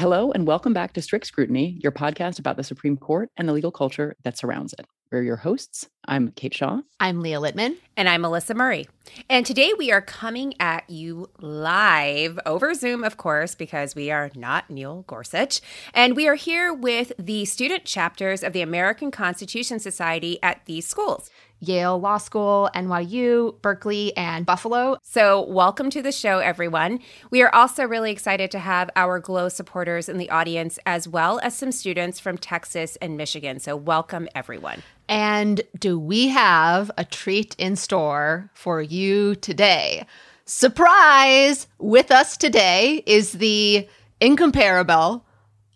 Hello, 0.00 0.32
and 0.32 0.46
welcome 0.46 0.72
back 0.72 0.94
to 0.94 1.02
Strict 1.02 1.26
Scrutiny, 1.26 1.78
your 1.82 1.92
podcast 1.92 2.38
about 2.38 2.56
the 2.56 2.64
Supreme 2.64 2.96
Court 2.96 3.28
and 3.36 3.46
the 3.46 3.52
legal 3.52 3.70
culture 3.70 4.16
that 4.24 4.38
surrounds 4.38 4.72
it. 4.78 4.86
We're 5.12 5.20
your 5.20 5.36
hosts. 5.36 5.90
I'm 6.06 6.30
Kate 6.30 6.54
Shaw. 6.54 6.80
I'm 6.98 7.20
Leah 7.20 7.38
Littman. 7.38 7.76
And 7.98 8.08
I'm 8.08 8.22
Melissa 8.22 8.54
Murray. 8.54 8.88
And 9.28 9.44
today 9.44 9.72
we 9.76 9.92
are 9.92 10.00
coming 10.00 10.54
at 10.58 10.88
you 10.88 11.28
live 11.40 12.38
over 12.46 12.72
Zoom, 12.72 13.04
of 13.04 13.18
course, 13.18 13.54
because 13.54 13.94
we 13.94 14.10
are 14.10 14.30
not 14.34 14.70
Neil 14.70 15.04
Gorsuch. 15.06 15.60
And 15.92 16.16
we 16.16 16.26
are 16.26 16.34
here 16.34 16.72
with 16.72 17.12
the 17.18 17.44
student 17.44 17.84
chapters 17.84 18.42
of 18.42 18.54
the 18.54 18.62
American 18.62 19.10
Constitution 19.10 19.80
Society 19.80 20.38
at 20.42 20.64
these 20.64 20.88
schools. 20.88 21.28
Yale 21.60 22.00
Law 22.00 22.18
School, 22.18 22.70
NYU, 22.74 23.60
Berkeley, 23.62 24.16
and 24.16 24.44
Buffalo. 24.44 24.98
So, 25.02 25.42
welcome 25.46 25.90
to 25.90 26.02
the 26.02 26.12
show, 26.12 26.38
everyone. 26.38 27.00
We 27.30 27.42
are 27.42 27.54
also 27.54 27.84
really 27.84 28.10
excited 28.10 28.50
to 28.50 28.58
have 28.58 28.90
our 28.96 29.20
GLOW 29.20 29.48
supporters 29.48 30.08
in 30.08 30.18
the 30.18 30.30
audience, 30.30 30.78
as 30.86 31.06
well 31.06 31.38
as 31.40 31.54
some 31.54 31.72
students 31.72 32.18
from 32.18 32.38
Texas 32.38 32.96
and 32.96 33.16
Michigan. 33.16 33.60
So, 33.60 33.76
welcome, 33.76 34.28
everyone. 34.34 34.82
And 35.08 35.60
do 35.78 35.98
we 35.98 36.28
have 36.28 36.90
a 36.96 37.04
treat 37.04 37.54
in 37.58 37.76
store 37.76 38.50
for 38.54 38.80
you 38.80 39.34
today? 39.34 40.06
Surprise! 40.46 41.66
With 41.78 42.10
us 42.10 42.36
today 42.36 43.02
is 43.06 43.32
the 43.32 43.88
incomparable, 44.20 45.24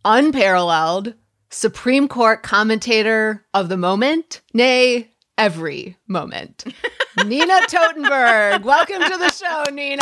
unparalleled 0.05 1.15
Supreme 1.51 2.09
Court 2.09 2.43
commentator 2.43 3.45
of 3.55 3.69
the 3.69 3.77
moment, 3.77 4.41
nay, 4.53 5.11
every 5.39 5.97
moment. 6.07 6.65
Nina 7.25 7.61
Totenberg, 7.69 8.63
welcome 8.63 9.03
to 9.03 9.17
the 9.17 9.31
show, 9.31 9.65
Nina. 9.73 10.01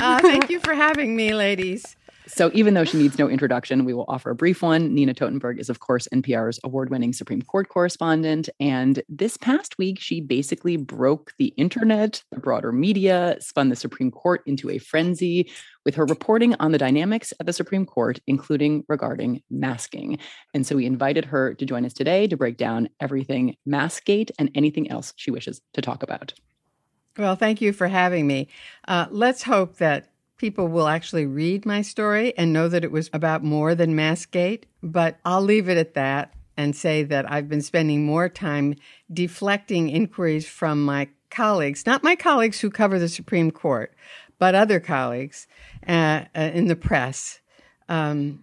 Uh, 0.00 0.20
thank 0.20 0.50
you 0.50 0.60
for 0.60 0.74
having 0.74 1.14
me, 1.16 1.34
ladies. 1.34 1.96
So, 2.32 2.50
even 2.54 2.74
though 2.74 2.84
she 2.84 2.96
needs 2.96 3.18
no 3.18 3.28
introduction, 3.28 3.84
we 3.84 3.92
will 3.92 4.04
offer 4.06 4.30
a 4.30 4.34
brief 4.34 4.62
one. 4.62 4.94
Nina 4.94 5.14
Totenberg 5.14 5.58
is, 5.58 5.68
of 5.68 5.80
course, 5.80 6.06
NPR's 6.14 6.60
award 6.62 6.88
winning 6.88 7.12
Supreme 7.12 7.42
Court 7.42 7.68
correspondent. 7.68 8.48
And 8.60 9.02
this 9.08 9.36
past 9.36 9.78
week, 9.78 9.98
she 9.98 10.20
basically 10.20 10.76
broke 10.76 11.32
the 11.38 11.52
internet, 11.56 12.22
the 12.30 12.38
broader 12.38 12.70
media, 12.70 13.36
spun 13.40 13.68
the 13.68 13.76
Supreme 13.76 14.12
Court 14.12 14.42
into 14.46 14.70
a 14.70 14.78
frenzy 14.78 15.50
with 15.84 15.96
her 15.96 16.06
reporting 16.06 16.54
on 16.60 16.70
the 16.70 16.78
dynamics 16.78 17.32
at 17.40 17.46
the 17.46 17.52
Supreme 17.52 17.84
Court, 17.84 18.20
including 18.28 18.84
regarding 18.88 19.42
masking. 19.50 20.18
And 20.54 20.64
so 20.64 20.76
we 20.76 20.86
invited 20.86 21.24
her 21.24 21.54
to 21.54 21.66
join 21.66 21.84
us 21.84 21.92
today 21.92 22.28
to 22.28 22.36
break 22.36 22.56
down 22.56 22.88
everything 23.00 23.56
Maskgate 23.68 24.30
and 24.38 24.50
anything 24.54 24.90
else 24.90 25.12
she 25.16 25.32
wishes 25.32 25.60
to 25.74 25.82
talk 25.82 26.02
about. 26.02 26.32
Well, 27.18 27.34
thank 27.34 27.60
you 27.60 27.72
for 27.72 27.88
having 27.88 28.26
me. 28.26 28.48
Uh, 28.86 29.06
let's 29.10 29.42
hope 29.42 29.78
that 29.78 30.10
people 30.40 30.68
will 30.68 30.88
actually 30.88 31.26
read 31.26 31.66
my 31.66 31.82
story 31.82 32.32
and 32.38 32.50
know 32.50 32.66
that 32.66 32.82
it 32.82 32.90
was 32.90 33.10
about 33.12 33.44
more 33.44 33.74
than 33.74 33.94
Maskgate, 33.94 34.62
but 34.82 35.18
I'll 35.22 35.42
leave 35.42 35.68
it 35.68 35.76
at 35.76 35.92
that 35.94 36.32
and 36.56 36.74
say 36.74 37.02
that 37.02 37.30
I've 37.30 37.46
been 37.46 37.60
spending 37.60 38.06
more 38.06 38.30
time 38.30 38.74
deflecting 39.12 39.90
inquiries 39.90 40.48
from 40.48 40.82
my 40.82 41.08
colleagues, 41.28 41.84
not 41.84 42.02
my 42.02 42.16
colleagues 42.16 42.58
who 42.58 42.70
cover 42.70 42.98
the 42.98 43.08
Supreme 43.08 43.50
Court, 43.50 43.92
but 44.38 44.54
other 44.54 44.80
colleagues 44.80 45.46
uh, 45.86 46.24
uh, 46.34 46.50
in 46.54 46.68
the 46.68 46.76
press, 46.76 47.40
um, 47.90 48.42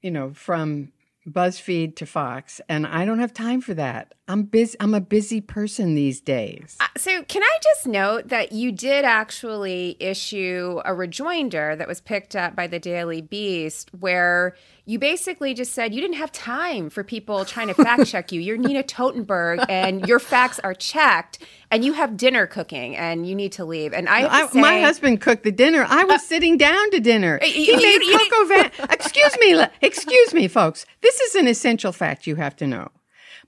you 0.00 0.10
know, 0.10 0.32
from 0.32 0.90
BuzzFeed 1.28 1.96
to 1.96 2.06
Fox, 2.06 2.62
and 2.66 2.86
I 2.86 3.04
don't 3.04 3.18
have 3.18 3.34
time 3.34 3.60
for 3.60 3.74
that. 3.74 4.14
I'm 4.28 4.42
busy. 4.42 4.76
I'm 4.80 4.92
a 4.92 5.00
busy 5.00 5.40
person 5.40 5.94
these 5.94 6.20
days. 6.20 6.76
Uh, 6.80 6.86
so, 6.96 7.22
can 7.22 7.44
I 7.44 7.58
just 7.62 7.86
note 7.86 8.28
that 8.28 8.50
you 8.50 8.72
did 8.72 9.04
actually 9.04 9.96
issue 10.00 10.80
a 10.84 10.94
rejoinder 10.94 11.76
that 11.76 11.86
was 11.86 12.00
picked 12.00 12.34
up 12.34 12.56
by 12.56 12.66
the 12.66 12.80
Daily 12.80 13.20
Beast, 13.20 13.90
where 14.00 14.56
you 14.84 14.98
basically 14.98 15.54
just 15.54 15.72
said 15.72 15.94
you 15.94 16.00
didn't 16.00 16.16
have 16.16 16.32
time 16.32 16.90
for 16.90 17.04
people 17.04 17.44
trying 17.44 17.68
to 17.68 17.74
fact 17.74 18.06
check 18.06 18.32
you. 18.32 18.40
You're 18.40 18.56
Nina 18.56 18.82
Totenberg, 18.82 19.64
and 19.68 20.08
your 20.08 20.18
facts 20.18 20.58
are 20.58 20.74
checked, 20.74 21.38
and 21.70 21.84
you 21.84 21.92
have 21.92 22.16
dinner 22.16 22.48
cooking, 22.48 22.96
and 22.96 23.28
you 23.28 23.34
need 23.36 23.52
to 23.52 23.64
leave. 23.64 23.92
And 23.92 24.08
I, 24.08 24.26
I 24.26 24.46
say, 24.48 24.60
my 24.60 24.80
husband 24.80 25.20
cooked 25.20 25.44
the 25.44 25.52
dinner. 25.52 25.86
I 25.88 26.02
was 26.02 26.16
uh, 26.16 26.18
sitting 26.18 26.56
down 26.56 26.90
to 26.90 26.98
dinner. 26.98 27.38
You, 27.42 27.48
he 27.48 27.76
made 27.76 28.48
van. 28.48 28.72
excuse 28.90 29.36
me, 29.38 29.64
excuse 29.80 30.34
me, 30.34 30.48
folks. 30.48 30.84
This 31.00 31.20
is 31.20 31.36
an 31.36 31.46
essential 31.46 31.92
fact 31.92 32.26
you 32.26 32.34
have 32.34 32.56
to 32.56 32.66
know. 32.66 32.90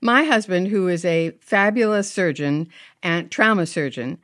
My 0.01 0.23
husband, 0.23 0.67
who 0.67 0.87
is 0.87 1.03
a 1.05 1.31
fabulous 1.41 2.11
surgeon 2.11 2.69
and 3.03 3.29
trauma 3.29 3.65
surgeon, 3.65 4.17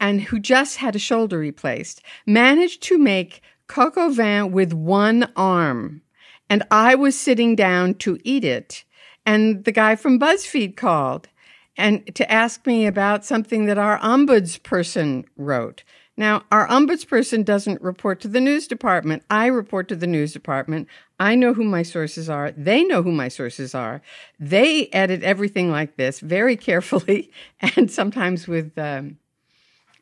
and 0.00 0.22
who 0.22 0.38
just 0.38 0.76
had 0.76 0.96
a 0.96 1.00
shoulder 1.00 1.38
replaced, 1.38 2.02
managed 2.26 2.82
to 2.84 2.98
make 2.98 3.42
coq 3.66 3.94
vin 4.12 4.52
with 4.52 4.72
one 4.72 5.30
arm 5.36 6.02
and 6.50 6.62
I 6.70 6.94
was 6.94 7.18
sitting 7.18 7.54
down 7.54 7.94
to 7.94 8.18
eat 8.24 8.44
it. 8.44 8.84
And 9.26 9.64
the 9.64 9.72
guy 9.72 9.96
from 9.96 10.18
BuzzFeed 10.18 10.76
called 10.76 11.28
and 11.76 12.14
to 12.14 12.30
ask 12.30 12.66
me 12.66 12.86
about 12.86 13.24
something 13.24 13.66
that 13.66 13.78
our 13.78 13.98
ombudsperson 14.00 15.26
wrote. 15.36 15.84
Now, 16.18 16.42
our 16.50 16.66
ombudsperson 16.66 17.44
doesn't 17.44 17.80
report 17.80 18.20
to 18.22 18.28
the 18.28 18.40
news 18.40 18.66
department. 18.66 19.22
I 19.30 19.46
report 19.46 19.86
to 19.86 19.94
the 19.94 20.08
news 20.08 20.32
department. 20.32 20.88
I 21.20 21.36
know 21.36 21.54
who 21.54 21.62
my 21.62 21.84
sources 21.84 22.28
are. 22.28 22.50
They 22.50 22.82
know 22.82 23.04
who 23.04 23.12
my 23.12 23.28
sources 23.28 23.72
are. 23.72 24.02
They 24.40 24.88
edit 24.88 25.22
everything 25.22 25.70
like 25.70 25.94
this 25.94 26.18
very 26.18 26.56
carefully 26.56 27.30
and 27.60 27.88
sometimes 27.88 28.48
with 28.48 28.76
um, 28.76 29.18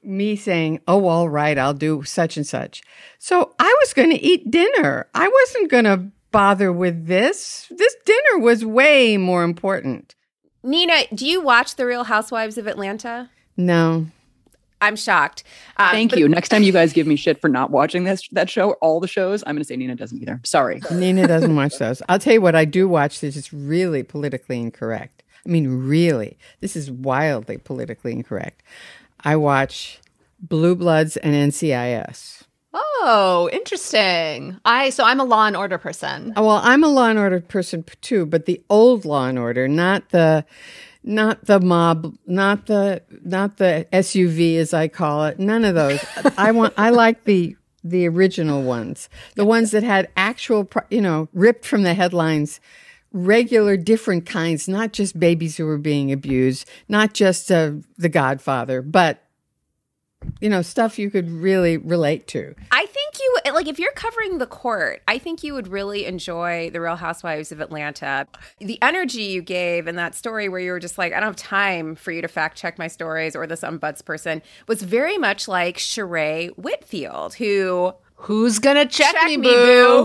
me 0.03 0.37
saying, 0.37 0.81
Oh, 0.89 1.07
all 1.07 1.29
right, 1.29 1.59
I'll 1.59 1.75
do 1.75 2.03
such 2.05 2.39
and 2.39 2.47
such. 2.47 2.83
So 3.19 3.55
I 3.59 3.77
was 3.81 3.93
going 3.93 4.11
to 4.11 4.23
eat 4.23 4.51
dinner. 4.51 5.09
I 5.15 5.29
wasn't 5.29 5.71
going 5.71 5.85
to 5.85 6.07
bother 6.33 6.73
with 6.73 7.09
this. 7.09 7.71
This 7.71 7.95
dinner 8.07 8.39
was 8.39 8.65
way 8.65 9.19
more 9.19 9.45
important. 9.45 10.15
Nina, 10.63 11.03
do 11.15 11.27
you 11.27 11.43
watch 11.43 11.77
The 11.77 11.85
Real 11.85 12.05
Housewives 12.05 12.57
of 12.57 12.67
Atlanta? 12.67 13.29
No. 13.55 14.07
I'm 14.87 14.95
shocked. 14.95 15.43
Um, 15.79 15.91
Thank 15.91 16.15
you. 16.15 16.29
Next 16.29 16.49
time 16.51 16.63
you 16.63 16.73
guys 16.73 16.93
give 16.93 17.09
me 17.09 17.17
shit 17.17 17.41
for 17.41 17.49
not 17.49 17.73
watching 17.73 18.05
this 18.05 18.29
that 18.29 18.49
show, 18.49 18.73
all 18.75 19.01
the 19.01 19.09
shows, 19.09 19.43
I'm 19.45 19.57
going 19.57 19.63
to 19.63 19.65
say 19.65 19.77
Nina 19.77 19.97
doesn't 19.97 20.23
either. 20.23 20.41
Sorry. 20.45 20.81
Nina 20.93 21.27
doesn't 21.27 21.57
watch 21.57 21.79
those. 21.79 22.03
I'll 22.09 22.21
tell 22.21 22.35
you 22.35 22.41
what 22.41 22.55
I 22.55 22.65
do 22.65 22.89
watch 22.89 23.19
that 23.21 23.35
is 23.35 23.53
really 23.53 24.05
politically 24.05 24.61
incorrect. 24.61 25.25
I 25.45 25.49
mean, 25.49 25.89
really. 25.89 26.39
This 26.61 26.77
is 26.77 26.89
wildly 26.89 27.59
politically 27.59 28.13
incorrect. 28.13 28.63
I 29.25 29.35
watch 29.35 30.01
Blue 30.41 30.77
Bloods 30.77 31.17
and 31.17 31.35
NCIS. 31.35 32.45
Oh, 32.73 33.49
interesting. 33.53 34.61
I 34.65 34.91
so 34.91 35.03
I'm 35.03 35.19
a 35.19 35.25
law 35.25 35.47
and 35.47 35.57
order 35.57 35.79
person. 35.79 36.33
Oh, 36.37 36.47
well, 36.47 36.61
I'm 36.63 36.85
a 36.85 36.89
law 36.89 37.09
and 37.09 37.19
order 37.19 37.41
person 37.41 37.85
too, 38.03 38.25
but 38.25 38.47
the 38.47 38.63
old 38.71 39.05
law 39.05 39.27
and 39.27 39.39
order, 39.39 39.67
not 39.67 40.11
the 40.11 40.45
not 41.07 41.47
the 41.47 41.61
mob, 41.61 42.15
not 42.27 42.67
the 42.67 43.03
not 43.25 43.57
the 43.57 43.87
SVU 43.93 44.59
as 44.59 44.75
I 44.75 44.89
call 44.89 45.25
it. 45.25 45.39
None 45.39 45.65
of 45.65 45.75
those. 45.75 46.05
I 46.37 46.51
want 46.51 46.75
I 46.77 46.91
like 46.91 47.25
the 47.25 47.57
the 47.85 48.09
original 48.09 48.63
ones, 48.63 49.09
the 49.37 49.45
ones 49.45 49.71
that 49.71 49.85
had 49.85 50.09
actual, 50.17 50.69
you 50.91 51.01
know, 51.01 51.29
ripped 51.33 51.65
from 51.65 51.85
the 51.85 51.95
headlines, 51.95 52.61
regular 53.13 53.77
different 53.77 54.27
kinds, 54.27 54.69
not 54.69 54.93
just 54.93 55.19
babies 55.19 55.57
who 55.57 55.65
were 55.65 55.79
being 55.79 56.11
abused, 56.11 56.69
not 56.89 57.15
just 57.15 57.51
uh, 57.51 57.73
The 57.97 58.09
Godfather, 58.09 58.83
but 58.83 59.23
you 60.41 60.49
know, 60.49 60.63
stuff 60.63 60.99
you 60.99 61.11
could 61.11 61.31
really 61.31 61.77
relate 61.77 62.27
to. 62.29 62.55
I 62.71 62.87
think 62.87 63.19
you 63.19 63.53
like 63.53 63.67
if 63.69 63.79
you're 63.79 63.93
covering 63.93 64.39
the 64.39 64.47
court, 64.47 65.03
I 65.09 65.19
think 65.19 65.43
you 65.43 65.55
would 65.55 65.69
really 65.69 66.05
enjoy 66.07 66.71
The 66.71 66.81
Real 66.81 66.97
Housewives 66.97 67.53
of 67.53 67.61
Atlanta. 67.61 68.27
The 68.59 68.81
energy 68.83 69.23
you 69.23 69.43
gave 69.43 69.87
in 69.87 69.97
that 69.97 70.15
story 70.15 70.49
where 70.49 70.61
you 70.61 70.71
were 70.73 70.81
just 70.81 70.99
like, 70.99 71.13
I 71.13 71.17
don't 71.21 71.29
have 71.29 71.37
time 71.37 71.95
for 71.97 72.13
you 72.13 72.23
to 72.23 72.29
fact 72.29 72.57
check 72.59 72.79
my 72.79 72.89
stories 72.89 73.35
or 73.37 73.47
this 73.47 73.61
ombuds 73.63 74.05
person 74.05 74.43
was 74.69 74.83
very 74.83 75.19
much 75.19 75.49
like 75.49 75.77
Sheree 75.79 76.51
Whitfield, 76.57 77.35
who 77.35 77.93
Who's 78.21 78.59
gonna 78.59 78.87
check, 78.87 79.13
check 79.13 79.27
me, 79.27 79.37
me, 79.37 79.47
boo? 79.49 79.53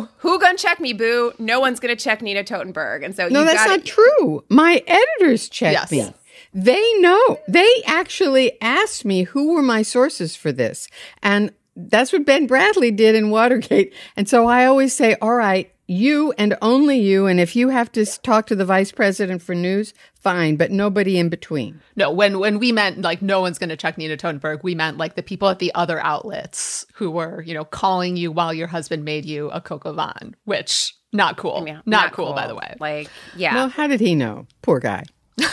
boo? 0.02 0.10
Who 0.18 0.38
gonna 0.38 0.58
check 0.58 0.82
me, 0.82 0.92
boo? 0.92 1.32
No 1.40 1.62
one's 1.62 1.80
gonna 1.80 1.96
check 1.96 2.22
Nina 2.22 2.44
Totenberg, 2.44 3.06
and 3.06 3.16
so 3.16 3.30
no, 3.30 3.46
that's 3.46 3.64
gotta- 3.64 3.78
not 3.78 3.86
true. 3.86 4.44
My 4.50 4.84
editors 4.86 5.48
check 5.48 5.72
Yes. 5.72 5.92
me. 5.92 6.14
They 6.54 6.94
know. 7.00 7.40
They 7.48 7.70
actually 7.86 8.62
asked 8.62 9.06
me 9.06 9.24
who 9.24 9.54
were 9.54 9.62
my 9.62 9.82
sources 9.82 10.36
for 10.36 10.52
this. 10.52 10.88
And 11.24 11.54
that's 11.76 12.12
what 12.12 12.26
Ben 12.26 12.48
Bradlee 12.48 12.96
did 12.96 13.16
in 13.16 13.30
Watergate. 13.30 13.94
And 14.18 14.28
so 14.28 14.48
I 14.48 14.66
always 14.66 14.94
say, 14.94 15.16
all 15.22 15.36
right, 15.36 15.72
you 15.88 16.34
and 16.38 16.58
only 16.62 17.00
you. 17.00 17.28
And 17.28 17.40
if 17.40 17.56
you 17.56 17.70
have 17.70 17.92
to 17.94 18.06
talk 18.06 18.48
to 18.48 18.56
the 18.56 18.66
vice 18.66 18.92
president 18.92 19.42
for 19.42 19.54
news, 19.54 19.94
fine, 20.14 20.56
but 20.56 20.72
nobody 20.72 21.18
in 21.18 21.30
between. 21.30 21.82
No, 21.96 22.12
when 22.12 22.40
when 22.40 22.60
we 22.60 22.72
meant 22.72 23.02
like 23.02 23.22
no 23.22 23.42
one's 23.42 23.58
going 23.58 23.70
to 23.70 23.78
check 23.78 23.98
Nina 23.98 24.16
Totenberg, 24.16 24.64
we 24.64 24.74
meant 24.74 24.98
like 24.98 25.16
the 25.16 25.24
people 25.24 25.50
at 25.50 25.60
the 25.60 25.74
other 25.76 26.00
outlets 26.00 26.86
who 26.94 27.12
were, 27.12 27.42
you 27.42 27.54
know, 27.54 27.66
calling 27.66 28.16
you 28.16 28.32
while 28.32 28.54
your 28.54 28.68
husband 28.68 29.04
made 29.04 29.26
you 29.26 29.50
a 29.50 29.60
coq 29.60 29.86
au 29.86 29.94
vin, 29.94 30.36
which 30.46 30.96
not 31.12 31.36
cool. 31.36 31.66
Yeah, 31.68 31.82
not, 31.86 32.14
cool, 32.14 32.34
by 32.34 32.48
the 32.48 32.56
way. 32.56 32.76
Like, 32.80 33.10
yeah. 33.36 33.54
Well, 33.56 33.70
how 33.70 33.88
did 33.88 34.00
he 34.00 34.16
know? 34.16 34.48
Poor 34.62 34.80
guy. 34.80 35.04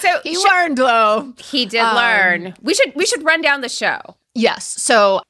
so 0.00 0.08
He 0.22 0.34
sh- 0.34 0.44
learned 0.44 0.78
though. 0.78 1.32
he 1.38 1.66
did 1.66 1.80
Um, 1.80 1.96
learn. 1.96 2.54
We 2.62 2.74
should 2.74 2.92
we 2.94 3.06
should 3.06 3.22
run 3.24 3.40
down 3.40 3.60
the 3.60 3.68
show. 3.68 4.00
Yes. 4.34 4.64
So, 4.66 5.20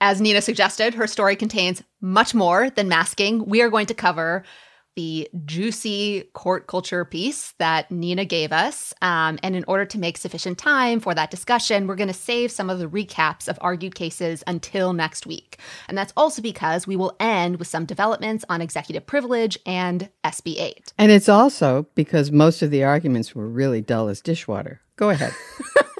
as 0.00 0.20
Nina 0.20 0.40
suggested, 0.42 0.94
her 0.94 1.06
story 1.06 1.36
contains 1.36 1.82
much 2.00 2.34
more 2.34 2.70
than 2.70 2.88
masking. 2.88 3.44
We 3.46 3.60
are 3.62 3.70
going 3.70 3.86
to 3.86 3.94
cover 3.94 4.44
the 4.94 5.28
juicy 5.44 6.28
court 6.34 6.66
culture 6.66 7.04
piece 7.04 7.52
that 7.58 7.90
Nina 7.90 8.24
gave 8.24 8.52
us. 8.52 8.92
Um, 9.02 9.38
and 9.42 9.56
in 9.56 9.64
order 9.66 9.84
to 9.86 9.98
make 9.98 10.18
sufficient 10.18 10.58
time 10.58 11.00
for 11.00 11.14
that 11.14 11.30
discussion, 11.30 11.86
we're 11.86 11.96
going 11.96 12.08
to 12.08 12.14
save 12.14 12.50
some 12.50 12.68
of 12.68 12.78
the 12.78 12.88
recaps 12.88 13.48
of 13.48 13.58
argued 13.60 13.94
cases 13.94 14.44
until 14.46 14.92
next 14.92 15.26
week. 15.26 15.58
And 15.88 15.96
that's 15.96 16.12
also 16.16 16.42
because 16.42 16.86
we 16.86 16.96
will 16.96 17.16
end 17.20 17.58
with 17.58 17.68
some 17.68 17.84
developments 17.84 18.44
on 18.48 18.60
executive 18.60 19.06
privilege 19.06 19.58
and 19.66 20.08
SB 20.24 20.60
8. 20.60 20.92
And 20.98 21.10
it's 21.10 21.28
also 21.28 21.86
because 21.94 22.30
most 22.30 22.62
of 22.62 22.70
the 22.70 22.84
arguments 22.84 23.34
were 23.34 23.48
really 23.48 23.80
dull 23.80 24.08
as 24.08 24.20
dishwater. 24.20 24.80
Go 24.96 25.10
ahead. 25.10 25.32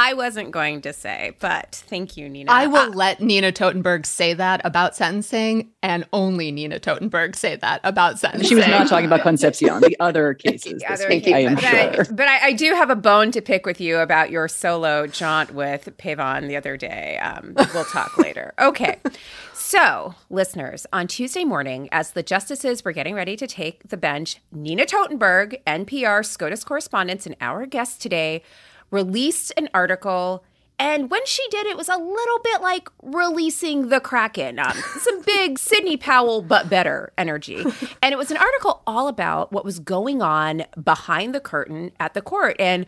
I 0.00 0.14
wasn't 0.14 0.52
going 0.52 0.80
to 0.82 0.92
say, 0.92 1.36
but 1.40 1.82
thank 1.88 2.16
you, 2.16 2.28
Nina. 2.28 2.52
I 2.52 2.68
will 2.68 2.78
Uh, 2.78 2.90
let 2.90 3.20
Nina 3.20 3.50
Totenberg 3.50 4.06
say 4.06 4.32
that 4.32 4.60
about 4.64 4.94
sentencing, 4.94 5.70
and 5.82 6.06
only 6.12 6.52
Nina 6.52 6.78
Totenberg 6.78 7.34
say 7.34 7.56
that 7.56 7.80
about 7.82 8.18
sentencing. 8.20 8.48
She 8.48 8.54
was 8.54 8.68
not 8.68 8.86
talking 8.86 9.06
about 9.06 9.22
Concepcion, 9.22 9.80
the 9.80 9.96
other 9.98 10.34
cases. 10.44 10.74
the 10.80 10.86
this 10.88 11.00
other 11.00 11.08
week, 11.08 11.24
case, 11.24 11.34
I 11.34 11.38
am 11.40 11.54
but, 11.56 11.62
sure. 12.06 12.14
but 12.14 12.28
I, 12.28 12.46
I 12.46 12.52
do 12.52 12.74
have 12.74 12.90
a 12.90 12.96
bone 12.96 13.32
to 13.32 13.42
pick 13.42 13.66
with 13.66 13.80
you 13.80 13.98
about 13.98 14.30
your 14.30 14.46
solo 14.46 15.08
jaunt 15.08 15.52
with 15.52 15.88
Pavon 15.98 16.46
the 16.46 16.56
other 16.56 16.76
day. 16.76 17.18
Um, 17.18 17.54
we'll 17.74 17.84
talk 17.84 18.16
later. 18.18 18.54
Okay. 18.60 19.00
So, 19.52 20.14
listeners, 20.30 20.86
on 20.92 21.08
Tuesday 21.08 21.44
morning, 21.44 21.88
as 21.90 22.12
the 22.12 22.22
justices 22.22 22.84
were 22.84 22.92
getting 22.92 23.14
ready 23.16 23.36
to 23.36 23.48
take 23.48 23.88
the 23.88 23.96
bench, 23.96 24.38
Nina 24.52 24.86
Totenberg, 24.86 25.60
NPR 25.66 26.24
SCOTUS 26.24 26.62
correspondent 26.62 27.26
and 27.26 27.34
our 27.40 27.66
guest 27.66 28.00
today, 28.00 28.42
released 28.90 29.52
an 29.56 29.68
article. 29.74 30.44
And 30.78 31.10
when 31.10 31.24
she 31.26 31.46
did, 31.50 31.66
it 31.66 31.76
was 31.76 31.88
a 31.88 31.96
little 31.96 32.38
bit 32.44 32.60
like 32.62 32.88
releasing 33.02 33.88
the 33.88 34.00
Kraken. 34.00 34.58
Um, 34.58 34.76
some 35.00 35.22
big 35.22 35.58
Sidney 35.58 35.96
Powell, 35.96 36.40
but 36.40 36.70
better 36.70 37.12
energy. 37.18 37.64
And 38.00 38.12
it 38.12 38.18
was 38.18 38.30
an 38.30 38.36
article 38.36 38.82
all 38.86 39.08
about 39.08 39.52
what 39.52 39.64
was 39.64 39.80
going 39.80 40.22
on 40.22 40.64
behind 40.82 41.34
the 41.34 41.40
curtain 41.40 41.90
at 41.98 42.14
the 42.14 42.22
court. 42.22 42.56
And, 42.58 42.86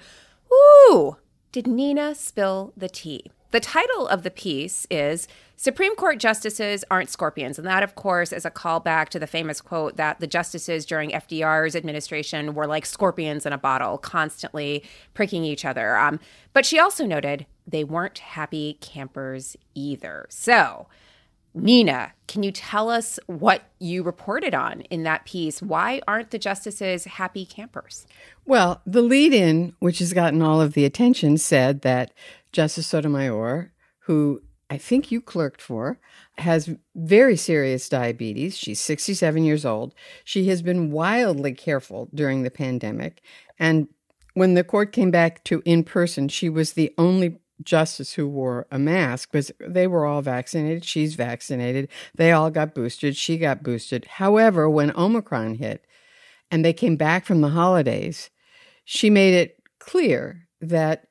ooh, 0.53 1.17
did 1.53 1.67
Nina 1.67 2.15
spill 2.15 2.73
the 2.77 2.89
tea? 2.89 3.31
The 3.51 3.61
title 3.61 4.07
of 4.07 4.23
the 4.23 4.31
piece 4.31 4.87
is 4.89 5.27
Supreme 5.63 5.95
Court 5.95 6.19
Justices 6.19 6.87
Aren't 6.91 7.11
Scorpions. 7.11 7.59
And 7.59 7.69
that, 7.69 7.83
of 7.83 7.95
course, 7.95 8.33
is 8.33 8.47
a 8.47 8.51
callback 8.51 9.11
to 9.11 9.19
the 9.19 9.27
famous 9.27 9.61
quote 9.61 9.99
that 9.99 10.19
the 10.19 10.27
justices 10.27 10.87
during 10.87 11.11
FDR's 11.11 11.77
administration 11.77 12.55
were 12.55 12.67
like 12.67 12.87
scorpions 12.87 13.45
in 13.45 13.53
a 13.53 13.59
bottle, 13.59 13.99
constantly 13.99 14.83
pricking 15.13 15.45
each 15.45 15.67
other. 15.67 15.99
Um, 15.99 16.19
but 16.55 16.65
she 16.65 16.79
also 16.79 17.05
noted 17.05 17.45
they 17.67 17.85
weren't 17.85 18.21
happy 18.21 18.79
campers 18.81 19.55
either. 19.75 20.25
So, 20.31 20.89
Nina, 21.53 22.15
can 22.27 22.43
you 22.43 22.53
tell 22.53 22.89
us 22.89 23.21
what 23.27 23.65
you 23.79 24.03
reported 24.03 24.55
on 24.55 24.81
in 24.89 25.03
that 25.03 25.27
piece? 25.27 25.61
Why 25.61 26.01
aren't 26.09 26.31
the 26.31 26.39
justices 26.39 27.05
happy 27.05 27.45
campers? 27.45 28.07
Well, 28.47 28.81
the 28.87 29.03
lead 29.03 29.35
in, 29.35 29.75
which 29.79 29.99
has 29.99 30.15
gotten 30.15 30.41
all 30.41 30.63
of 30.63 30.73
the 30.73 30.87
attention, 30.87 31.37
said 31.37 31.83
that 31.83 32.15
Justice 32.51 32.87
Sotomayor, 32.87 33.73
who 34.05 34.41
I 34.71 34.79
think 34.79 35.11
you 35.11 35.21
clerked 35.21 35.61
for, 35.61 35.99
has 36.39 36.75
very 36.95 37.37
serious 37.37 37.89
diabetes. 37.89 38.57
She's 38.57 38.81
67 38.81 39.43
years 39.43 39.67
old. 39.67 39.95
She 40.25 40.47
has 40.47 40.63
been 40.63 40.93
wildly 40.93 41.53
careful 41.55 42.09
during 42.15 42.45
the 42.45 42.53
pandemic. 42.53 43.21
And 43.59 43.89
when 44.35 44.55
the 44.55 44.63
court 44.63 44.93
came 44.93 45.11
back 45.11 45.43
to 45.45 45.61
in 45.65 45.83
person, 45.83 46.29
she 46.29 46.49
was 46.49 46.73
the 46.73 46.95
only 46.97 47.41
justice 47.63 48.15
who 48.15 48.29
wore 48.29 48.69
a 48.71 48.79
mask 48.79 49.33
because 49.33 49.51
they 49.61 49.89
were 49.89 50.07
all 50.07 50.23
vaccinated. 50.23 50.85
She's 50.85 51.17
vaccinated. 51.17 51.89
They 52.15 52.31
all 52.31 52.51
got 52.51 52.75
boosted. 52.75 53.17
She 53.17 53.39
got 53.39 53.65
boosted. 53.65 54.05
However, 54.05 54.71
when 54.71 54.97
Omicron 54.97 55.57
hit 55.57 55.85
and 56.51 56.65
they 56.65 56.73
came 56.73 56.97
back 56.97 57.27
from 57.27 57.41
the 57.41 57.51
holidays, 57.51 58.31
she 58.85 59.11
made 59.11 59.35
it 59.35 59.59
clear 59.81 60.47
that 60.61 61.07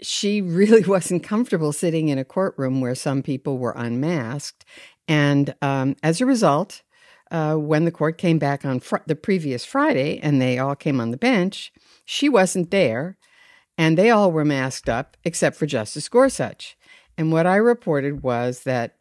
she 0.00 0.40
really 0.40 0.84
wasn't 0.88 1.22
comfortable 1.22 1.72
sitting 1.72 2.08
in 2.08 2.18
a 2.18 2.24
courtroom 2.24 2.80
where 2.80 2.94
some 2.94 3.22
people 3.22 3.58
were 3.58 3.74
unmasked. 3.76 4.64
And 5.08 5.54
um, 5.60 5.96
as 6.02 6.20
a 6.20 6.26
result, 6.26 6.82
uh, 7.30 7.56
when 7.56 7.84
the 7.84 7.90
court 7.90 8.18
came 8.18 8.38
back 8.38 8.64
on 8.64 8.80
fr- 8.80 8.98
the 9.06 9.16
previous 9.16 9.64
Friday 9.64 10.18
and 10.22 10.40
they 10.40 10.58
all 10.58 10.76
came 10.76 11.00
on 11.00 11.10
the 11.10 11.16
bench, 11.16 11.72
she 12.04 12.28
wasn't 12.28 12.70
there. 12.70 13.16
And 13.76 13.98
they 13.98 14.10
all 14.10 14.30
were 14.30 14.44
masked 14.44 14.88
up 14.88 15.16
except 15.24 15.56
for 15.56 15.66
Justice 15.66 16.08
Gorsuch. 16.08 16.76
And 17.18 17.32
what 17.32 17.46
I 17.46 17.56
reported 17.56 18.22
was 18.22 18.60
that 18.60 18.96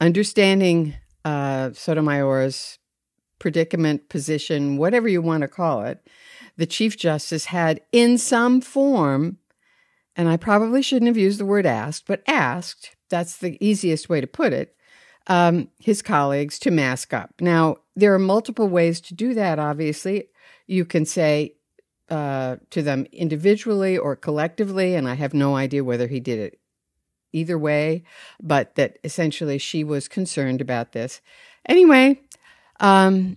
understanding 0.00 0.94
uh, 1.24 1.70
Sotomayor's 1.72 2.78
predicament, 3.38 4.08
position, 4.08 4.76
whatever 4.76 5.08
you 5.08 5.22
want 5.22 5.42
to 5.42 5.48
call 5.48 5.82
it, 5.82 6.06
the 6.56 6.66
Chief 6.66 6.96
Justice 6.96 7.46
had 7.46 7.80
in 7.92 8.18
some 8.18 8.60
form, 8.60 9.38
and 10.16 10.28
I 10.28 10.36
probably 10.36 10.82
shouldn't 10.82 11.08
have 11.08 11.16
used 11.16 11.40
the 11.40 11.46
word 11.46 11.66
asked, 11.66 12.06
but 12.06 12.22
asked, 12.26 12.96
that's 13.08 13.38
the 13.38 13.56
easiest 13.64 14.08
way 14.08 14.20
to 14.20 14.26
put 14.26 14.52
it, 14.52 14.74
um, 15.26 15.68
his 15.78 16.02
colleagues 16.02 16.58
to 16.60 16.70
mask 16.70 17.12
up. 17.12 17.32
Now, 17.40 17.76
there 17.94 18.14
are 18.14 18.18
multiple 18.18 18.68
ways 18.68 19.00
to 19.02 19.14
do 19.14 19.34
that, 19.34 19.58
obviously. 19.58 20.28
You 20.66 20.84
can 20.84 21.04
say 21.04 21.54
uh, 22.08 22.56
to 22.70 22.82
them 22.82 23.06
individually 23.12 23.96
or 23.96 24.16
collectively, 24.16 24.94
and 24.94 25.08
I 25.08 25.14
have 25.14 25.34
no 25.34 25.56
idea 25.56 25.84
whether 25.84 26.08
he 26.08 26.20
did 26.20 26.38
it 26.38 26.58
either 27.32 27.58
way, 27.58 28.02
but 28.42 28.74
that 28.74 28.98
essentially 29.04 29.58
she 29.58 29.84
was 29.84 30.08
concerned 30.08 30.60
about 30.60 30.92
this. 30.92 31.20
Anyway, 31.66 32.20
um, 32.80 33.36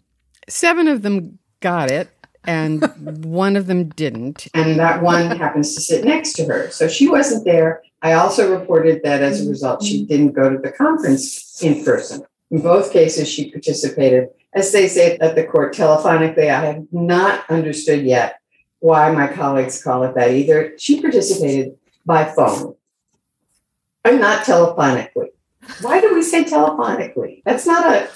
seven 0.50 0.88
of 0.88 1.02
them 1.04 1.38
got 1.60 1.92
it, 1.92 2.10
and 2.46 2.84
one 3.26 3.56
of 3.56 3.68
them 3.68 3.90
didn't. 3.90 4.48
And 4.54 4.80
that 4.80 5.02
one 5.02 5.38
happens 5.38 5.76
to 5.76 5.82
sit 5.82 6.06
next 6.06 6.34
to 6.34 6.46
her. 6.46 6.70
So 6.72 6.88
she 6.88 7.08
wasn't 7.08 7.46
there. 7.46 7.82
I 8.02 8.14
also 8.14 8.58
reported 8.58 9.02
that 9.04 9.22
as 9.22 9.46
a 9.46 9.50
result, 9.50 9.84
she 9.84 10.00
mm-hmm. 10.00 10.08
didn't 10.08 10.32
go 10.34 10.50
to 10.50 10.58
the 10.58 10.72
conference 10.72 11.62
in 11.62 11.84
person. 11.84 12.24
In 12.52 12.62
both 12.62 12.92
cases, 12.92 13.28
she 13.30 13.50
participated, 13.50 14.30
as 14.54 14.72
they 14.72 14.88
say 14.88 15.18
at 15.18 15.36
the 15.36 15.46
court, 15.46 15.76
telephonically. 15.76 16.50
I 16.50 16.66
have 16.66 16.86
not 16.92 17.50
understood 17.50 18.04
yet 18.04 18.40
why 18.80 19.12
my 19.12 19.28
colleagues 19.28 19.82
call 19.82 20.04
it 20.04 20.14
that 20.16 20.32
either. 20.32 20.74
She 20.78 21.02
participated 21.02 21.78
by 22.06 22.26
phone 22.26 22.76
and 24.04 24.20
not 24.20 24.46
telephonically. 24.46 25.30
Why 25.82 26.02
do 26.02 26.14
we 26.14 26.22
say 26.22 26.44
telephonically? 26.44 27.42
That's 27.46 27.66
not 27.66 27.92
a 27.92 28.10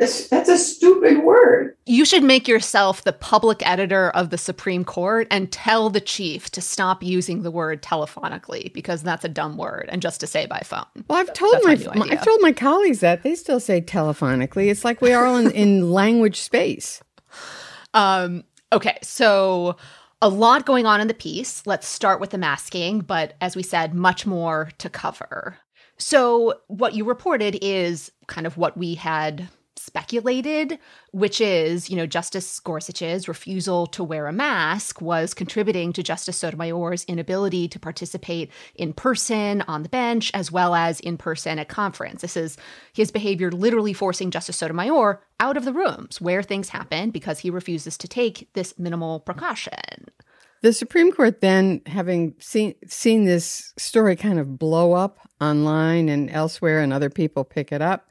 It's, 0.00 0.28
that's 0.28 0.48
a 0.48 0.58
stupid 0.58 1.22
word. 1.22 1.76
You 1.86 2.04
should 2.04 2.22
make 2.22 2.48
yourself 2.48 3.04
the 3.04 3.12
public 3.12 3.66
editor 3.66 4.10
of 4.10 4.30
the 4.30 4.38
Supreme 4.38 4.84
Court 4.84 5.26
and 5.30 5.50
tell 5.52 5.90
the 5.90 6.00
chief 6.00 6.50
to 6.50 6.60
stop 6.60 7.02
using 7.02 7.42
the 7.42 7.50
word 7.50 7.82
telephonically 7.82 8.72
because 8.72 9.02
that's 9.02 9.24
a 9.24 9.28
dumb 9.28 9.56
word 9.56 9.88
and 9.90 10.02
just 10.02 10.20
to 10.20 10.26
say 10.26 10.46
by 10.46 10.60
phone. 10.60 10.84
Well, 11.08 11.18
I've 11.18 11.32
told 11.32 11.62
my, 11.62 11.76
my 11.94 12.08
I've 12.10 12.24
told 12.24 12.40
my 12.40 12.52
colleagues 12.52 13.00
that 13.00 13.22
they 13.22 13.34
still 13.34 13.60
say 13.60 13.80
telephonically. 13.80 14.70
It's 14.70 14.84
like 14.84 15.00
we 15.00 15.12
are 15.12 15.26
all 15.26 15.36
in, 15.36 15.50
in 15.52 15.90
language 15.92 16.40
space. 16.40 17.02
Um, 17.92 18.44
okay, 18.72 18.98
so 19.02 19.76
a 20.20 20.28
lot 20.28 20.66
going 20.66 20.86
on 20.86 21.00
in 21.00 21.08
the 21.08 21.14
piece. 21.14 21.66
Let's 21.66 21.86
start 21.86 22.20
with 22.20 22.30
the 22.30 22.38
masking, 22.38 23.00
but 23.00 23.34
as 23.40 23.54
we 23.54 23.62
said, 23.62 23.94
much 23.94 24.26
more 24.26 24.70
to 24.78 24.88
cover. 24.88 25.58
So, 25.96 26.54
what 26.66 26.94
you 26.94 27.04
reported 27.04 27.58
is 27.62 28.10
kind 28.26 28.46
of 28.46 28.56
what 28.56 28.76
we 28.76 28.94
had 28.94 29.48
speculated, 29.84 30.78
which 31.12 31.40
is, 31.40 31.90
you 31.90 31.96
know, 31.96 32.06
Justice 32.06 32.58
Gorsuch's 32.60 33.28
refusal 33.28 33.86
to 33.88 34.02
wear 34.02 34.26
a 34.26 34.32
mask 34.32 35.00
was 35.00 35.34
contributing 35.34 35.92
to 35.92 36.02
Justice 36.02 36.38
Sotomayor's 36.38 37.04
inability 37.04 37.68
to 37.68 37.78
participate 37.78 38.50
in 38.74 38.92
person 38.92 39.62
on 39.62 39.82
the 39.82 39.88
bench 39.88 40.30
as 40.34 40.50
well 40.50 40.74
as 40.74 41.00
in 41.00 41.16
person 41.16 41.58
at 41.58 41.68
conference. 41.68 42.22
This 42.22 42.36
is 42.36 42.56
his 42.92 43.10
behavior 43.10 43.50
literally 43.50 43.92
forcing 43.92 44.30
Justice 44.30 44.56
Sotomayor 44.56 45.22
out 45.40 45.56
of 45.56 45.64
the 45.64 45.72
rooms 45.72 46.20
where 46.20 46.42
things 46.42 46.70
happen 46.70 47.10
because 47.10 47.40
he 47.40 47.50
refuses 47.50 47.98
to 47.98 48.08
take 48.08 48.48
this 48.54 48.78
minimal 48.78 49.20
precaution. 49.20 50.08
The 50.62 50.72
Supreme 50.72 51.12
Court 51.12 51.42
then, 51.42 51.82
having 51.84 52.36
seen 52.38 52.74
seen 52.86 53.24
this 53.26 53.74
story 53.76 54.16
kind 54.16 54.38
of 54.38 54.58
blow 54.58 54.94
up 54.94 55.18
online 55.38 56.08
and 56.08 56.30
elsewhere, 56.30 56.80
and 56.80 56.90
other 56.90 57.10
people 57.10 57.44
pick 57.44 57.70
it 57.70 57.82
up, 57.82 58.08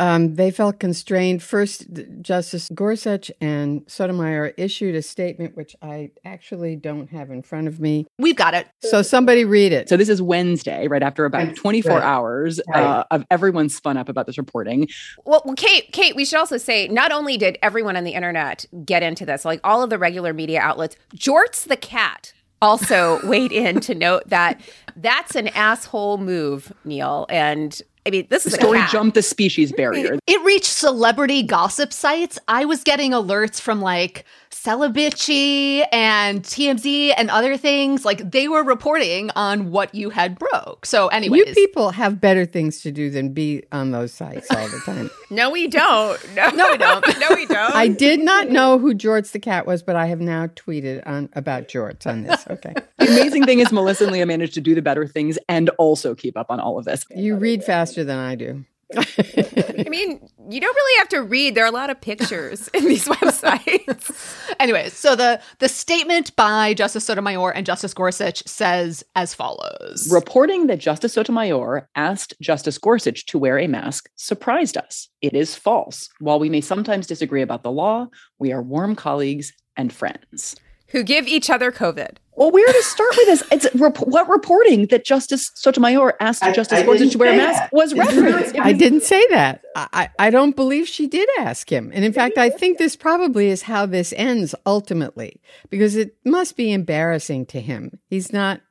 um, 0.00 0.36
they 0.36 0.50
felt 0.50 0.80
constrained. 0.80 1.42
First, 1.42 1.84
Justice 2.22 2.70
Gorsuch 2.72 3.30
and 3.38 3.84
Sotomayor 3.86 4.54
issued 4.56 4.94
a 4.94 5.02
statement, 5.02 5.58
which 5.58 5.76
I 5.82 6.12
actually 6.24 6.76
don't 6.76 7.10
have 7.10 7.30
in 7.30 7.42
front 7.42 7.68
of 7.68 7.80
me. 7.80 8.06
We've 8.18 8.34
got 8.34 8.54
it. 8.54 8.66
So 8.80 9.02
somebody 9.02 9.44
read 9.44 9.72
it. 9.72 9.90
So 9.90 9.98
this 9.98 10.08
is 10.08 10.22
Wednesday, 10.22 10.88
right 10.88 11.02
after 11.02 11.26
about 11.26 11.54
24 11.54 11.92
right. 11.92 12.02
hours 12.02 12.62
right. 12.72 12.82
Uh, 12.82 13.04
of 13.10 13.26
everyone 13.30 13.68
spun 13.68 13.98
up 13.98 14.08
about 14.08 14.24
this 14.24 14.38
reporting. 14.38 14.88
Well, 15.26 15.42
well, 15.44 15.54
Kate, 15.54 15.92
Kate, 15.92 16.16
we 16.16 16.24
should 16.24 16.38
also 16.38 16.56
say 16.56 16.88
not 16.88 17.12
only 17.12 17.36
did 17.36 17.58
everyone 17.60 17.94
on 17.94 18.04
the 18.04 18.12
internet 18.12 18.64
get 18.86 19.02
into 19.02 19.26
this, 19.26 19.44
like 19.44 19.60
all 19.64 19.82
of 19.82 19.90
the 19.90 19.98
regular 19.98 20.32
media 20.32 20.60
outlets, 20.60 20.96
Jorts 21.14 21.68
the 21.68 21.76
cat 21.76 22.32
also 22.62 23.20
weighed 23.26 23.52
in 23.52 23.80
to 23.80 23.94
note 23.94 24.28
that 24.28 24.60
that's 24.96 25.34
an 25.34 25.48
asshole 25.48 26.18
move, 26.18 26.72
Neil, 26.84 27.26
and 27.28 27.80
I 28.06 28.10
mean, 28.10 28.26
this 28.30 28.46
is 28.46 28.52
the 28.52 28.58
story 28.58 28.80
jumped 28.90 29.14
the 29.14 29.22
species 29.22 29.72
barrier. 29.72 30.18
It 30.26 30.44
reached 30.44 30.64
celebrity 30.66 31.42
gossip 31.42 31.92
sites. 31.92 32.38
I 32.48 32.64
was 32.64 32.82
getting 32.82 33.12
alerts 33.12 33.60
from 33.60 33.82
like 33.82 34.24
Celebitchy 34.50 35.86
and 35.92 36.42
TMZ 36.42 37.14
and 37.16 37.30
other 37.30 37.56
things. 37.56 38.04
Like 38.04 38.30
they 38.30 38.48
were 38.48 38.64
reporting 38.64 39.30
on 39.36 39.70
what 39.70 39.94
you 39.94 40.10
had 40.10 40.38
broke. 40.38 40.84
So, 40.84 41.08
anyway, 41.08 41.38
you 41.38 41.44
people 41.54 41.90
have 41.90 42.20
better 42.20 42.44
things 42.44 42.82
to 42.82 42.90
do 42.90 43.10
than 43.10 43.32
be 43.32 43.62
on 43.72 43.92
those 43.92 44.12
sites 44.12 44.50
all 44.50 44.68
the 44.68 44.80
time. 44.84 45.10
no, 45.30 45.50
we 45.50 45.68
don't. 45.68 46.34
No, 46.34 46.50
no, 46.50 46.70
we 46.70 46.78
don't. 46.78 47.06
no, 47.20 47.26
we 47.34 47.46
don't. 47.46 47.74
I 47.74 47.88
did 47.88 48.20
not 48.20 48.48
know 48.48 48.78
who 48.78 48.92
George 48.92 49.30
the 49.30 49.38
cat 49.38 49.66
was, 49.66 49.82
but 49.82 49.96
I 49.96 50.06
have 50.06 50.20
now 50.20 50.48
tweeted 50.48 51.06
on 51.06 51.28
about 51.34 51.68
George 51.68 52.06
on 52.06 52.24
this. 52.24 52.44
Okay. 52.50 52.74
the 52.98 53.06
amazing 53.06 53.44
thing 53.44 53.60
is 53.60 53.70
Melissa 53.72 54.04
and 54.04 54.12
Leah 54.12 54.26
managed 54.26 54.54
to 54.54 54.60
do 54.60 54.74
the 54.74 54.82
better 54.82 55.06
things 55.06 55.38
and 55.48 55.70
also 55.78 56.14
keep 56.14 56.36
up 56.36 56.50
on 56.50 56.60
all 56.60 56.78
of 56.78 56.84
this. 56.84 57.04
You 57.10 57.36
read 57.36 57.62
faster 57.62 58.04
than 58.04 58.18
I 58.18 58.34
do. 58.34 58.64
I 58.96 59.86
mean, 59.88 60.20
you 60.48 60.60
don't 60.60 60.74
really 60.74 60.98
have 60.98 61.08
to 61.10 61.22
read. 61.22 61.54
There 61.54 61.64
are 61.64 61.68
a 61.68 61.72
lot 61.72 61.90
of 61.90 62.00
pictures 62.00 62.68
in 62.68 62.86
these 62.86 63.04
websites. 63.08 64.54
Anyways, 64.58 64.94
so 64.94 65.14
the 65.14 65.40
the 65.58 65.68
statement 65.68 66.34
by 66.36 66.74
Justice 66.74 67.04
Sotomayor 67.04 67.50
and 67.50 67.64
Justice 67.64 67.94
Gorsuch 67.94 68.42
says 68.46 69.04
as 69.14 69.34
follows: 69.34 70.08
Reporting 70.10 70.66
that 70.66 70.78
Justice 70.78 71.12
Sotomayor 71.12 71.88
asked 71.94 72.34
Justice 72.40 72.78
Gorsuch 72.78 73.26
to 73.26 73.38
wear 73.38 73.58
a 73.58 73.66
mask 73.66 74.08
surprised 74.16 74.76
us. 74.76 75.08
It 75.20 75.34
is 75.34 75.54
false. 75.54 76.08
While 76.18 76.40
we 76.40 76.48
may 76.48 76.60
sometimes 76.60 77.06
disagree 77.06 77.42
about 77.42 77.62
the 77.62 77.72
law, 77.72 78.08
we 78.38 78.52
are 78.52 78.62
warm 78.62 78.96
colleagues 78.96 79.52
and 79.76 79.92
friends 79.92 80.56
who 80.90 81.02
give 81.02 81.26
each 81.26 81.50
other 81.50 81.72
COVID. 81.72 82.16
Well, 82.34 82.50
where 82.50 82.72
to 82.72 82.82
start 82.82 83.10
with 83.16 83.26
this? 83.26 83.42
It's 83.52 83.74
rep- 83.74 83.98
what 83.98 84.28
reporting 84.28 84.86
that 84.86 85.04
Justice 85.04 85.50
Sotomayor 85.54 86.14
asked 86.20 86.42
I, 86.42 86.52
Justice 86.52 86.82
Gorsuch 86.84 87.12
to 87.12 87.18
wear 87.18 87.34
a 87.34 87.36
mask 87.36 87.60
that. 87.60 87.72
was 87.72 87.92
referenced. 87.92 88.58
I 88.58 88.72
didn't 88.72 89.02
say 89.02 89.22
that. 89.28 89.62
I, 89.76 90.08
I 90.18 90.30
don't 90.30 90.56
believe 90.56 90.88
she 90.88 91.06
did 91.06 91.28
ask 91.38 91.70
him. 91.70 91.90
And 91.92 92.04
in 92.04 92.12
fact, 92.14 92.38
I 92.38 92.48
think 92.48 92.78
this 92.78 92.96
probably 92.96 93.48
is 93.48 93.62
how 93.62 93.84
this 93.84 94.14
ends 94.16 94.54
ultimately, 94.64 95.40
because 95.68 95.96
it 95.96 96.16
must 96.24 96.56
be 96.56 96.72
embarrassing 96.72 97.46
to 97.46 97.60
him. 97.60 97.98
He's 98.08 98.32
not 98.32 98.62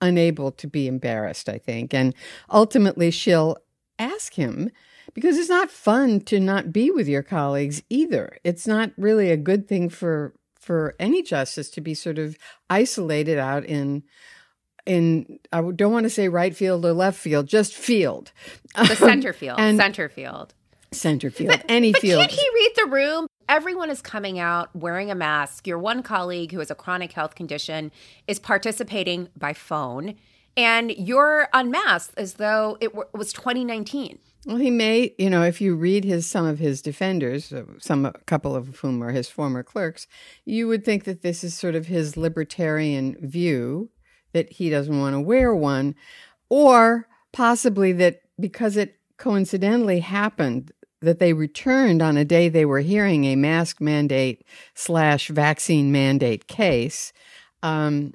unable 0.00 0.52
to 0.52 0.66
be 0.68 0.86
embarrassed, 0.86 1.48
I 1.48 1.58
think. 1.58 1.92
And 1.92 2.14
ultimately, 2.50 3.10
she'll 3.10 3.56
ask 3.98 4.34
him 4.34 4.70
because 5.14 5.38
it's 5.38 5.48
not 5.48 5.70
fun 5.70 6.20
to 6.20 6.38
not 6.38 6.72
be 6.72 6.90
with 6.90 7.08
your 7.08 7.22
colleagues 7.22 7.82
either. 7.90 8.38
It's 8.44 8.66
not 8.66 8.92
really 8.96 9.30
a 9.30 9.36
good 9.36 9.66
thing 9.66 9.88
for 9.88 10.34
for 10.62 10.94
any 11.00 11.22
justice 11.22 11.68
to 11.70 11.80
be 11.80 11.92
sort 11.92 12.18
of 12.18 12.38
isolated 12.70 13.36
out 13.36 13.64
in 13.64 14.04
in 14.86 15.38
I 15.52 15.60
don't 15.60 15.92
want 15.92 16.04
to 16.04 16.10
say 16.10 16.28
right 16.28 16.54
field 16.54 16.86
or 16.86 16.92
left 16.92 17.18
field, 17.18 17.46
just 17.46 17.74
field. 17.74 18.32
The 18.74 18.92
um, 18.92 18.96
center 18.96 19.32
field. 19.32 19.58
and 19.58 19.76
center 19.76 20.08
field. 20.08 20.54
Center 20.92 21.30
field. 21.30 21.50
But, 21.50 21.64
any 21.68 21.92
but 21.92 22.00
field. 22.00 22.20
Can't 22.20 22.32
he 22.32 22.48
read 22.54 22.72
the 22.76 22.86
room? 22.86 23.26
Everyone 23.48 23.90
is 23.90 24.00
coming 24.00 24.38
out 24.38 24.74
wearing 24.74 25.10
a 25.10 25.14
mask. 25.14 25.66
Your 25.66 25.78
one 25.78 26.02
colleague 26.02 26.52
who 26.52 26.60
has 26.60 26.70
a 26.70 26.74
chronic 26.74 27.12
health 27.12 27.34
condition 27.34 27.90
is 28.26 28.38
participating 28.38 29.28
by 29.36 29.52
phone, 29.52 30.14
and 30.56 30.90
you're 30.92 31.48
unmasked 31.52 32.14
as 32.16 32.34
though 32.34 32.76
it 32.80 32.94
was 32.94 33.32
2019. 33.32 34.18
Well, 34.44 34.56
he 34.56 34.70
may, 34.70 35.14
you 35.18 35.30
know, 35.30 35.42
if 35.42 35.60
you 35.60 35.76
read 35.76 36.04
his 36.04 36.26
some 36.26 36.46
of 36.46 36.58
his 36.58 36.82
defenders, 36.82 37.52
uh, 37.52 37.64
some 37.78 38.04
a 38.04 38.12
couple 38.26 38.56
of 38.56 38.78
whom 38.78 39.02
are 39.02 39.12
his 39.12 39.28
former 39.28 39.62
clerks, 39.62 40.08
you 40.44 40.66
would 40.66 40.84
think 40.84 41.04
that 41.04 41.22
this 41.22 41.44
is 41.44 41.54
sort 41.54 41.76
of 41.76 41.86
his 41.86 42.16
libertarian 42.16 43.16
view 43.20 43.90
that 44.32 44.54
he 44.54 44.68
doesn't 44.68 44.98
want 44.98 45.14
to 45.14 45.20
wear 45.20 45.54
one, 45.54 45.94
or 46.48 47.06
possibly 47.32 47.92
that 47.92 48.22
because 48.40 48.76
it 48.76 48.98
coincidentally 49.16 50.00
happened 50.00 50.72
that 51.00 51.18
they 51.18 51.32
returned 51.32 52.02
on 52.02 52.16
a 52.16 52.24
day 52.24 52.48
they 52.48 52.64
were 52.64 52.80
hearing 52.80 53.24
a 53.24 53.36
mask 53.36 53.80
mandate 53.80 54.44
slash 54.74 55.28
vaccine 55.28 55.92
mandate 55.92 56.48
case. 56.48 57.12
Um, 57.62 58.14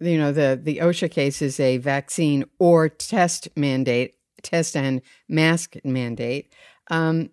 you 0.00 0.18
know, 0.18 0.32
the 0.32 0.58
the 0.60 0.78
OSHA 0.78 1.10
case 1.10 1.42
is 1.42 1.60
a 1.60 1.76
vaccine 1.78 2.44
or 2.58 2.88
test 2.88 3.48
mandate 3.56 4.14
test 4.42 4.76
and 4.76 5.02
mask 5.28 5.76
mandate. 5.84 6.52
Um, 6.90 7.30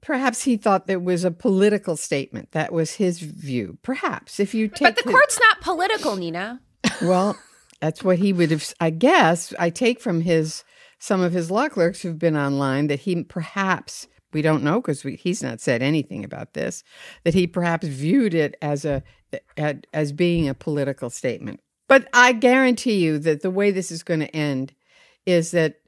perhaps 0.00 0.42
he 0.42 0.56
thought 0.56 0.86
that 0.86 1.02
was 1.02 1.24
a 1.24 1.30
political 1.30 1.96
statement. 1.96 2.52
That 2.52 2.72
was 2.72 2.94
his 2.94 3.20
view. 3.20 3.78
Perhaps 3.82 4.40
if 4.40 4.54
you 4.54 4.68
take, 4.68 4.80
but 4.80 4.96
the 4.96 5.02
his, 5.02 5.12
court's 5.12 5.38
not 5.40 5.60
political, 5.60 6.16
Nina. 6.16 6.60
Well, 7.02 7.38
that's 7.80 8.02
what 8.02 8.18
he 8.18 8.32
would 8.32 8.50
have. 8.50 8.72
I 8.80 8.90
guess 8.90 9.52
I 9.58 9.70
take 9.70 10.00
from 10.00 10.20
his 10.22 10.64
some 10.98 11.20
of 11.20 11.32
his 11.32 11.50
law 11.50 11.68
clerks 11.68 12.02
who've 12.02 12.18
been 12.18 12.36
online 12.36 12.86
that 12.86 13.00
he 13.00 13.24
perhaps 13.24 14.06
we 14.34 14.42
don't 14.42 14.62
know 14.62 14.80
because 14.80 15.02
he's 15.02 15.42
not 15.42 15.60
said 15.60 15.82
anything 15.82 16.24
about 16.24 16.52
this 16.52 16.84
that 17.22 17.34
he 17.34 17.46
perhaps 17.46 17.86
viewed 17.86 18.34
it 18.34 18.56
as 18.60 18.84
a 18.84 19.02
as 19.92 20.12
being 20.12 20.48
a 20.48 20.54
political 20.54 21.10
statement. 21.10 21.60
But 21.88 22.08
I 22.12 22.32
guarantee 22.32 22.98
you 23.04 23.18
that 23.20 23.42
the 23.42 23.50
way 23.50 23.70
this 23.70 23.90
is 23.90 24.02
going 24.02 24.20
to 24.20 24.36
end 24.36 24.74
is 25.26 25.50
that 25.52 25.80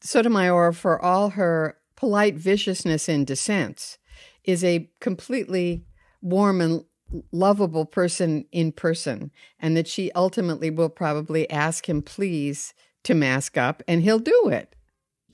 Sotomayor, 0.00 0.72
for 0.72 1.02
all 1.02 1.30
her 1.30 1.78
polite 1.96 2.36
viciousness 2.36 3.08
in 3.08 3.24
dissents, 3.24 3.98
is 4.44 4.62
a 4.62 4.90
completely 5.00 5.84
warm 6.20 6.60
and 6.60 6.84
lovable 7.32 7.86
person 7.86 8.44
in 8.50 8.72
person, 8.72 9.30
and 9.58 9.76
that 9.76 9.86
she 9.86 10.10
ultimately 10.12 10.70
will 10.70 10.88
probably 10.88 11.48
ask 11.50 11.88
him, 11.88 12.02
please, 12.02 12.74
to 13.04 13.14
mask 13.14 13.56
up, 13.56 13.82
and 13.86 14.02
he'll 14.02 14.18
do 14.18 14.48
it. 14.48 14.74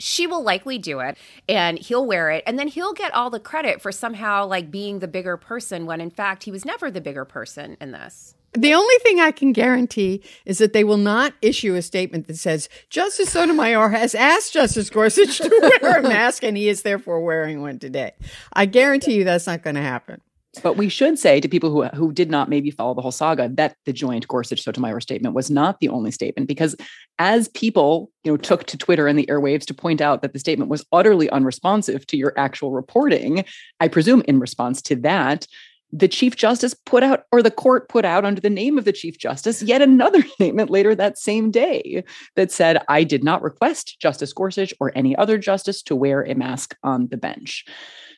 She 0.01 0.27
will 0.27 0.43
likely 0.43 0.79
do 0.79 1.01
it 1.01 1.17
and 1.49 1.79
he'll 1.79 2.07
wear 2.07 2.31
it 2.31 2.43
and 2.47 2.59
then 2.59 2.69
he'll 2.69 2.93
get 2.93 3.15
all 3.15 3.31
the 3.31 3.41
credit 3.41 3.81
for 3.81 3.93
somehow 3.93 4.47
like 4.47 4.71
being 4.71 4.99
the 4.99 5.09
bigger 5.09 5.37
person 5.37 5.87
when 5.87 6.01
in 6.01 6.11
fact 6.11 6.45
he 6.45 6.51
was 6.51 6.65
never 6.65 6.91
the 6.91 7.01
bigger 7.01 7.25
person 7.25 7.77
in 7.81 7.93
this. 7.93 8.35
The 8.53 8.75
only 8.75 8.95
thing 9.03 9.21
I 9.21 9.31
can 9.31 9.53
guarantee 9.53 10.23
is 10.45 10.59
that 10.59 10.73
they 10.73 10.83
will 10.83 10.97
not 10.97 11.35
issue 11.41 11.77
a 11.77 11.83
statement 11.83 12.27
that 12.27 12.37
says 12.37 12.69
Justice 12.89 13.31
Sotomayor 13.31 13.91
has 13.91 14.13
asked 14.15 14.53
Justice 14.53 14.91
Gorsuch 14.91 15.39
to 15.39 15.79
wear 15.83 16.01
a 16.01 16.03
mask 16.03 16.43
and 16.43 16.57
he 16.57 16.69
is 16.69 16.83
therefore 16.83 17.21
wearing 17.21 17.61
one 17.61 17.79
today. 17.79 18.13
I 18.53 18.67
guarantee 18.67 19.15
you 19.15 19.25
that's 19.25 19.47
not 19.47 19.63
going 19.63 19.77
to 19.77 19.83
happen. 19.83 20.21
But 20.63 20.77
we 20.77 20.89
should 20.89 21.19
say 21.19 21.41
to 21.41 21.49
people 21.49 21.71
who 21.71 21.85
who 21.97 22.13
did 22.13 22.29
not 22.29 22.49
maybe 22.49 22.71
follow 22.71 22.95
the 22.95 23.03
whole 23.03 23.13
saga 23.13 23.49
that 23.55 23.77
the 23.87 23.93
joint 23.93 24.27
Gorsuch 24.27 24.63
Sotomayor 24.63 25.01
statement 25.01 25.35
was 25.35 25.49
not 25.51 25.79
the 25.79 25.89
only 25.89 26.11
statement 26.11 26.49
because 26.49 26.75
as 27.19 27.49
people, 27.49 28.11
you 28.25 28.33
know, 28.33 28.37
took 28.37 28.65
to 28.65 28.77
Twitter 28.77 29.07
and 29.07 29.19
the 29.19 29.27
airwaves 29.27 29.65
to 29.67 29.75
point 29.75 30.01
out 30.01 30.23
that 30.23 30.33
the 30.33 30.41
statement 30.41 30.71
was 30.71 30.85
utterly 30.91 31.31
unresponsive 31.31 32.05
to 32.09 32.17
your 32.17 32.33
actual 32.37 32.73
reporting, 32.73 33.45
I 33.79 33.87
presume 33.87 34.23
in 34.27 34.41
response 34.41 34.83
to 34.83 34.97
that, 34.97 35.47
the 35.93 36.09
Chief 36.09 36.37
Justice 36.37 36.75
put 36.75 37.03
out, 37.03 37.25
or 37.33 37.43
the 37.43 37.51
court 37.51 37.89
put 37.89 38.05
out 38.05 38.25
under 38.25 38.41
the 38.41 38.51
name 38.51 38.79
of 38.79 38.85
the 38.85 38.93
Chief 38.93 39.19
Justice, 39.19 39.63
yet 39.63 39.83
another 39.83 40.23
statement 40.35 40.71
later 40.71 40.95
that 40.95 41.19
same 41.19 41.51
day 41.51 42.05
that 42.37 42.53
said, 42.53 42.83
I 42.89 43.05
did 43.05 43.25
not 43.25 43.43
request 43.43 43.99
Justice 44.01 44.33
Gorsuch 44.33 44.73
or 44.81 44.93
any 44.95 45.17
other 45.17 45.39
justice 45.39 45.83
to 45.83 45.97
wear 45.97 46.23
a 46.23 46.35
mask 46.35 46.77
on 46.83 47.09
the 47.09 47.17
bench. 47.17 47.65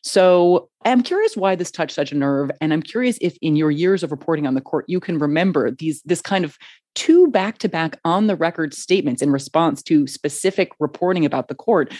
So 0.02 0.68
I'm 0.85 1.02
curious 1.02 1.37
why 1.37 1.54
this 1.54 1.71
touched 1.71 1.94
such 1.94 2.12
a 2.12 2.16
nerve. 2.16 2.50
And 2.61 2.73
I'm 2.73 2.82
curious 2.82 3.18
if 3.21 3.37
in 3.40 3.56
your 3.56 3.71
years 3.71 4.02
of 4.02 4.11
reporting 4.11 4.47
on 4.47 4.54
the 4.54 4.61
court, 4.61 4.85
you 4.88 5.00
can 5.00 5.18
remember 5.18 5.71
these 5.71 6.02
this 6.02 6.21
kind 6.21 6.44
of 6.44 6.59
two 6.94 7.28
back-to-back 7.28 7.99
on 8.04 8.26
the 8.26 8.37
record 8.37 8.75
statements 8.75 9.23
in 9.23 9.30
response 9.30 9.82
to 9.85 10.06
specific 10.06 10.73
reporting 10.78 11.25
about 11.25 11.49
the 11.49 11.54
court. 11.54 11.92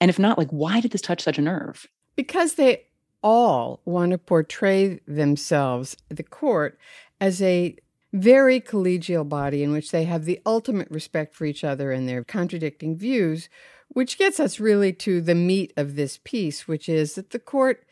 And 0.00 0.08
if 0.08 0.18
not, 0.18 0.38
like 0.38 0.50
why 0.50 0.80
did 0.80 0.92
this 0.92 1.00
touch 1.00 1.22
such 1.22 1.38
a 1.38 1.42
nerve? 1.42 1.86
Because 2.14 2.54
they 2.54 2.84
all 3.22 3.80
want 3.84 4.12
to 4.12 4.18
portray 4.18 5.00
themselves, 5.08 5.96
the 6.08 6.22
court, 6.22 6.78
as 7.20 7.42
a 7.42 7.76
very 8.12 8.60
collegial 8.60 9.28
body 9.28 9.62
in 9.62 9.72
which 9.72 9.90
they 9.90 10.04
have 10.04 10.24
the 10.24 10.40
ultimate 10.46 10.90
respect 10.90 11.34
for 11.34 11.44
each 11.44 11.64
other 11.64 11.90
and 11.90 12.08
their 12.08 12.22
contradicting 12.22 12.96
views, 12.96 13.48
which 13.88 14.18
gets 14.18 14.38
us 14.38 14.60
really 14.60 14.92
to 14.92 15.20
the 15.20 15.34
meat 15.34 15.72
of 15.76 15.96
this 15.96 16.18
piece, 16.22 16.68
which 16.68 16.88
is 16.88 17.14
that 17.14 17.30
the 17.30 17.38
court, 17.38 17.84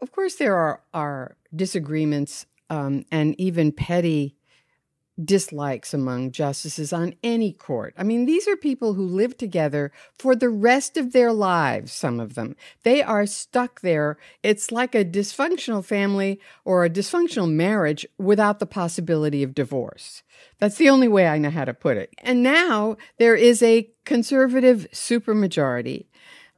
of 0.00 0.12
course, 0.12 0.36
there 0.36 0.56
are, 0.56 0.82
are 0.94 1.36
disagreements 1.54 2.46
um, 2.70 3.04
and 3.10 3.38
even 3.40 3.72
petty 3.72 4.37
dislikes 5.22 5.92
among 5.92 6.30
justices 6.30 6.92
on 6.92 7.14
any 7.22 7.52
court. 7.52 7.94
I 7.96 8.02
mean, 8.02 8.26
these 8.26 8.46
are 8.46 8.56
people 8.56 8.94
who 8.94 9.04
live 9.04 9.36
together 9.36 9.90
for 10.16 10.36
the 10.36 10.48
rest 10.48 10.96
of 10.96 11.12
their 11.12 11.32
lives, 11.32 11.92
some 11.92 12.20
of 12.20 12.34
them. 12.34 12.56
They 12.84 13.02
are 13.02 13.26
stuck 13.26 13.80
there. 13.80 14.16
It's 14.42 14.70
like 14.70 14.94
a 14.94 15.04
dysfunctional 15.04 15.84
family 15.84 16.40
or 16.64 16.84
a 16.84 16.90
dysfunctional 16.90 17.50
marriage 17.50 18.06
without 18.16 18.58
the 18.58 18.66
possibility 18.66 19.42
of 19.42 19.54
divorce. 19.54 20.22
That's 20.58 20.76
the 20.76 20.88
only 20.88 21.08
way 21.08 21.26
I 21.26 21.38
know 21.38 21.50
how 21.50 21.64
to 21.64 21.74
put 21.74 21.96
it. 21.96 22.14
And 22.18 22.42
now 22.42 22.96
there 23.18 23.34
is 23.34 23.62
a 23.62 23.90
conservative 24.04 24.86
supermajority 24.92 26.06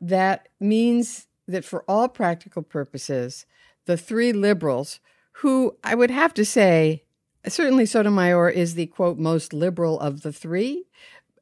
that 0.00 0.48
means 0.58 1.26
that 1.46 1.64
for 1.64 1.84
all 1.88 2.08
practical 2.08 2.62
purposes, 2.62 3.46
the 3.86 3.96
three 3.96 4.32
liberals, 4.32 5.00
who 5.34 5.76
I 5.82 5.94
would 5.94 6.10
have 6.10 6.34
to 6.34 6.44
say 6.44 7.04
certainly 7.48 7.86
Sotomayor 7.86 8.50
is 8.50 8.74
the 8.74 8.86
quote 8.86 9.18
most 9.18 9.52
liberal 9.52 9.98
of 10.00 10.22
the 10.22 10.32
three, 10.32 10.84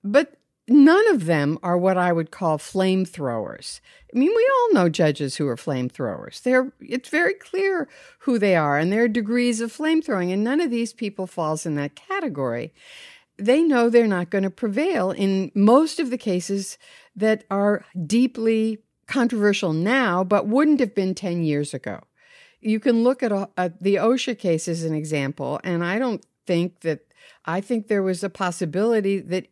but 0.04 0.34
none 0.68 1.08
of 1.08 1.24
them 1.24 1.58
are 1.62 1.78
what 1.78 1.96
I 1.96 2.12
would 2.12 2.30
call 2.30 2.58
flamethrowers. 2.58 3.80
I 4.14 4.18
mean, 4.18 4.32
we 4.34 4.50
all 4.52 4.74
know 4.74 4.88
judges 4.88 5.36
who 5.36 5.48
are 5.48 5.56
flamethrowers. 5.56 6.42
They're 6.42 6.72
it's 6.80 7.08
very 7.08 7.34
clear 7.34 7.88
who 8.20 8.38
they 8.38 8.54
are 8.54 8.78
and 8.78 8.92
their 8.92 9.08
degrees 9.08 9.60
of 9.60 9.76
flamethrowing, 9.76 10.32
and 10.32 10.44
none 10.44 10.60
of 10.60 10.70
these 10.70 10.92
people 10.92 11.26
falls 11.26 11.66
in 11.66 11.74
that 11.76 11.96
category. 11.96 12.72
They 13.36 13.62
know 13.62 13.88
they're 13.88 14.06
not 14.06 14.30
going 14.30 14.44
to 14.44 14.50
prevail 14.50 15.12
in 15.12 15.52
most 15.54 16.00
of 16.00 16.10
the 16.10 16.18
cases 16.18 16.76
that 17.14 17.44
are 17.50 17.84
deeply 18.06 18.78
controversial 19.06 19.72
now, 19.72 20.24
but 20.24 20.48
wouldn't 20.48 20.80
have 20.80 20.94
been 20.94 21.14
10 21.14 21.42
years 21.42 21.72
ago 21.72 22.02
you 22.60 22.80
can 22.80 23.02
look 23.02 23.22
at, 23.22 23.32
at 23.56 23.80
the 23.82 23.96
OSHA 23.96 24.38
case 24.38 24.68
as 24.68 24.84
an 24.84 24.94
example, 24.94 25.60
and 25.64 25.84
I 25.84 25.98
don't 25.98 26.24
think 26.46 26.80
that 26.80 27.00
I 27.44 27.60
think 27.60 27.88
there 27.88 28.02
was 28.02 28.22
a 28.22 28.30
possibility 28.30 29.20
that 29.20 29.46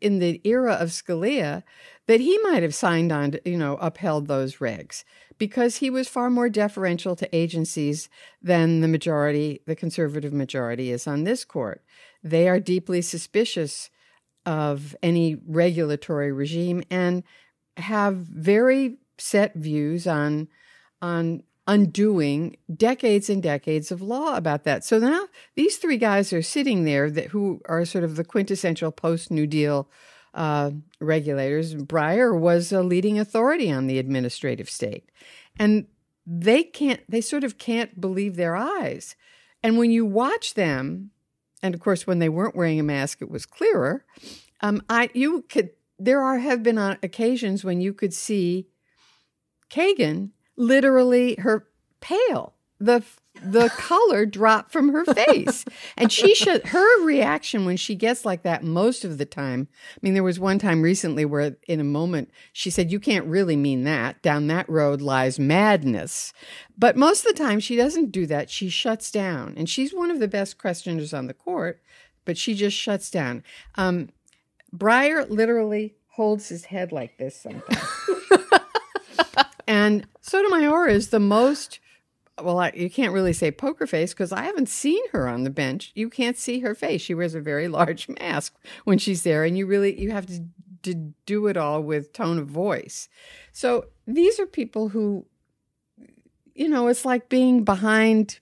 in 0.00 0.18
the 0.18 0.40
era 0.44 0.74
of 0.74 0.88
Scalia 0.88 1.62
that 2.06 2.20
he 2.20 2.38
might 2.38 2.62
have 2.62 2.74
signed 2.74 3.12
on, 3.12 3.32
to, 3.32 3.40
you 3.44 3.56
know, 3.56 3.76
upheld 3.76 4.26
those 4.26 4.56
regs 4.56 5.04
because 5.38 5.76
he 5.76 5.90
was 5.90 6.08
far 6.08 6.28
more 6.28 6.48
deferential 6.48 7.16
to 7.16 7.36
agencies 7.36 8.08
than 8.42 8.80
the 8.80 8.88
majority, 8.88 9.62
the 9.66 9.76
conservative 9.76 10.32
majority 10.32 10.90
is 10.90 11.06
on 11.06 11.24
this 11.24 11.44
court. 11.44 11.82
They 12.22 12.48
are 12.48 12.60
deeply 12.60 13.00
suspicious 13.00 13.90
of 14.44 14.96
any 15.02 15.36
regulatory 15.46 16.32
regime 16.32 16.82
and 16.90 17.22
have 17.76 18.16
very 18.16 18.98
set 19.18 19.54
views 19.54 20.06
on 20.06 20.48
on 21.02 21.42
undoing 21.70 22.56
decades 22.76 23.30
and 23.30 23.40
decades 23.40 23.92
of 23.92 24.02
law 24.02 24.36
about 24.36 24.64
that. 24.64 24.84
So 24.84 24.98
now 24.98 25.28
these 25.54 25.76
three 25.76 25.98
guys 25.98 26.32
are 26.32 26.42
sitting 26.42 26.84
there 26.84 27.08
that 27.08 27.26
who 27.26 27.62
are 27.66 27.84
sort 27.84 28.02
of 28.02 28.16
the 28.16 28.24
quintessential 28.24 28.90
post 28.90 29.30
New 29.30 29.46
Deal 29.46 29.88
uh, 30.34 30.72
regulators. 30.98 31.76
Breyer 31.76 32.36
was 32.36 32.72
a 32.72 32.82
leading 32.82 33.20
authority 33.20 33.70
on 33.70 33.86
the 33.86 34.00
administrative 34.00 34.68
state, 34.68 35.10
and 35.60 35.86
they 36.26 36.64
can't. 36.64 37.02
They 37.08 37.20
sort 37.20 37.44
of 37.44 37.56
can't 37.56 38.00
believe 38.00 38.34
their 38.34 38.56
eyes. 38.56 39.14
And 39.62 39.78
when 39.78 39.92
you 39.92 40.04
watch 40.04 40.54
them, 40.54 41.12
and 41.62 41.72
of 41.72 41.80
course, 41.80 42.04
when 42.04 42.18
they 42.18 42.28
weren't 42.28 42.56
wearing 42.56 42.80
a 42.80 42.84
mask, 42.84 43.22
it 43.22 43.30
was 43.30 43.46
clearer. 43.46 44.04
Um, 44.60 44.82
I 44.88 45.10
you 45.14 45.42
could 45.48 45.70
there 46.00 46.20
are 46.20 46.38
have 46.38 46.64
been 46.64 46.78
on 46.78 46.98
occasions 47.00 47.62
when 47.62 47.80
you 47.80 47.94
could 47.94 48.12
see 48.12 48.66
Kagan 49.70 50.30
literally 50.60 51.36
her 51.36 51.66
pale. 52.00 52.54
The 52.78 53.02
the 53.42 53.68
color 53.76 54.26
dropped 54.26 54.70
from 54.70 54.92
her 54.92 55.04
face. 55.04 55.64
And 55.96 56.12
she 56.12 56.34
should 56.36 56.66
her 56.68 57.04
reaction 57.04 57.64
when 57.64 57.76
she 57.76 57.94
gets 57.94 58.24
like 58.24 58.42
that 58.42 58.62
most 58.62 59.04
of 59.04 59.18
the 59.18 59.24
time. 59.24 59.68
I 59.96 59.98
mean, 60.02 60.14
there 60.14 60.22
was 60.22 60.38
one 60.38 60.58
time 60.58 60.82
recently 60.82 61.24
where 61.24 61.56
in 61.66 61.80
a 61.80 61.84
moment 61.84 62.30
she 62.52 62.70
said, 62.70 62.92
You 62.92 63.00
can't 63.00 63.26
really 63.26 63.56
mean 63.56 63.84
that. 63.84 64.20
Down 64.22 64.46
that 64.48 64.68
road 64.68 65.00
lies 65.00 65.38
madness. 65.38 66.32
But 66.76 66.96
most 66.96 67.24
of 67.24 67.34
the 67.34 67.42
time 67.42 67.60
she 67.60 67.76
doesn't 67.76 68.12
do 68.12 68.26
that. 68.26 68.50
She 68.50 68.68
shuts 68.68 69.10
down. 69.10 69.54
And 69.56 69.68
she's 69.68 69.94
one 69.94 70.10
of 70.10 70.20
the 70.20 70.28
best 70.28 70.58
questioners 70.58 71.14
on 71.14 71.26
the 71.26 71.34
court, 71.34 71.80
but 72.24 72.36
she 72.36 72.54
just 72.54 72.76
shuts 72.76 73.10
down. 73.10 73.42
Um 73.76 74.10
Breyer 74.74 75.28
literally 75.28 75.96
holds 76.10 76.48
his 76.48 76.66
head 76.66 76.92
like 76.92 77.18
this 77.18 77.34
sometimes. 77.34 77.82
And 79.70 80.04
Sotomayor 80.20 80.88
is 80.88 81.10
the 81.10 81.20
most 81.20 81.78
well, 82.42 82.58
I, 82.58 82.72
you 82.74 82.90
can't 82.90 83.12
really 83.12 83.34
say 83.34 83.52
poker 83.52 83.86
face 83.86 84.12
because 84.12 84.32
I 84.32 84.42
haven't 84.42 84.68
seen 84.68 85.02
her 85.12 85.28
on 85.28 85.44
the 85.44 85.50
bench. 85.50 85.92
You 85.94 86.10
can't 86.10 86.36
see 86.36 86.60
her 86.60 86.74
face. 86.74 87.02
She 87.02 87.14
wears 87.14 87.36
a 87.36 87.40
very 87.40 87.68
large 87.78 88.08
mask 88.08 88.56
when 88.82 88.98
she's 88.98 89.22
there, 89.22 89.44
and 89.44 89.56
you 89.56 89.66
really 89.66 90.00
you 90.00 90.10
have 90.10 90.26
to, 90.26 90.44
to 90.82 90.94
do 91.24 91.46
it 91.46 91.56
all 91.56 91.84
with 91.84 92.12
tone 92.12 92.38
of 92.38 92.48
voice. 92.48 93.08
So 93.52 93.86
these 94.08 94.40
are 94.40 94.46
people 94.46 94.88
who, 94.88 95.24
you 96.52 96.68
know, 96.68 96.88
it's 96.88 97.04
like 97.04 97.28
being 97.28 97.62
behind 97.62 98.40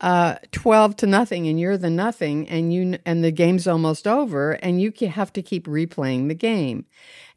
uh, 0.00 0.36
12 0.52 0.96
to 0.96 1.06
nothing 1.06 1.46
and 1.46 1.60
you're 1.60 1.76
the 1.76 1.90
nothing 1.90 2.48
and 2.48 2.72
you 2.72 2.98
and 3.04 3.22
the 3.22 3.32
game's 3.32 3.66
almost 3.66 4.06
over 4.08 4.52
and 4.52 4.80
you 4.80 4.92
have 5.10 5.32
to 5.34 5.42
keep 5.42 5.66
replaying 5.66 6.28
the 6.28 6.34
game 6.36 6.86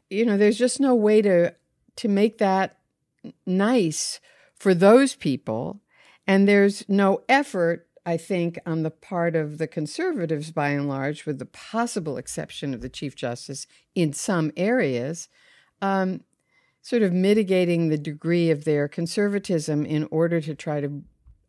you 0.08 0.24
know 0.24 0.36
there's 0.36 0.58
just 0.58 0.78
no 0.78 0.94
way 0.94 1.20
to 1.20 1.52
to 1.96 2.06
make 2.06 2.38
that 2.38 2.76
nice 3.46 4.20
for 4.54 4.74
those 4.74 5.14
people. 5.14 5.80
And 6.26 6.46
there's 6.46 6.88
no 6.88 7.22
effort, 7.28 7.88
I 8.06 8.16
think, 8.16 8.58
on 8.64 8.82
the 8.82 8.90
part 8.90 9.34
of 9.34 9.58
the 9.58 9.66
conservatives 9.66 10.52
by 10.52 10.68
and 10.70 10.88
large, 10.88 11.26
with 11.26 11.38
the 11.38 11.46
possible 11.46 12.16
exception 12.16 12.74
of 12.74 12.80
the 12.80 12.88
Chief 12.88 13.16
Justice 13.16 13.66
in 13.94 14.12
some 14.12 14.52
areas, 14.56 15.28
um, 15.80 16.20
sort 16.80 17.02
of 17.02 17.12
mitigating 17.12 17.88
the 17.88 17.98
degree 17.98 18.50
of 18.50 18.64
their 18.64 18.88
conservatism 18.88 19.84
in 19.84 20.08
order 20.10 20.40
to 20.40 20.54
try 20.54 20.80
to 20.80 21.02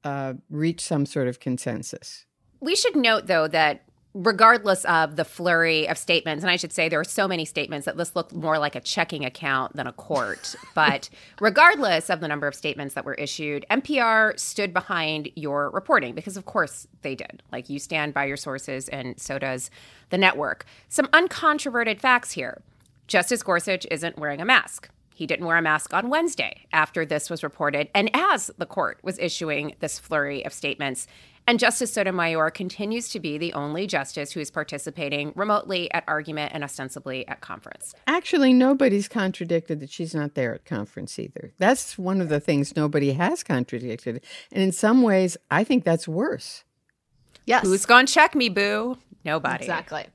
uh, 0.03 0.33
reach 0.49 0.81
some 0.81 1.05
sort 1.05 1.27
of 1.27 1.39
consensus. 1.39 2.25
We 2.59 2.75
should 2.75 2.95
note, 2.95 3.27
though, 3.27 3.47
that 3.47 3.83
regardless 4.13 4.86
of 4.86 5.15
the 5.15 5.26
flurry 5.26 5.88
of 5.88 5.97
statements, 5.97 6.43
and 6.43 6.52
I 6.52 6.56
should 6.56 6.71
say 6.71 6.88
there 6.88 6.99
are 6.99 7.06
so 7.06 7.28
many 7.28 7.45
statements 7.45 7.86
that 7.86 7.97
this 7.97 8.15
looked 8.15 8.34
more 8.34 8.60
like 8.60 8.76
a 8.76 8.80
checking 8.80 9.26
account 9.26 9.76
than 9.76 9.88
a 9.88 9.93
court. 9.93 10.56
but 10.76 11.10
regardless 11.39 12.10
of 12.10 12.19
the 12.19 12.28
number 12.28 12.47
of 12.47 12.56
statements 12.56 12.95
that 12.95 13.06
were 13.06 13.15
issued, 13.15 13.65
NPR 13.71 14.39
stood 14.39 14.73
behind 14.73 15.30
your 15.36 15.69
reporting 15.71 16.13
because, 16.13 16.38
of 16.38 16.45
course, 16.45 16.88
they 17.02 17.15
did. 17.15 17.41
Like 17.52 17.69
you 17.69 17.80
stand 17.80 18.13
by 18.13 18.26
your 18.26 18.38
sources, 18.38 18.88
and 18.89 19.19
so 19.19 19.39
does 19.39 19.71
the 20.10 20.17
network. 20.17 20.65
Some 20.89 21.08
uncontroverted 21.08 21.99
facts 21.99 22.32
here 22.32 22.62
Justice 23.08 23.43
Gorsuch 23.43 23.86
isn't 23.91 24.17
wearing 24.17 24.41
a 24.41 24.45
mask. 24.45 24.89
He 25.13 25.28
didn't 25.28 25.45
wear 25.45 25.58
a 25.58 25.62
mask 25.62 25.93
on 25.93 26.10
Wednesday 26.10 26.65
after 26.71 27.06
this 27.06 27.30
was 27.30 27.43
reported, 27.43 27.89
and 27.93 28.10
as 28.13 28.49
the 28.58 28.65
court 28.65 28.97
was 29.04 29.19
issuing 29.19 29.76
this 29.80 29.99
flurry 29.99 30.43
of 30.45 30.54
statements. 30.54 31.08
And 31.45 31.60
Justice 31.60 31.91
Sotomayor 31.91 32.51
continues 32.51 33.10
to 33.10 33.19
be 33.19 33.38
the 33.38 33.53
only 33.53 33.86
justice 33.86 34.32
who 34.32 34.39
is 34.39 34.49
participating 34.49 35.34
remotely 35.36 35.91
at 35.93 36.03
argument 36.08 36.53
and 36.53 36.63
ostensibly 36.63 37.27
at 37.27 37.41
conference. 37.41 37.93
Actually, 38.08 38.53
nobody's 38.53 39.10
contradicted 39.10 39.82
that 39.82 39.89
she's 39.89 40.15
not 40.15 40.36
there 40.36 40.56
at 40.56 40.63
conference 40.63 41.19
either. 41.19 41.51
That's 41.58 41.97
one 41.97 42.21
of 42.21 42.29
the 42.29 42.39
things 42.39 42.75
nobody 42.75 43.12
has 43.13 43.43
contradicted. 43.43 44.23
And 44.51 44.63
in 44.63 44.71
some 44.71 45.01
ways, 45.01 45.36
I 45.51 45.63
think 45.65 45.84
that's 45.84 46.08
worse. 46.08 46.63
Yes. 47.45 47.63
Who's 47.63 47.86
gonna 47.86 48.08
check 48.08 48.36
me, 48.36 48.47
boo? 48.47 48.97
Nobody. 49.25 49.63
Exactly. 49.63 50.06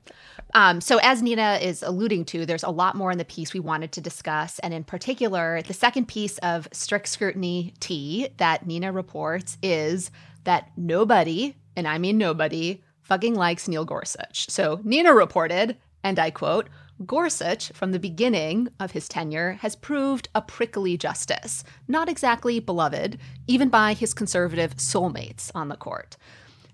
Um, 0.55 0.81
so, 0.81 0.99
as 1.03 1.21
Nina 1.21 1.59
is 1.61 1.83
alluding 1.83 2.25
to, 2.25 2.45
there's 2.45 2.63
a 2.63 2.71
lot 2.71 2.95
more 2.95 3.11
in 3.11 3.19
the 3.19 3.25
piece 3.25 3.53
we 3.53 3.59
wanted 3.59 3.91
to 3.93 4.01
discuss. 4.01 4.57
And 4.59 4.73
in 4.73 4.83
particular, 4.83 5.61
the 5.61 5.73
second 5.73 6.07
piece 6.07 6.39
of 6.39 6.67
strict 6.71 7.07
scrutiny 7.07 7.73
tea 7.79 8.29
that 8.37 8.65
Nina 8.65 8.91
reports 8.91 9.57
is 9.61 10.09
that 10.43 10.71
nobody, 10.77 11.55
and 11.75 11.87
I 11.87 11.97
mean 11.97 12.17
nobody, 12.17 12.83
fucking 13.01 13.35
likes 13.35 13.67
Neil 13.67 13.85
Gorsuch. 13.85 14.49
So, 14.49 14.79
Nina 14.83 15.13
reported, 15.13 15.77
and 16.03 16.19
I 16.19 16.31
quote, 16.31 16.69
Gorsuch, 17.05 17.71
from 17.71 17.91
the 17.91 17.99
beginning 17.99 18.67
of 18.79 18.91
his 18.91 19.07
tenure, 19.07 19.53
has 19.61 19.75
proved 19.75 20.27
a 20.35 20.41
prickly 20.41 20.97
justice, 20.97 21.63
not 21.87 22.09
exactly 22.09 22.59
beloved, 22.59 23.17
even 23.47 23.69
by 23.69 23.93
his 23.93 24.13
conservative 24.13 24.75
soulmates 24.75 25.49
on 25.55 25.69
the 25.69 25.77
court. 25.77 26.17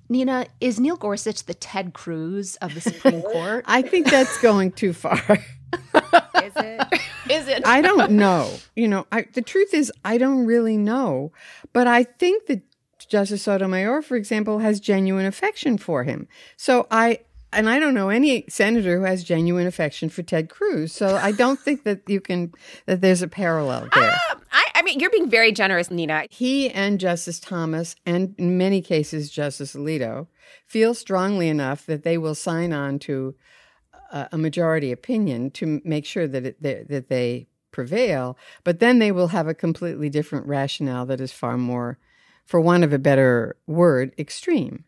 Nina, 0.09 0.47
is 0.59 0.79
Neil 0.79 0.97
Gorsuch 0.97 1.43
the 1.43 1.53
Ted 1.53 1.93
Cruz 1.93 2.55
of 2.57 2.73
the 2.73 2.81
Supreme 2.81 3.21
Court? 3.33 3.65
I 3.67 3.81
think 3.81 4.09
that's 4.09 4.39
going 4.41 4.71
too 4.71 4.93
far. 4.93 5.19
Is 6.43 6.53
it? 6.57 7.01
is 7.29 7.47
it? 7.47 7.65
I 7.65 7.81
don't 7.81 8.11
know. 8.11 8.49
You 8.75 8.87
know, 8.87 9.07
I, 9.11 9.25
the 9.33 9.41
truth 9.41 9.73
is, 9.73 9.91
I 10.05 10.17
don't 10.17 10.45
really 10.45 10.77
know. 10.77 11.33
But 11.73 11.87
I 11.87 12.03
think 12.03 12.45
that 12.45 12.61
Justice 13.05 13.43
Sotomayor, 13.43 14.01
for 14.01 14.15
example, 14.15 14.59
has 14.59 14.79
genuine 14.79 15.25
affection 15.25 15.77
for 15.77 16.03
him. 16.03 16.27
So 16.57 16.87
I, 16.91 17.19
and 17.53 17.69
I 17.69 17.79
don't 17.79 17.93
know 17.93 18.09
any 18.09 18.45
senator 18.49 18.97
who 18.97 19.05
has 19.05 19.23
genuine 19.23 19.67
affection 19.67 20.09
for 20.09 20.23
Ted 20.23 20.49
Cruz. 20.49 20.91
So 20.91 21.15
I 21.15 21.31
don't 21.31 21.59
think 21.59 21.83
that 21.83 22.01
you 22.07 22.19
can, 22.19 22.51
that 22.85 23.01
there's 23.01 23.21
a 23.21 23.27
parallel 23.27 23.87
there. 23.93 24.11
Um, 24.31 24.41
I, 24.51 24.65
I 24.75 24.81
mean, 24.81 24.99
you're 24.99 25.09
being 25.09 25.29
very 25.29 25.51
generous, 25.51 25.89
Nina. 25.89 26.25
He 26.29 26.69
and 26.69 26.99
Justice 26.99 27.39
Thomas, 27.39 27.95
and 28.05 28.35
in 28.37 28.57
many 28.57 28.81
cases, 28.81 29.29
Justice 29.29 29.73
Alito, 29.73 30.27
feel 30.65 30.93
strongly 30.93 31.47
enough 31.47 31.85
that 31.85 32.03
they 32.03 32.17
will 32.17 32.35
sign 32.35 32.73
on 32.73 32.99
to 32.99 33.35
a, 34.11 34.29
a 34.33 34.37
majority 34.37 34.91
opinion 34.91 35.51
to 35.51 35.81
make 35.83 36.05
sure 36.05 36.27
that 36.27 36.45
it, 36.45 36.61
that, 36.61 36.89
that 36.89 37.07
they 37.09 37.47
prevail. 37.71 38.37
But 38.63 38.79
then 38.79 38.99
they 38.99 39.11
will 39.11 39.27
have 39.27 39.47
a 39.47 39.53
completely 39.53 40.09
different 40.09 40.45
rationale 40.45 41.05
that 41.07 41.21
is 41.21 41.31
far 41.31 41.57
more, 41.57 41.99
for 42.45 42.61
want 42.61 42.83
of 42.83 42.93
a 42.93 42.99
better 42.99 43.55
word, 43.67 44.13
extreme. 44.17 44.85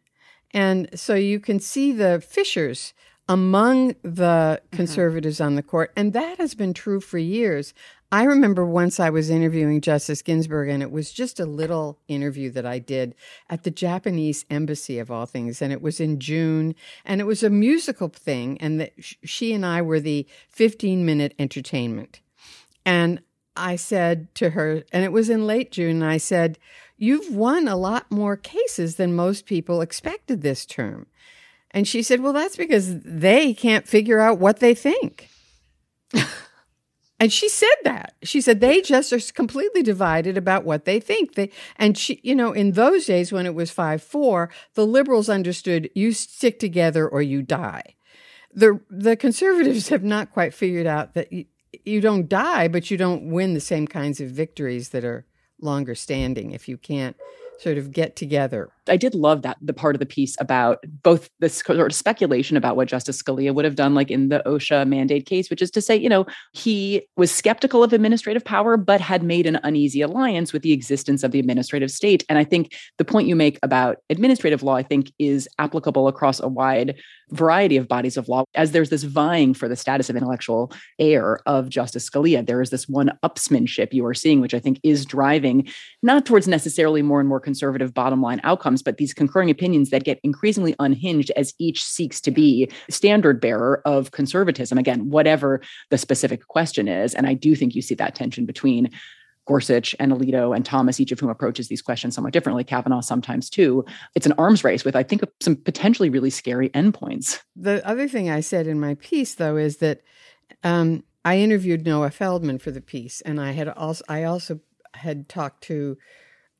And 0.51 0.89
so 0.97 1.15
you 1.15 1.39
can 1.39 1.59
see 1.59 1.91
the 1.91 2.21
fissures 2.21 2.93
among 3.29 3.89
the 4.03 4.61
mm-hmm. 4.61 4.75
conservatives 4.75 5.41
on 5.41 5.55
the 5.55 5.63
court. 5.63 5.91
And 5.95 6.13
that 6.13 6.37
has 6.37 6.55
been 6.55 6.73
true 6.73 7.01
for 7.01 7.17
years. 7.17 7.73
I 8.09 8.23
remember 8.23 8.65
once 8.65 9.01
I 9.01 9.09
was 9.09 9.29
interviewing 9.29 9.81
Justice 9.81 10.21
Ginsburg, 10.21 10.69
and 10.69 10.81
it 10.81 10.91
was 10.91 11.11
just 11.11 11.41
a 11.41 11.45
little 11.45 11.99
interview 12.07 12.49
that 12.51 12.65
I 12.65 12.79
did 12.79 13.15
at 13.49 13.63
the 13.63 13.71
Japanese 13.71 14.45
embassy, 14.49 14.97
of 14.97 15.11
all 15.11 15.25
things. 15.25 15.61
And 15.61 15.73
it 15.73 15.81
was 15.81 15.99
in 15.99 16.19
June, 16.19 16.73
and 17.03 17.19
it 17.19 17.25
was 17.25 17.43
a 17.43 17.49
musical 17.49 18.07
thing. 18.07 18.57
And 18.61 18.79
that 18.79 18.93
she 18.97 19.51
and 19.51 19.65
I 19.65 19.81
were 19.81 19.99
the 19.99 20.25
15 20.49 21.05
minute 21.05 21.33
entertainment. 21.37 22.21
And 22.85 23.21
I 23.57 23.75
said 23.75 24.33
to 24.35 24.51
her, 24.51 24.83
and 24.93 25.03
it 25.03 25.11
was 25.11 25.29
in 25.29 25.45
late 25.45 25.73
June, 25.73 26.01
and 26.01 26.05
I 26.05 26.17
said, 26.17 26.57
You've 26.97 27.33
won 27.33 27.67
a 27.67 27.77
lot 27.77 28.11
more 28.11 28.35
cases 28.35 28.95
than 28.95 29.15
most 29.15 29.45
people 29.45 29.81
expected 29.81 30.41
this 30.41 30.65
term. 30.65 31.07
And 31.71 31.87
she 31.87 32.01
said, 32.01 32.21
Well, 32.21 32.33
that's 32.33 32.57
because 32.57 33.01
they 33.01 33.53
can't 33.53 33.87
figure 33.87 34.19
out 34.19 34.39
what 34.39 34.59
they 34.59 34.73
think. 34.73 35.29
and 37.19 37.31
she 37.31 37.47
said 37.47 37.75
that. 37.83 38.15
She 38.23 38.41
said 38.41 38.59
they 38.59 38.81
just 38.81 39.13
are 39.13 39.19
completely 39.33 39.83
divided 39.83 40.37
about 40.37 40.63
what 40.63 40.85
they 40.85 40.99
think. 40.99 41.35
They 41.35 41.51
and 41.75 41.95
she, 41.95 42.19
you 42.23 42.33
know, 42.33 42.51
in 42.51 42.71
those 42.71 43.05
days 43.05 43.31
when 43.31 43.45
it 43.45 43.53
was 43.53 43.71
5-4, 43.71 44.49
the 44.73 44.87
liberals 44.87 45.29
understood 45.29 45.91
you 45.93 46.13
stick 46.13 46.57
together 46.57 47.07
or 47.07 47.21
you 47.21 47.43
die. 47.43 47.95
The 48.51 48.79
the 48.89 49.15
conservatives 49.15 49.89
have 49.89 50.03
not 50.03 50.31
quite 50.31 50.55
figured 50.55 50.87
out 50.87 51.13
that 51.13 51.31
you, 51.31 51.45
you 51.85 52.01
don't 52.01 52.27
die, 52.27 52.67
but 52.67 52.89
you 52.89 52.97
don't 52.97 53.29
win 53.29 53.53
the 53.53 53.59
same 53.59 53.87
kinds 53.87 54.19
of 54.19 54.31
victories 54.31 54.89
that 54.89 55.05
are 55.05 55.26
longer 55.61 55.95
standing 55.95 56.51
if 56.51 56.67
you 56.67 56.77
can't 56.77 57.15
sort 57.59 57.77
of 57.77 57.91
get 57.91 58.15
together. 58.15 58.69
I 58.89 58.97
did 58.97 59.15
love 59.15 59.41
that 59.41 59.57
the 59.61 59.73
part 59.73 59.95
of 59.95 59.99
the 59.99 60.05
piece 60.05 60.35
about 60.39 60.79
both 61.03 61.29
this 61.39 61.55
sort 61.55 61.79
of 61.79 61.93
speculation 61.93 62.55
about 62.55 62.75
what 62.75 62.87
Justice 62.87 63.21
Scalia 63.21 63.53
would 63.53 63.65
have 63.65 63.75
done, 63.75 63.93
like 63.93 64.09
in 64.09 64.29
the 64.29 64.41
OSHA 64.45 64.87
mandate 64.87 65.25
case, 65.25 65.49
which 65.49 65.61
is 65.61 65.71
to 65.71 65.81
say, 65.81 65.95
you 65.95 66.09
know, 66.09 66.25
he 66.53 67.01
was 67.17 67.31
skeptical 67.31 67.83
of 67.83 67.93
administrative 67.93 68.45
power, 68.45 68.77
but 68.77 69.01
had 69.01 69.23
made 69.23 69.45
an 69.45 69.59
uneasy 69.63 70.01
alliance 70.01 70.53
with 70.53 70.61
the 70.61 70.71
existence 70.71 71.23
of 71.23 71.31
the 71.31 71.39
administrative 71.39 71.91
state. 71.91 72.23
And 72.29 72.37
I 72.37 72.43
think 72.43 72.73
the 72.97 73.05
point 73.05 73.27
you 73.27 73.35
make 73.35 73.59
about 73.63 73.97
administrative 74.09 74.63
law, 74.63 74.75
I 74.75 74.83
think, 74.83 75.11
is 75.19 75.47
applicable 75.59 76.07
across 76.07 76.39
a 76.39 76.47
wide 76.47 76.95
variety 77.31 77.75
of 77.75 77.89
bodies 77.89 78.15
of 78.15 78.29
law. 78.29 78.45
As 78.55 78.71
there's 78.71 78.89
this 78.89 79.03
vying 79.03 79.53
for 79.53 79.67
the 79.67 79.75
status 79.75 80.09
of 80.09 80.15
intellectual 80.15 80.71
heir 80.97 81.39
of 81.45 81.67
Justice 81.67 82.09
Scalia, 82.09 82.45
there 82.45 82.61
is 82.61 82.69
this 82.69 82.87
one 82.87 83.11
upsmanship 83.23 83.91
you 83.91 84.05
are 84.05 84.13
seeing, 84.13 84.39
which 84.39 84.53
I 84.53 84.59
think 84.59 84.79
is 84.83 85.05
driving 85.05 85.67
not 86.01 86.25
towards 86.25 86.47
necessarily 86.47 87.01
more 87.01 87.19
and 87.19 87.27
more 87.27 87.41
conservative 87.47 87.93
bottom 87.93 88.21
line 88.21 88.41
outcomes, 88.43 88.83
but 88.83 88.97
these 88.97 89.13
concurring 89.13 89.49
opinions 89.49 89.89
that 89.89 90.03
get 90.03 90.19
increasingly 90.21 90.75
unhinged 90.79 91.31
as 91.37 91.53
each 91.59 91.81
seeks 91.81 92.19
to 92.19 92.29
be 92.29 92.69
standard 92.89 93.39
bearer 93.39 93.81
of 93.85 94.11
conservatism. 94.11 94.77
Again, 94.77 95.09
whatever 95.09 95.61
the 95.89 95.97
specific 95.97 96.45
question 96.49 96.89
is. 96.89 97.15
And 97.15 97.25
I 97.25 97.33
do 97.35 97.55
think 97.55 97.73
you 97.73 97.81
see 97.81 97.95
that 97.95 98.15
tension 98.15 98.45
between 98.45 98.89
Gorsuch 99.45 99.95
and 99.97 100.11
Alito 100.11 100.53
and 100.53 100.65
Thomas, 100.65 100.99
each 100.99 101.13
of 101.13 101.21
whom 101.21 101.29
approaches 101.29 101.69
these 101.69 101.81
questions 101.81 102.15
somewhat 102.15 102.33
differently, 102.33 102.65
Kavanaugh 102.65 102.99
sometimes 102.99 103.49
too. 103.49 103.85
It's 104.13 104.25
an 104.25 104.33
arms 104.37 104.65
race 104.65 104.83
with, 104.83 104.97
I 104.97 105.03
think, 105.03 105.21
some 105.39 105.55
potentially 105.55 106.09
really 106.09 106.29
scary 106.29 106.67
endpoints. 106.71 107.39
The 107.55 107.79
other 107.87 108.09
thing 108.09 108.29
I 108.29 108.41
said 108.41 108.67
in 108.67 108.77
my 108.77 108.95
piece, 108.95 109.35
though, 109.35 109.55
is 109.55 109.77
that 109.77 110.01
um, 110.65 111.05
I 111.23 111.37
interviewed 111.37 111.85
Noah 111.85 112.11
Feldman 112.11 112.59
for 112.59 112.71
the 112.71 112.81
piece, 112.81 113.21
and 113.21 113.39
I 113.39 113.51
had 113.51 113.69
also 113.69 114.03
I 114.09 114.25
also 114.25 114.59
had 114.95 115.29
talked 115.29 115.63
to 115.63 115.97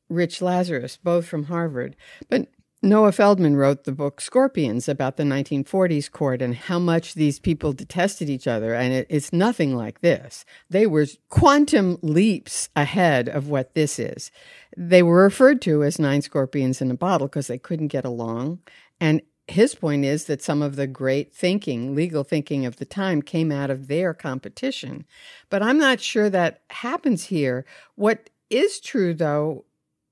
Rich 0.08 0.40
Lazarus, 0.42 0.96
both 0.96 1.26
from 1.26 1.44
Harvard. 1.44 1.96
But 2.28 2.48
Noah 2.80 3.10
Feldman 3.10 3.56
wrote 3.56 3.82
the 3.84 3.92
book 3.92 4.20
Scorpions 4.20 4.88
about 4.88 5.16
the 5.16 5.24
1940s 5.24 6.08
court 6.10 6.40
and 6.40 6.54
how 6.54 6.78
much 6.78 7.14
these 7.14 7.40
people 7.40 7.72
detested 7.72 8.30
each 8.30 8.46
other. 8.46 8.72
And 8.72 8.92
it, 8.92 9.06
it's 9.10 9.32
nothing 9.32 9.74
like 9.74 10.00
this. 10.00 10.44
They 10.70 10.86
were 10.86 11.06
quantum 11.28 11.98
leaps 12.02 12.68
ahead 12.76 13.28
of 13.28 13.48
what 13.48 13.74
this 13.74 13.98
is. 13.98 14.30
They 14.76 15.02
were 15.02 15.24
referred 15.24 15.60
to 15.62 15.82
as 15.82 15.98
nine 15.98 16.22
scorpions 16.22 16.80
in 16.80 16.92
a 16.92 16.96
bottle 16.96 17.26
because 17.26 17.48
they 17.48 17.58
couldn't 17.58 17.88
get 17.88 18.04
along. 18.04 18.60
And 19.00 19.22
his 19.48 19.74
point 19.74 20.04
is 20.04 20.26
that 20.26 20.42
some 20.42 20.62
of 20.62 20.76
the 20.76 20.86
great 20.86 21.34
thinking, 21.34 21.96
legal 21.96 22.22
thinking 22.22 22.64
of 22.64 22.76
the 22.76 22.84
time, 22.84 23.22
came 23.22 23.50
out 23.50 23.70
of 23.70 23.88
their 23.88 24.14
competition. 24.14 25.04
But 25.50 25.64
I'm 25.64 25.78
not 25.78 26.00
sure 26.00 26.30
that 26.30 26.62
happens 26.70 27.24
here. 27.24 27.64
What 27.96 28.30
is 28.50 28.78
true, 28.78 29.14
though, 29.14 29.64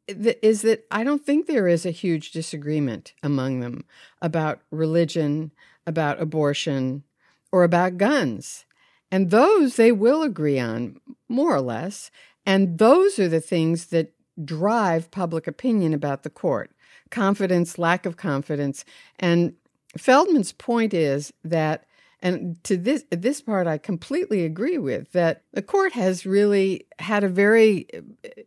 is 0.09 0.63
that 0.63 0.87
I 0.91 1.05
don't 1.05 1.25
think 1.25 1.47
there 1.47 1.69
is 1.69 1.85
a 1.85 1.91
huge 1.91 2.31
disagreement 2.31 3.13
among 3.23 3.61
them 3.61 3.85
about 4.23 4.61
religion, 4.71 5.53
about 5.87 6.21
abortion, 6.21 7.03
or 7.51 7.65
about 7.65 7.97
guns. 7.97 8.65
And 9.11 9.31
those 9.31 9.77
they 9.77 9.93
will 9.93 10.23
agree 10.23 10.59
on, 10.59 11.01
more 11.29 11.55
or 11.55 11.61
less. 11.61 12.11
And 12.45 12.79
those 12.79 13.19
are 13.19 13.29
the 13.29 13.41
things 13.41 13.87
that 13.87 14.13
drive 14.45 15.11
public 15.11 15.47
opinion 15.47 15.95
about 15.95 16.23
the 16.23 16.31
court 16.31 16.71
confidence, 17.11 17.79
lack 17.79 18.05
of 18.05 18.17
confidence. 18.17 18.85
And 19.19 19.55
Feldman's 19.97 20.53
point 20.53 20.93
is 20.93 21.33
that 21.45 21.85
and 22.23 22.63
to 22.65 22.77
this 22.77 23.05
this 23.11 23.41
part 23.41 23.67
I 23.67 23.79
completely 23.79 24.45
agree 24.45 24.79
with 24.79 25.13
that 25.13 25.43
the 25.53 25.63
court 25.63 25.93
has 25.93 26.27
really 26.27 26.87
had 26.99 27.25
a 27.25 27.29
very 27.29 27.89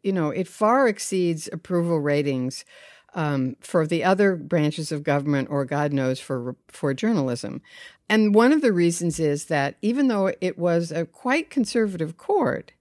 you 0.04 0.12
know 0.12 0.30
it 0.30 0.48
far 0.48 0.88
exceeds 0.88 1.50
approval 1.52 2.00
ratings 2.00 2.66
um, 3.16 3.56
for 3.60 3.88
the 3.88 4.04
other 4.04 4.36
branches 4.36 4.92
of 4.92 5.04
government 5.04 5.50
or 5.50 5.66
God 5.66 5.94
knows 5.94 6.20
for 6.20 6.56
for 6.68 6.94
journalism. 6.94 7.62
And 8.08 8.34
one 8.34 8.52
of 8.52 8.62
the 8.62 8.74
reasons 8.74 9.20
is 9.20 9.46
that 9.46 9.76
even 9.82 10.08
though 10.08 10.32
it 10.42 10.58
was 10.58 10.92
a 10.92 11.06
quite 11.06 11.50
conservative 11.50 12.18
court, 12.18 12.72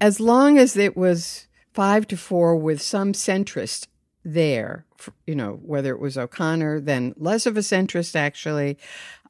as 0.00 0.18
long 0.18 0.58
as 0.58 0.76
it 0.76 0.96
was 0.96 1.46
five 1.72 2.08
to 2.08 2.16
four 2.16 2.56
with 2.56 2.80
some 2.80 3.12
centrist 3.12 3.86
there, 4.24 4.86
you 5.26 5.34
know, 5.34 5.60
whether 5.62 5.92
it 5.92 6.00
was 6.00 6.16
O'Connor, 6.16 6.80
then 6.80 7.14
less 7.16 7.46
of 7.46 7.56
a 7.56 7.60
centrist 7.60 8.16
actually, 8.16 8.78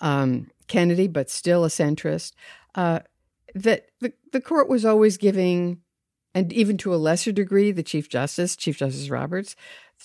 um, 0.00 0.50
Kennedy, 0.70 1.06
but 1.06 1.28
still 1.28 1.64
a 1.64 1.68
centrist, 1.68 2.33
uh, 2.74 3.00
that 3.54 3.88
the, 4.00 4.14
the 4.33 4.40
court 4.40 4.68
was 4.68 4.87
always 4.87 5.18
giving 5.18 5.83
and 6.35 6.52
even 6.52 6.76
to 6.78 6.94
a 6.94 6.96
lesser 6.96 7.33
degree, 7.33 7.72
the 7.72 7.83
Chief 7.83 8.09
Justice, 8.09 8.54
Chief 8.54 8.78
Justice 8.78 9.11
Roberts, 9.11 9.56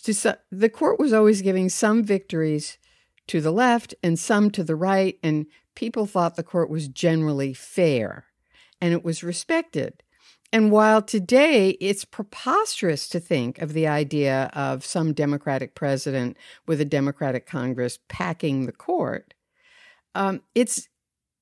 to, 0.04 0.40
the 0.52 0.70
court 0.70 1.00
was 1.00 1.14
always 1.14 1.42
giving 1.42 1.70
some 1.70 2.04
victories 2.04 2.78
to 3.28 3.42
the 3.42 3.52
left 3.52 3.94
and 4.04 4.18
some 4.18 4.50
to 4.52 4.64
the 4.64 4.76
right, 4.76 5.20
and 5.22 5.46
people 5.76 6.06
thought 6.06 6.36
the 6.36 6.44
court 6.44 6.70
was 6.70 6.88
generally 6.88 7.54
fair 7.54 8.26
and 8.82 8.92
it 8.92 9.04
was 9.04 9.24
respected. 9.24 10.02
And 10.52 10.72
while 10.72 11.02
today 11.02 11.72
it's 11.82 12.06
preposterous 12.06 13.08
to 13.10 13.20
think 13.20 13.62
of 13.62 13.74
the 13.74 13.88
idea 13.88 14.50
of 14.54 14.86
some 14.86 15.14
Democratic 15.14 15.76
president 15.76 16.38
with 16.66 16.82
a 16.82 16.86
Democratic 16.86 17.46
Congress 17.46 18.00
packing 18.08 18.66
the 18.66 18.72
court, 18.72 19.35
um, 20.16 20.42
it's 20.56 20.88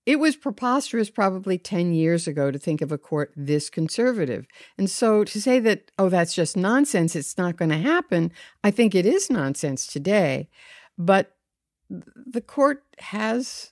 it 0.05 0.19
was 0.19 0.35
preposterous 0.35 1.09
probably 1.09 1.57
10 1.57 1.93
years 1.93 2.27
ago 2.27 2.51
to 2.51 2.59
think 2.59 2.81
of 2.81 2.91
a 2.91 2.97
court 2.97 3.31
this 3.37 3.69
conservative. 3.69 4.45
And 4.77 4.89
so 4.89 5.23
to 5.23 5.41
say 5.41 5.59
that, 5.59 5.91
oh, 5.97 6.09
that's 6.09 6.35
just 6.35 6.57
nonsense, 6.57 7.15
it's 7.15 7.37
not 7.37 7.55
going 7.55 7.71
to 7.71 7.77
happen, 7.77 8.33
I 8.65 8.71
think 8.71 8.95
it 8.95 9.05
is 9.05 9.29
nonsense 9.29 9.87
today. 9.87 10.49
But 10.97 11.37
the 11.89 12.41
court 12.41 12.83
has 12.99 13.71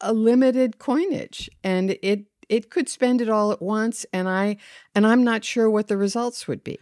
a 0.00 0.12
limited 0.12 0.78
coinage 0.78 1.50
and 1.62 1.90
it 2.02 2.26
it 2.48 2.70
could 2.70 2.88
spend 2.88 3.20
it 3.20 3.28
all 3.28 3.52
at 3.52 3.62
once 3.62 4.04
and 4.12 4.28
I 4.28 4.56
and 4.94 5.06
I'm 5.06 5.24
not 5.24 5.44
sure 5.44 5.68
what 5.70 5.88
the 5.88 5.96
results 5.96 6.48
would 6.48 6.64
be. 6.64 6.78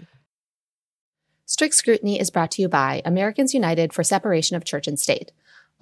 Strict 1.47 1.75
Scrutiny 1.75 2.21
is 2.21 2.31
brought 2.31 2.53
to 2.53 2.63
you 2.63 2.69
by 2.69 3.03
Americans 3.05 3.55
United 3.55 3.93
for 3.93 4.05
Separation 4.05 4.57
of 4.57 4.65
Church 4.65 4.87
and 4.87 4.99
State. 4.99 5.33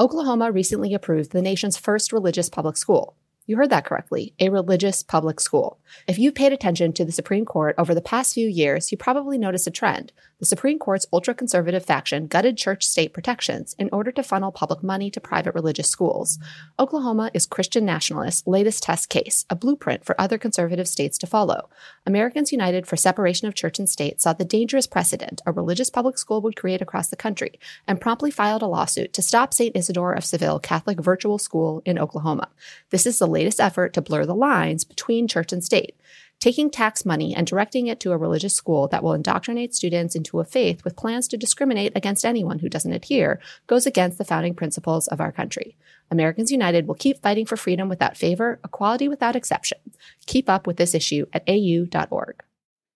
Oklahoma 0.00 0.52
recently 0.52 0.94
approved 0.94 1.32
the 1.32 1.42
nation's 1.42 1.76
first 1.76 2.12
religious 2.12 2.48
public 2.48 2.76
school. 2.76 3.16
You 3.48 3.56
heard 3.56 3.70
that 3.70 3.87
correctly, 3.87 4.34
a 4.38 4.50
religious 4.50 5.02
public 5.02 5.40
school. 5.40 5.78
If 6.06 6.18
you've 6.18 6.34
paid 6.34 6.52
attention 6.52 6.92
to 6.92 7.04
the 7.06 7.12
Supreme 7.12 7.46
Court 7.46 7.74
over 7.78 7.94
the 7.94 8.02
past 8.02 8.34
few 8.34 8.46
years, 8.46 8.92
you 8.92 8.98
probably 8.98 9.38
noticed 9.38 9.66
a 9.66 9.70
trend. 9.70 10.12
The 10.38 10.44
Supreme 10.44 10.78
Court's 10.78 11.06
ultra 11.12 11.34
conservative 11.34 11.84
faction 11.84 12.26
gutted 12.26 12.58
church 12.58 12.84
state 12.84 13.14
protections 13.14 13.74
in 13.78 13.88
order 13.90 14.12
to 14.12 14.22
funnel 14.22 14.52
public 14.52 14.82
money 14.82 15.11
to 15.11 15.20
private 15.20 15.54
religious 15.54 15.88
schools. 15.88 16.38
Oklahoma 16.78 17.30
is 17.32 17.46
Christian 17.46 17.87
nationalists' 17.87 18.46
latest 18.46 18.82
test 18.82 19.08
case, 19.08 19.46
a 19.48 19.56
blueprint 19.56 20.04
for 20.04 20.20
other 20.20 20.37
conservative 20.37 20.87
states 20.87 21.16
to 21.18 21.26
follow. 21.26 21.70
Americans 22.06 22.52
United 22.52 22.87
for 22.87 22.96
Separation 22.96 23.48
of 23.48 23.54
Church 23.54 23.78
and 23.78 23.88
State 23.88 24.20
saw 24.20 24.34
the 24.34 24.44
dangerous 24.44 24.87
precedent 24.87 25.40
a 25.46 25.52
religious 25.52 25.90
public 25.90 26.18
school 26.18 26.42
would 26.42 26.54
create 26.54 26.82
across 26.82 27.08
the 27.08 27.16
country 27.16 27.58
and 27.87 28.00
promptly 28.00 28.30
filed 28.30 28.62
a 28.62 28.66
lawsuit 28.66 29.12
to 29.14 29.22
stop 29.22 29.54
St. 29.54 29.74
Isidore 29.74 30.12
of 30.12 30.24
Seville 30.24 30.61
Catholic 30.61 31.00
Virtual 31.00 31.38
School 31.38 31.82
in 31.84 31.98
Oklahoma. 31.98 32.48
This 32.90 33.06
is 33.06 33.18
the 33.18 33.26
latest 33.38 33.61
effort 33.61 33.92
to 33.94 34.03
blur 34.03 34.27
the 34.27 34.35
lines 34.35 34.85
between 34.85 35.29
church 35.29 35.53
and 35.53 35.62
state, 35.62 35.94
taking 36.40 36.70
tax 36.70 37.05
money 37.05 37.35
and 37.35 37.46
directing 37.46 37.87
it 37.87 38.01
to 38.01 38.11
a 38.11 38.16
religious 38.16 38.55
school 38.55 38.88
that 38.88 39.03
will 39.03 39.12
indoctrinate 39.12 39.74
students 39.74 40.16
into 40.16 40.40
a 40.40 40.44
faith 40.44 40.83
with 40.85 40.96
plans 40.96 41.29
to 41.29 41.37
discriminate 41.37 41.92
against 41.94 42.24
anyone 42.24 42.59
who 42.59 42.68
doesn't 42.68 42.92
adhere 42.92 43.40
goes 43.68 43.87
against 43.87 44.18
the 44.18 44.24
founding 44.24 44.55
principles 44.55 45.07
of 45.09 45.20
our 45.20 45.31
country. 45.31 45.77
Americans 46.11 46.51
United 46.51 46.88
will 46.88 46.94
keep 46.94 47.22
fighting 47.22 47.46
for 47.46 47.57
freedom 47.57 47.88
without 47.88 48.16
favor, 48.16 48.59
equality 48.64 49.09
without 49.09 49.37
exception. 49.37 49.79
Keep 50.27 50.48
up 50.48 50.66
with 50.66 50.77
this 50.77 50.94
issue 50.94 51.27
at 51.33 51.44
au.org. 51.48 52.42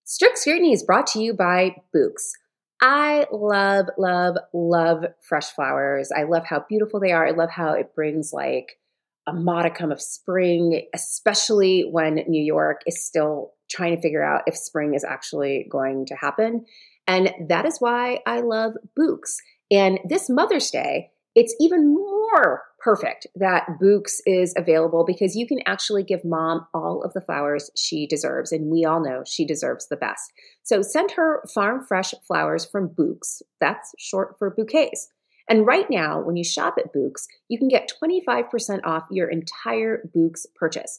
Strict 0.04 0.38
Scrutiny 0.38 0.72
is 0.72 0.82
brought 0.82 1.06
to 1.08 1.20
you 1.20 1.34
by 1.34 1.76
Bouqs. 1.94 2.32
I 2.80 3.26
love, 3.30 3.86
love, 3.96 4.36
love 4.52 5.04
fresh 5.20 5.50
flowers. 5.50 6.10
I 6.10 6.24
love 6.24 6.44
how 6.44 6.64
beautiful 6.68 6.98
they 6.98 7.12
are. 7.12 7.24
I 7.24 7.30
love 7.30 7.50
how 7.50 7.74
it 7.74 7.94
brings 7.94 8.32
like 8.32 8.80
a 9.26 9.32
modicum 9.32 9.92
of 9.92 10.00
spring, 10.00 10.88
especially 10.94 11.82
when 11.90 12.24
New 12.28 12.42
York 12.42 12.80
is 12.86 13.04
still 13.04 13.52
trying 13.70 13.94
to 13.96 14.02
figure 14.02 14.22
out 14.22 14.42
if 14.46 14.56
spring 14.56 14.94
is 14.94 15.04
actually 15.04 15.66
going 15.70 16.06
to 16.06 16.14
happen. 16.14 16.64
And 17.06 17.32
that 17.48 17.66
is 17.66 17.78
why 17.78 18.20
I 18.26 18.40
love 18.40 18.74
Bouqs. 18.98 19.36
And 19.70 19.98
this 20.08 20.28
Mother's 20.28 20.70
Day, 20.70 21.10
it's 21.34 21.54
even 21.60 21.94
more 21.94 22.62
perfect 22.78 23.26
that 23.36 23.66
Bouqs 23.80 24.20
is 24.26 24.52
available 24.56 25.04
because 25.06 25.36
you 25.36 25.46
can 25.46 25.60
actually 25.66 26.02
give 26.02 26.24
mom 26.24 26.66
all 26.74 27.02
of 27.02 27.12
the 27.14 27.20
flowers 27.20 27.70
she 27.76 28.06
deserves. 28.06 28.52
And 28.52 28.70
we 28.70 28.84
all 28.84 29.02
know 29.02 29.22
she 29.26 29.46
deserves 29.46 29.88
the 29.88 29.96
best. 29.96 30.32
So 30.62 30.82
send 30.82 31.12
her 31.12 31.42
farm 31.54 31.84
fresh 31.86 32.12
flowers 32.26 32.66
from 32.66 32.90
Bouqs. 32.90 33.40
That's 33.60 33.94
short 33.98 34.36
for 34.38 34.50
bouquets. 34.50 35.08
And 35.52 35.66
right 35.66 35.84
now, 35.90 36.18
when 36.18 36.36
you 36.36 36.44
shop 36.44 36.76
at 36.78 36.94
Bouqs, 36.94 37.26
you 37.50 37.58
can 37.58 37.68
get 37.68 37.92
25% 38.02 38.80
off 38.84 39.04
your 39.10 39.28
entire 39.28 40.08
Bouqs 40.16 40.46
purchase. 40.56 40.98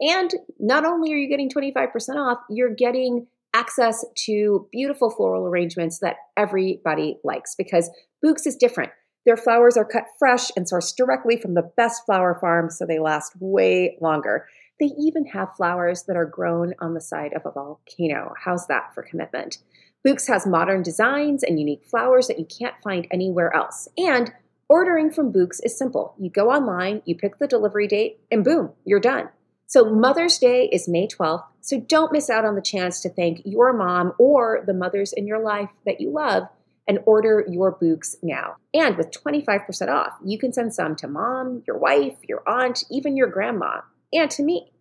And 0.00 0.34
not 0.58 0.84
only 0.84 1.12
are 1.12 1.16
you 1.16 1.28
getting 1.28 1.48
25% 1.48 2.16
off, 2.16 2.38
you're 2.50 2.74
getting 2.74 3.28
access 3.54 4.04
to 4.26 4.66
beautiful 4.72 5.08
floral 5.08 5.46
arrangements 5.46 6.00
that 6.00 6.16
everybody 6.36 7.20
likes 7.22 7.54
because 7.54 7.90
Bouqs 8.24 8.44
is 8.44 8.56
different. 8.56 8.90
Their 9.24 9.36
flowers 9.36 9.76
are 9.76 9.84
cut 9.84 10.06
fresh 10.18 10.50
and 10.56 10.66
sourced 10.66 10.96
directly 10.96 11.36
from 11.36 11.54
the 11.54 11.70
best 11.76 12.04
flower 12.04 12.36
farms, 12.40 12.76
so 12.76 12.84
they 12.84 12.98
last 12.98 13.34
way 13.38 13.96
longer. 14.00 14.48
They 14.80 14.90
even 14.98 15.26
have 15.26 15.54
flowers 15.56 16.06
that 16.08 16.16
are 16.16 16.26
grown 16.26 16.74
on 16.80 16.94
the 16.94 17.00
side 17.00 17.34
of 17.34 17.42
a 17.46 17.52
volcano. 17.52 18.34
How's 18.44 18.66
that 18.66 18.94
for 18.94 19.04
commitment? 19.04 19.58
Bouqs 20.06 20.26
has 20.26 20.46
modern 20.46 20.82
designs 20.82 21.42
and 21.42 21.60
unique 21.60 21.84
flowers 21.84 22.26
that 22.26 22.38
you 22.38 22.44
can't 22.44 22.80
find 22.82 23.06
anywhere 23.10 23.54
else. 23.54 23.88
And 23.96 24.32
ordering 24.68 25.12
from 25.12 25.32
Bouqs 25.32 25.60
is 25.62 25.78
simple. 25.78 26.14
You 26.18 26.30
go 26.30 26.50
online, 26.50 27.02
you 27.04 27.14
pick 27.14 27.38
the 27.38 27.46
delivery 27.46 27.86
date, 27.86 28.18
and 28.30 28.42
boom, 28.42 28.72
you're 28.84 29.00
done. 29.00 29.28
So 29.66 29.84
Mother's 29.84 30.38
Day 30.38 30.68
is 30.72 30.88
May 30.88 31.06
12th, 31.06 31.44
so 31.60 31.80
don't 31.80 32.12
miss 32.12 32.28
out 32.28 32.44
on 32.44 32.56
the 32.56 32.60
chance 32.60 33.00
to 33.00 33.08
thank 33.08 33.42
your 33.44 33.72
mom 33.72 34.12
or 34.18 34.64
the 34.66 34.74
mothers 34.74 35.12
in 35.12 35.26
your 35.26 35.38
life 35.38 35.70
that 35.86 36.00
you 36.00 36.10
love 36.10 36.48
and 36.88 36.98
order 37.06 37.44
your 37.48 37.72
Bouqs 37.72 38.16
now. 38.22 38.56
And 38.74 38.96
with 38.96 39.12
25% 39.12 39.88
off, 39.88 40.14
you 40.24 40.36
can 40.36 40.52
send 40.52 40.74
some 40.74 40.96
to 40.96 41.06
mom, 41.06 41.62
your 41.66 41.78
wife, 41.78 42.16
your 42.28 42.42
aunt, 42.46 42.84
even 42.90 43.16
your 43.16 43.28
grandma, 43.28 43.82
and 44.12 44.30
to 44.32 44.42
me. 44.42 44.71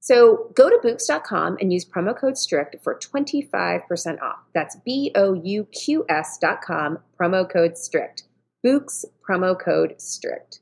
So 0.00 0.50
go 0.54 0.70
to 0.70 0.78
Bouqs.com 0.78 1.58
and 1.60 1.72
use 1.72 1.84
promo 1.84 2.18
code 2.18 2.34
STRICT 2.34 2.82
for 2.82 2.98
25% 2.98 4.20
off. 4.22 4.38
That's 4.54 4.76
B 4.84 5.10
O 5.14 5.34
U 5.34 5.64
Q 5.64 6.04
S.com, 6.08 6.98
promo 7.20 7.50
code 7.50 7.76
STRICT. 7.76 8.22
Bouqs, 8.64 9.04
promo 9.28 9.58
code 9.58 9.94
STRICT. 9.98 10.60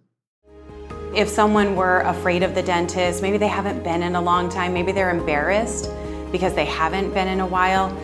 If 1.14 1.28
someone 1.28 1.76
were 1.76 2.00
afraid 2.00 2.42
of 2.42 2.54
the 2.54 2.62
dentist, 2.62 3.22
maybe 3.22 3.38
they 3.38 3.48
haven't 3.48 3.82
been 3.82 4.02
in 4.02 4.16
a 4.16 4.20
long 4.20 4.48
time, 4.48 4.74
maybe 4.74 4.92
they're 4.92 5.10
embarrassed 5.10 5.90
because 6.32 6.54
they 6.54 6.66
haven't 6.66 7.14
been 7.14 7.28
in 7.28 7.40
a 7.40 7.46
while, 7.46 7.96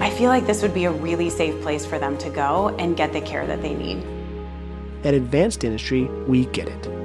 I 0.00 0.10
feel 0.10 0.28
like 0.28 0.46
this 0.46 0.62
would 0.62 0.74
be 0.74 0.84
a 0.84 0.92
really 0.92 1.30
safe 1.30 1.60
place 1.62 1.86
for 1.86 1.98
them 1.98 2.18
to 2.18 2.30
go 2.30 2.68
and 2.78 2.96
get 2.96 3.12
the 3.12 3.20
care 3.20 3.46
that 3.46 3.62
they 3.62 3.74
need. 3.74 4.04
At 5.04 5.14
Advanced 5.14 5.60
Dentistry, 5.60 6.04
we 6.26 6.46
get 6.46 6.68
it. 6.68 7.03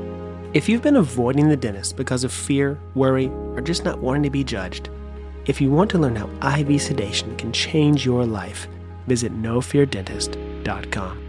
If 0.51 0.67
you've 0.67 0.81
been 0.81 0.95
avoiding 0.95 1.47
the 1.47 1.55
dentist 1.55 1.95
because 1.95 2.23
of 2.23 2.31
fear, 2.31 2.79
worry, 2.95 3.27
or 3.27 3.61
just 3.61 3.85
not 3.85 3.99
wanting 3.99 4.23
to 4.23 4.31
be 4.31 4.43
judged, 4.43 4.89
if 5.45 5.61
you 5.61 5.69
want 5.69 5.91
to 5.91 5.99
learn 5.99 6.15
how 6.15 6.57
IV 6.57 6.81
sedation 6.81 7.35
can 7.37 7.53
change 7.53 8.03
your 8.03 8.25
life, 8.25 8.67
visit 9.05 9.31
nofeardentist.com. 9.31 11.28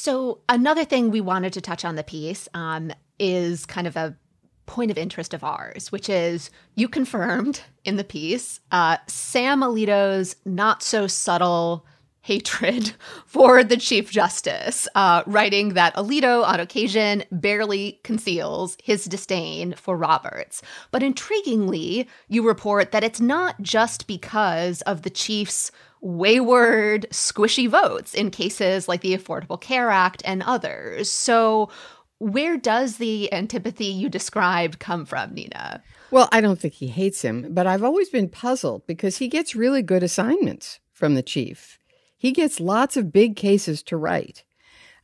So, 0.00 0.38
another 0.48 0.84
thing 0.84 1.10
we 1.10 1.20
wanted 1.20 1.52
to 1.54 1.60
touch 1.60 1.84
on 1.84 1.96
the 1.96 2.04
piece 2.04 2.48
um, 2.54 2.92
is 3.18 3.66
kind 3.66 3.84
of 3.84 3.96
a 3.96 4.16
point 4.64 4.92
of 4.92 4.96
interest 4.96 5.34
of 5.34 5.42
ours, 5.42 5.90
which 5.90 6.08
is 6.08 6.50
you 6.76 6.88
confirmed 6.88 7.62
in 7.84 7.96
the 7.96 8.04
piece 8.04 8.60
uh, 8.70 8.98
Sam 9.08 9.60
Alito's 9.60 10.36
not 10.44 10.84
so 10.84 11.08
subtle 11.08 11.84
hatred 12.20 12.92
for 13.26 13.64
the 13.64 13.76
Chief 13.76 14.08
Justice, 14.08 14.86
uh, 14.94 15.24
writing 15.26 15.70
that 15.70 15.96
Alito, 15.96 16.44
on 16.44 16.60
occasion, 16.60 17.24
barely 17.32 17.98
conceals 18.04 18.76
his 18.80 19.06
disdain 19.06 19.74
for 19.76 19.96
Roberts. 19.96 20.62
But 20.92 21.02
intriguingly, 21.02 22.06
you 22.28 22.46
report 22.46 22.92
that 22.92 23.02
it's 23.02 23.20
not 23.20 23.60
just 23.62 24.06
because 24.06 24.80
of 24.82 25.02
the 25.02 25.10
Chief's 25.10 25.72
wayward, 26.00 27.06
squishy 27.10 27.68
votes 27.68 28.14
in 28.14 28.30
cases 28.30 28.88
like 28.88 29.00
the 29.00 29.16
Affordable 29.16 29.60
Care 29.60 29.90
Act 29.90 30.22
and 30.24 30.42
others. 30.42 31.10
So, 31.10 31.70
where 32.18 32.56
does 32.56 32.96
the 32.96 33.32
antipathy 33.32 33.86
you 33.86 34.08
described 34.08 34.80
come 34.80 35.04
from, 35.04 35.34
Nina? 35.34 35.82
Well, 36.10 36.28
I 36.32 36.40
don't 36.40 36.58
think 36.58 36.74
he 36.74 36.88
hates 36.88 37.22
him, 37.22 37.48
but 37.50 37.66
I've 37.66 37.84
always 37.84 38.08
been 38.08 38.28
puzzled 38.28 38.86
because 38.86 39.18
he 39.18 39.28
gets 39.28 39.54
really 39.54 39.82
good 39.82 40.02
assignments 40.02 40.80
from 40.92 41.14
the 41.14 41.22
chief. 41.22 41.78
He 42.16 42.32
gets 42.32 42.58
lots 42.58 42.96
of 42.96 43.12
big 43.12 43.36
cases 43.36 43.82
to 43.84 43.96
write. 43.96 44.42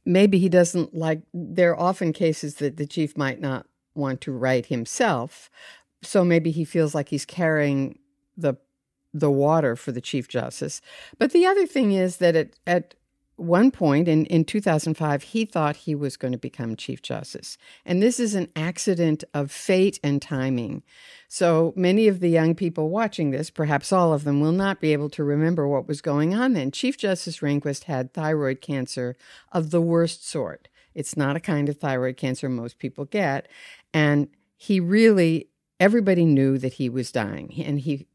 Maybe 0.05 0.39
he 0.39 0.49
doesn't 0.49 0.95
like, 0.95 1.23
there 1.33 1.71
are 1.71 1.81
often 1.81 2.13
cases 2.13 2.57
that 2.57 2.77
the 2.77 2.87
chief 2.87 3.17
might 3.17 3.41
not 3.41 3.67
want 3.95 4.21
to 4.23 4.33
write 4.33 4.67
himself. 4.67 5.51
So 6.03 6.25
maybe 6.25 6.51
he 6.51 6.65
feels 6.65 6.95
like 6.95 7.09
he's 7.09 7.25
carrying 7.25 7.99
the 8.37 8.55
the 9.15 9.31
water 9.31 9.77
for 9.77 9.93
the 9.93 10.01
chief 10.01 10.29
justice. 10.29 10.83
But 11.19 11.33
the 11.33 11.47
other 11.47 11.67
thing 11.67 11.93
is 11.93 12.19
that 12.19 12.37
at, 12.37 12.51
at 12.67 12.95
one 13.37 13.71
point 13.71 14.07
in, 14.07 14.27
in 14.27 14.45
2005, 14.45 15.23
he 15.23 15.45
thought 15.45 15.77
he 15.77 15.95
was 15.95 16.17
going 16.17 16.33
to 16.33 16.39
become 16.39 16.77
Chief 16.77 17.03
Justice. 17.03 17.59
And 17.85 18.01
this 18.01 18.21
is 18.21 18.35
an 18.35 18.49
accident 18.55 19.25
of 19.35 19.51
fate 19.51 19.99
and 20.05 20.23
timing. 20.23 20.83
So 21.27 21.73
many 21.75 22.07
of 22.07 22.21
the 22.21 22.29
young 22.29 22.55
people 22.55 22.91
watching 22.91 23.31
this, 23.31 23.51
perhaps 23.51 23.93
all 23.93 24.13
of 24.13 24.25
them, 24.25 24.41
will 24.41 24.53
not 24.53 24.81
be 24.81 24.93
able 24.93 25.11
to 25.11 25.25
remember 25.25 25.67
what 25.67 25.89
was 25.89 26.01
going 26.01 26.35
on 26.35 26.53
then. 26.53 26.71
Chief 26.71 26.97
Justice 26.97 27.39
Rehnquist 27.39 27.85
had 27.85 28.15
thyroid 28.15 28.61
cancer 28.61 29.17
of 29.51 29.71
the 29.71 29.81
worst 29.81 30.29
sort. 30.29 30.69
It's 30.95 31.17
not 31.17 31.35
a 31.35 31.41
kind 31.41 31.69
of 31.69 31.79
thyroid 31.79 32.17
cancer 32.17 32.49
most 32.49 32.79
people 32.79 33.05
get. 33.05 33.49
And 33.93 34.29
he 34.57 34.79
really, 34.79 35.49
everybody 35.81 36.25
knew 36.25 36.57
that 36.59 36.75
he 36.75 36.89
was 36.89 37.11
dying. 37.11 37.53
And 37.65 37.81
he 37.81 38.07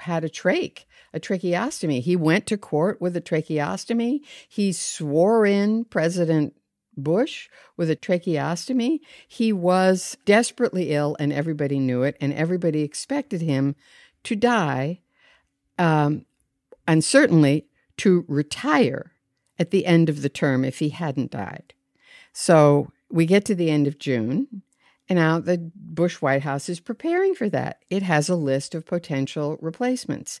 had 0.00 0.24
a 0.24 0.28
trach, 0.28 0.84
a 1.12 1.20
tracheostomy. 1.20 2.00
He 2.00 2.16
went 2.16 2.46
to 2.46 2.56
court 2.56 3.00
with 3.00 3.16
a 3.16 3.20
tracheostomy. 3.20 4.20
He 4.48 4.72
swore 4.72 5.46
in 5.46 5.84
President 5.84 6.54
Bush 6.96 7.48
with 7.76 7.90
a 7.90 7.96
tracheostomy. 7.96 9.00
He 9.26 9.52
was 9.52 10.16
desperately 10.24 10.90
ill, 10.92 11.16
and 11.18 11.32
everybody 11.32 11.78
knew 11.78 12.02
it, 12.02 12.16
and 12.20 12.32
everybody 12.32 12.82
expected 12.82 13.40
him 13.40 13.76
to 14.24 14.34
die, 14.36 15.00
um, 15.78 16.26
and 16.86 17.04
certainly 17.04 17.66
to 17.98 18.24
retire 18.28 19.12
at 19.58 19.70
the 19.70 19.86
end 19.86 20.08
of 20.08 20.22
the 20.22 20.28
term 20.28 20.64
if 20.64 20.78
he 20.78 20.90
hadn't 20.90 21.30
died. 21.30 21.74
So 22.32 22.92
we 23.10 23.26
get 23.26 23.44
to 23.46 23.54
the 23.54 23.70
end 23.70 23.86
of 23.86 23.98
June, 23.98 24.62
and 25.08 25.18
now 25.18 25.40
the 25.40 25.70
Bush 25.74 26.20
White 26.20 26.42
House 26.42 26.68
is 26.68 26.80
preparing 26.80 27.34
for 27.34 27.48
that. 27.48 27.82
It 27.90 28.02
has 28.02 28.28
a 28.28 28.34
list 28.34 28.74
of 28.74 28.86
potential 28.86 29.56
replacements. 29.60 30.40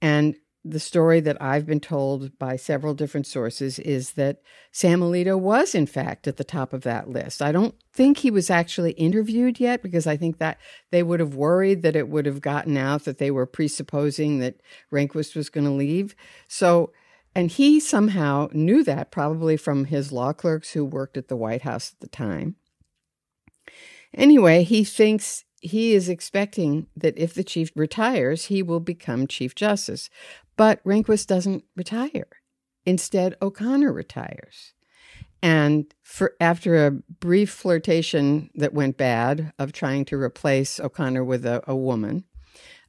And 0.00 0.36
the 0.68 0.80
story 0.80 1.20
that 1.20 1.40
I've 1.40 1.64
been 1.64 1.80
told 1.80 2.36
by 2.38 2.56
several 2.56 2.92
different 2.92 3.26
sources 3.26 3.78
is 3.78 4.12
that 4.14 4.42
Sam 4.72 5.00
Alito 5.00 5.38
was, 5.38 5.76
in 5.76 5.86
fact, 5.86 6.26
at 6.26 6.38
the 6.38 6.44
top 6.44 6.72
of 6.72 6.82
that 6.82 7.08
list. 7.08 7.40
I 7.40 7.52
don't 7.52 7.74
think 7.92 8.18
he 8.18 8.32
was 8.32 8.50
actually 8.50 8.90
interviewed 8.92 9.60
yet 9.60 9.80
because 9.80 10.08
I 10.08 10.16
think 10.16 10.38
that 10.38 10.58
they 10.90 11.04
would 11.04 11.20
have 11.20 11.36
worried 11.36 11.82
that 11.82 11.94
it 11.94 12.08
would 12.08 12.26
have 12.26 12.40
gotten 12.40 12.76
out 12.76 13.04
that 13.04 13.18
they 13.18 13.30
were 13.30 13.46
presupposing 13.46 14.40
that 14.40 14.60
Rehnquist 14.92 15.36
was 15.36 15.50
going 15.50 15.66
to 15.66 15.70
leave. 15.70 16.16
So, 16.48 16.92
and 17.32 17.48
he 17.50 17.78
somehow 17.78 18.48
knew 18.52 18.82
that 18.82 19.12
probably 19.12 19.56
from 19.56 19.84
his 19.84 20.10
law 20.10 20.32
clerks 20.32 20.72
who 20.72 20.84
worked 20.84 21.16
at 21.16 21.28
the 21.28 21.36
White 21.36 21.62
House 21.62 21.92
at 21.92 22.00
the 22.00 22.08
time. 22.08 22.56
Anyway, 24.14 24.62
he 24.62 24.84
thinks 24.84 25.44
he 25.60 25.94
is 25.94 26.08
expecting 26.08 26.86
that 26.96 27.18
if 27.18 27.34
the 27.34 27.44
chief 27.44 27.70
retires, 27.74 28.46
he 28.46 28.62
will 28.62 28.80
become 28.80 29.26
Chief 29.26 29.54
Justice. 29.54 30.08
But 30.56 30.82
Rehnquist 30.84 31.26
doesn't 31.26 31.64
retire. 31.76 32.28
Instead, 32.84 33.36
O'Connor 33.42 33.92
retires. 33.92 34.72
And 35.42 35.92
for, 36.02 36.34
after 36.40 36.86
a 36.86 36.90
brief 36.90 37.50
flirtation 37.50 38.50
that 38.54 38.72
went 38.72 38.96
bad 38.96 39.52
of 39.58 39.72
trying 39.72 40.04
to 40.06 40.16
replace 40.16 40.80
O'Connor 40.80 41.24
with 41.24 41.44
a, 41.44 41.62
a 41.66 41.76
woman, 41.76 42.24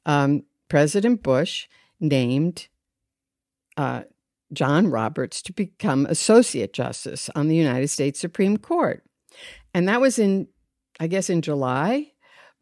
um, 0.06 0.44
President 0.70 1.24
Bush 1.24 1.68
named 2.00 2.68
uh, 3.76 4.04
John 4.54 4.88
Roberts 4.88 5.42
to 5.44 5.54
become 5.54 6.06
Associate 6.06 6.72
Justice 6.72 7.30
on 7.36 7.48
the 7.48 7.56
United 7.56 7.90
States 7.90 8.20
Supreme 8.20 8.58
Court. 8.58 9.04
And 9.74 9.88
that 9.88 10.02
was 10.02 10.18
in 10.18 10.48
I 11.00 11.08
guess 11.08 11.30
in 11.30 11.42
July. 11.42 12.12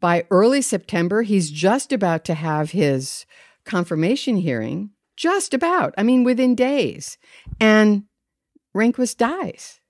By 0.00 0.26
early 0.30 0.60
September, 0.62 1.22
he's 1.22 1.50
just 1.50 1.92
about 1.92 2.24
to 2.26 2.34
have 2.34 2.72
his 2.72 3.24
confirmation 3.64 4.36
hearing. 4.36 4.90
Just 5.16 5.54
about. 5.54 5.94
I 5.96 6.02
mean, 6.02 6.24
within 6.24 6.54
days. 6.54 7.16
And 7.58 8.04
Rehnquist 8.76 9.16
dies. 9.16 9.80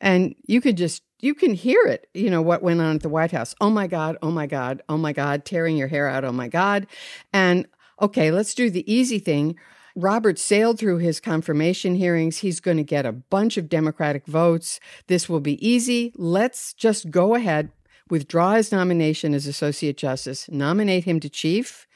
And 0.00 0.34
you 0.46 0.60
could 0.60 0.76
just, 0.76 1.02
you 1.20 1.34
can 1.34 1.54
hear 1.54 1.82
it, 1.86 2.08
you 2.14 2.30
know, 2.30 2.42
what 2.42 2.62
went 2.62 2.80
on 2.80 2.96
at 2.96 3.02
the 3.02 3.08
White 3.08 3.32
House. 3.32 3.54
Oh 3.60 3.70
my 3.70 3.86
God, 3.86 4.16
oh 4.22 4.30
my 4.30 4.46
God, 4.46 4.82
oh 4.88 4.96
my 4.96 5.12
God, 5.12 5.44
tearing 5.44 5.76
your 5.76 5.88
hair 5.88 6.08
out, 6.08 6.24
oh 6.24 6.32
my 6.32 6.48
God. 6.48 6.86
And 7.32 7.66
okay, 8.00 8.30
let's 8.30 8.54
do 8.54 8.70
the 8.70 8.90
easy 8.90 9.18
thing. 9.18 9.56
Roberts 9.96 10.42
sailed 10.42 10.78
through 10.78 10.98
his 10.98 11.20
confirmation 11.20 11.94
hearings. 11.94 12.38
He's 12.38 12.60
going 12.60 12.76
to 12.76 12.84
get 12.84 13.06
a 13.06 13.12
bunch 13.12 13.56
of 13.56 13.70
Democratic 13.70 14.26
votes. 14.26 14.78
This 15.06 15.28
will 15.28 15.40
be 15.40 15.66
easy. 15.66 16.12
Let's 16.16 16.74
just 16.74 17.10
go 17.10 17.34
ahead, 17.34 17.70
withdraw 18.10 18.52
his 18.52 18.70
nomination 18.70 19.32
as 19.32 19.46
Associate 19.46 19.96
Justice, 19.96 20.48
nominate 20.50 21.04
him 21.04 21.18
to 21.20 21.30
Chief, 21.30 21.86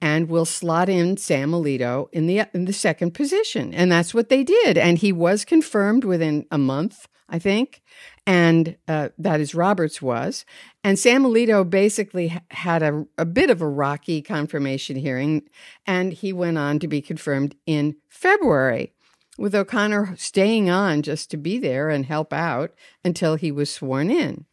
and 0.00 0.28
we'll 0.28 0.44
slot 0.44 0.88
in 0.88 1.16
Sam 1.16 1.50
Alito 1.50 2.08
in 2.12 2.26
the 2.26 2.46
in 2.54 2.64
the 2.64 2.72
second 2.72 3.12
position. 3.14 3.74
And 3.74 3.90
that's 3.90 4.14
what 4.14 4.28
they 4.28 4.44
did. 4.44 4.78
And 4.78 4.98
he 4.98 5.12
was 5.12 5.44
confirmed 5.44 6.04
within 6.04 6.46
a 6.50 6.56
month, 6.56 7.08
I 7.28 7.38
think 7.38 7.82
and 8.26 8.76
uh, 8.86 9.08
that 9.18 9.40
is 9.40 9.54
Roberts 9.54 10.00
was. 10.00 10.44
And 10.84 10.98
Sam 10.98 11.24
Alito 11.24 11.68
basically 11.68 12.38
had 12.50 12.82
a, 12.82 13.06
a 13.18 13.24
bit 13.24 13.50
of 13.50 13.60
a 13.60 13.68
rocky 13.68 14.22
confirmation 14.22 14.96
hearing, 14.96 15.42
and 15.86 16.12
he 16.12 16.32
went 16.32 16.58
on 16.58 16.78
to 16.80 16.88
be 16.88 17.00
confirmed 17.00 17.56
in 17.66 17.96
February, 18.08 18.92
with 19.38 19.54
O'Connor 19.54 20.16
staying 20.16 20.68
on 20.68 21.02
just 21.02 21.30
to 21.30 21.36
be 21.36 21.58
there 21.58 21.88
and 21.88 22.04
help 22.04 22.32
out 22.32 22.74
until 23.04 23.36
he 23.36 23.50
was 23.50 23.70
sworn 23.70 24.10
in. 24.10 24.44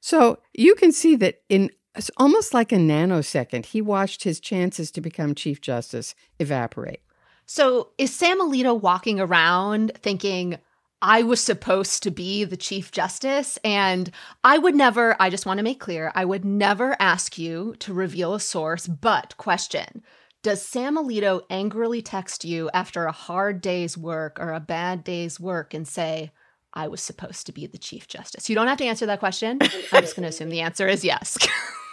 So 0.00 0.40
you 0.52 0.74
can 0.74 0.90
see 0.90 1.14
that 1.16 1.42
in 1.48 1.70
almost 2.16 2.52
like 2.52 2.72
a 2.72 2.76
nanosecond, 2.76 3.66
he 3.66 3.80
watched 3.80 4.24
his 4.24 4.40
chances 4.40 4.90
to 4.90 5.00
become 5.00 5.34
Chief 5.34 5.60
Justice 5.60 6.14
evaporate. 6.38 7.02
So 7.46 7.90
is 7.98 8.14
Sam 8.14 8.40
Alito 8.40 8.80
walking 8.80 9.20
around 9.20 9.92
thinking, 9.96 10.58
I 11.02 11.24
was 11.24 11.40
supposed 11.40 12.04
to 12.04 12.12
be 12.12 12.44
the 12.44 12.56
Chief 12.56 12.92
Justice. 12.92 13.58
And 13.64 14.10
I 14.44 14.56
would 14.56 14.76
never, 14.76 15.16
I 15.20 15.30
just 15.30 15.44
want 15.44 15.58
to 15.58 15.64
make 15.64 15.80
clear, 15.80 16.12
I 16.14 16.24
would 16.24 16.44
never 16.44 16.96
ask 17.00 17.36
you 17.36 17.74
to 17.80 17.92
reveal 17.92 18.34
a 18.34 18.40
source. 18.40 18.86
But, 18.86 19.36
question 19.36 20.04
Does 20.42 20.62
Sam 20.62 20.96
Alito 20.96 21.42
angrily 21.50 22.00
text 22.00 22.44
you 22.44 22.70
after 22.72 23.04
a 23.04 23.12
hard 23.12 23.60
day's 23.60 23.98
work 23.98 24.38
or 24.40 24.52
a 24.52 24.60
bad 24.60 25.02
day's 25.02 25.40
work 25.40 25.74
and 25.74 25.86
say, 25.86 26.30
I 26.72 26.86
was 26.88 27.02
supposed 27.02 27.46
to 27.46 27.52
be 27.52 27.66
the 27.66 27.78
Chief 27.78 28.06
Justice? 28.06 28.48
You 28.48 28.54
don't 28.54 28.68
have 28.68 28.78
to 28.78 28.84
answer 28.84 29.04
that 29.06 29.18
question. 29.18 29.58
I'm 29.92 30.02
just 30.02 30.14
going 30.14 30.22
to 30.22 30.28
assume 30.28 30.50
the 30.50 30.60
answer 30.60 30.86
is 30.86 31.04
yes. 31.04 31.36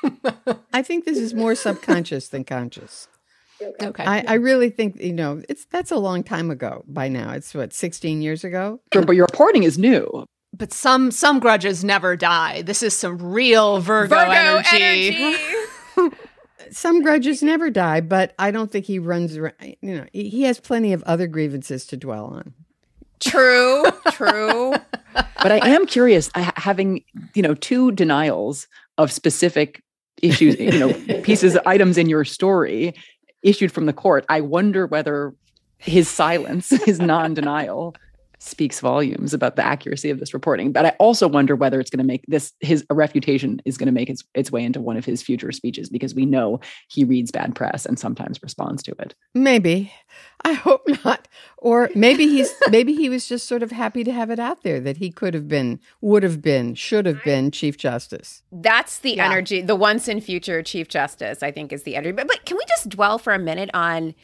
I 0.71 0.83
think 0.83 1.05
this 1.05 1.17
is 1.17 1.33
more 1.33 1.55
subconscious 1.55 2.29
than 2.29 2.45
conscious. 2.45 3.07
Okay. 3.61 4.03
I, 4.03 4.23
I, 4.27 4.33
really 4.35 4.69
think 4.69 5.01
you 5.01 5.13
know 5.13 5.41
it's 5.49 5.65
that's 5.65 5.91
a 5.91 5.97
long 5.97 6.23
time 6.23 6.49
ago 6.51 6.83
by 6.87 7.07
now. 7.07 7.31
It's 7.31 7.53
what 7.53 7.73
sixteen 7.73 8.21
years 8.21 8.43
ago. 8.43 8.79
Sure, 8.93 9.03
but 9.03 9.15
your 9.15 9.25
reporting 9.29 9.63
is 9.63 9.77
new. 9.77 10.25
But 10.55 10.73
some 10.73 11.11
some 11.11 11.39
grudges 11.39 11.83
never 11.83 12.15
die. 12.15 12.61
This 12.61 12.81
is 12.81 12.95
some 12.95 13.17
real 13.17 13.79
Virgo, 13.79 14.15
Virgo 14.15 14.61
energy. 14.71 15.35
energy. 15.97 16.15
some 16.71 17.01
grudges 17.01 17.43
never 17.43 17.69
die, 17.69 18.01
but 18.01 18.33
I 18.39 18.51
don't 18.51 18.71
think 18.71 18.85
he 18.85 18.99
runs 18.99 19.37
around. 19.37 19.55
You 19.81 19.97
know, 19.97 20.05
he 20.13 20.43
has 20.43 20.59
plenty 20.59 20.93
of 20.93 21.03
other 21.03 21.27
grievances 21.27 21.85
to 21.87 21.97
dwell 21.97 22.25
on. 22.25 22.53
True, 23.19 23.83
true. 24.11 24.73
but 25.13 25.51
I 25.51 25.67
am 25.69 25.85
curious, 25.85 26.29
having 26.35 27.03
you 27.33 27.41
know 27.41 27.53
two 27.55 27.91
denials 27.91 28.67
of 28.97 29.11
specific 29.11 29.83
issues, 30.21 30.59
you 30.59 30.79
know, 30.79 30.93
pieces, 31.23 31.57
items 31.65 31.97
in 31.97 32.09
your 32.09 32.25
story 32.25 32.93
issued 33.41 33.71
from 33.71 33.85
the 33.85 33.93
court. 33.93 34.25
I 34.29 34.41
wonder 34.41 34.85
whether 34.85 35.33
his 35.77 36.09
silence, 36.09 36.69
his 36.85 36.99
non 36.99 37.33
denial, 37.33 37.95
speaks 38.39 38.79
volumes 38.79 39.33
about 39.33 39.57
the 39.57 39.65
accuracy 39.65 40.09
of 40.09 40.19
this 40.19 40.33
reporting. 40.33 40.71
But 40.71 40.85
I 40.85 40.89
also 40.91 41.27
wonder 41.27 41.55
whether 41.55 41.79
it's 41.79 41.89
going 41.89 41.99
to 41.99 42.05
make 42.05 42.23
this 42.27 42.53
his 42.61 42.85
a 42.89 42.93
refutation 42.93 43.61
is 43.65 43.77
going 43.77 43.87
to 43.87 43.91
make 43.91 44.09
its, 44.09 44.23
its 44.33 44.51
way 44.51 44.63
into 44.63 44.79
one 44.79 44.97
of 44.97 45.05
his 45.05 45.21
future 45.21 45.51
speeches 45.51 45.89
because 45.89 46.15
we 46.15 46.25
know 46.25 46.59
he 46.87 47.03
reads 47.03 47.31
bad 47.31 47.53
press 47.53 47.85
and 47.85 47.99
sometimes 47.99 48.41
responds 48.41 48.81
to 48.83 48.95
it. 48.99 49.13
Maybe. 49.33 49.93
I 50.45 50.53
hope 50.53 50.83
not. 51.03 51.27
Or 51.57 51.89
maybe 51.95 52.27
he's 52.27 52.53
maybe 52.69 52.93
he 52.93 53.09
was 53.09 53.27
just 53.27 53.45
sort 53.45 53.61
of 53.61 53.71
happy 53.71 54.03
to 54.05 54.11
have 54.11 54.29
it 54.29 54.39
out 54.39 54.63
there 54.63 54.79
that 54.79 54.97
he 54.97 55.11
could 55.11 55.33
have 55.33 55.47
been, 55.47 55.79
would 55.99 56.23
have 56.23 56.41
been, 56.41 56.75
should 56.75 57.05
have 57.05 57.21
been 57.23 57.51
Chief 57.51 57.77
Justice. 57.77 58.43
That's 58.51 58.99
the 58.99 59.15
yeah. 59.15 59.25
energy, 59.25 59.61
the 59.61 59.75
once 59.75 60.07
in 60.07 60.21
future 60.21 60.63
Chief 60.63 60.87
Justice, 60.87 61.43
I 61.43 61.51
think 61.51 61.73
is 61.73 61.83
the 61.83 61.97
energy. 61.97 62.13
But, 62.13 62.27
but 62.27 62.45
can 62.45 62.57
we 62.57 62.63
just 62.69 62.89
dwell 62.89 63.17
for 63.17 63.33
a 63.33 63.39
minute 63.39 63.69
on 63.73 64.15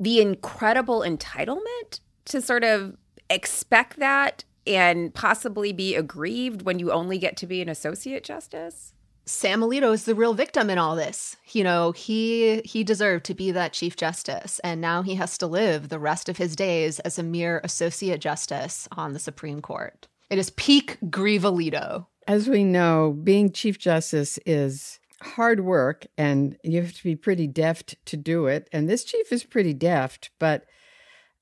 the 0.00 0.20
incredible 0.20 1.00
entitlement 1.00 2.00
to 2.26 2.40
sort 2.40 2.64
of 2.64 2.96
expect 3.30 3.98
that 3.98 4.44
and 4.66 5.14
possibly 5.14 5.72
be 5.72 5.94
aggrieved 5.94 6.62
when 6.62 6.78
you 6.78 6.92
only 6.92 7.18
get 7.18 7.36
to 7.38 7.46
be 7.46 7.62
an 7.62 7.68
associate 7.68 8.24
justice? 8.24 8.92
Sam 9.28 9.60
Alito 9.60 9.92
is 9.92 10.04
the 10.04 10.14
real 10.14 10.32
victim 10.32 10.70
in 10.70 10.78
all 10.78 10.96
this. 10.96 11.36
You 11.52 11.62
know, 11.62 11.92
he 11.92 12.62
he 12.64 12.82
deserved 12.82 13.26
to 13.26 13.34
be 13.34 13.50
that 13.50 13.74
chief 13.74 13.94
justice 13.94 14.58
and 14.60 14.80
now 14.80 15.02
he 15.02 15.16
has 15.16 15.36
to 15.38 15.46
live 15.46 15.90
the 15.90 15.98
rest 15.98 16.30
of 16.30 16.38
his 16.38 16.56
days 16.56 16.98
as 17.00 17.18
a 17.18 17.22
mere 17.22 17.60
associate 17.62 18.22
justice 18.22 18.88
on 18.92 19.12
the 19.12 19.18
Supreme 19.18 19.60
Court. 19.60 20.08
It 20.30 20.38
is 20.38 20.50
peak 20.50 20.96
grieve 21.10 21.42
Alito. 21.42 22.06
As 22.26 22.48
we 22.48 22.64
know, 22.64 23.12
being 23.22 23.52
chief 23.52 23.78
justice 23.78 24.38
is 24.46 24.98
hard 25.22 25.60
work 25.60 26.06
and 26.16 26.56
you 26.62 26.80
have 26.80 26.94
to 26.94 27.04
be 27.04 27.16
pretty 27.16 27.46
deft 27.46 27.96
to 28.06 28.16
do 28.16 28.46
it. 28.46 28.68
And 28.72 28.88
this 28.88 29.04
chief 29.04 29.30
is 29.30 29.44
pretty 29.44 29.74
deft, 29.74 30.30
but 30.38 30.64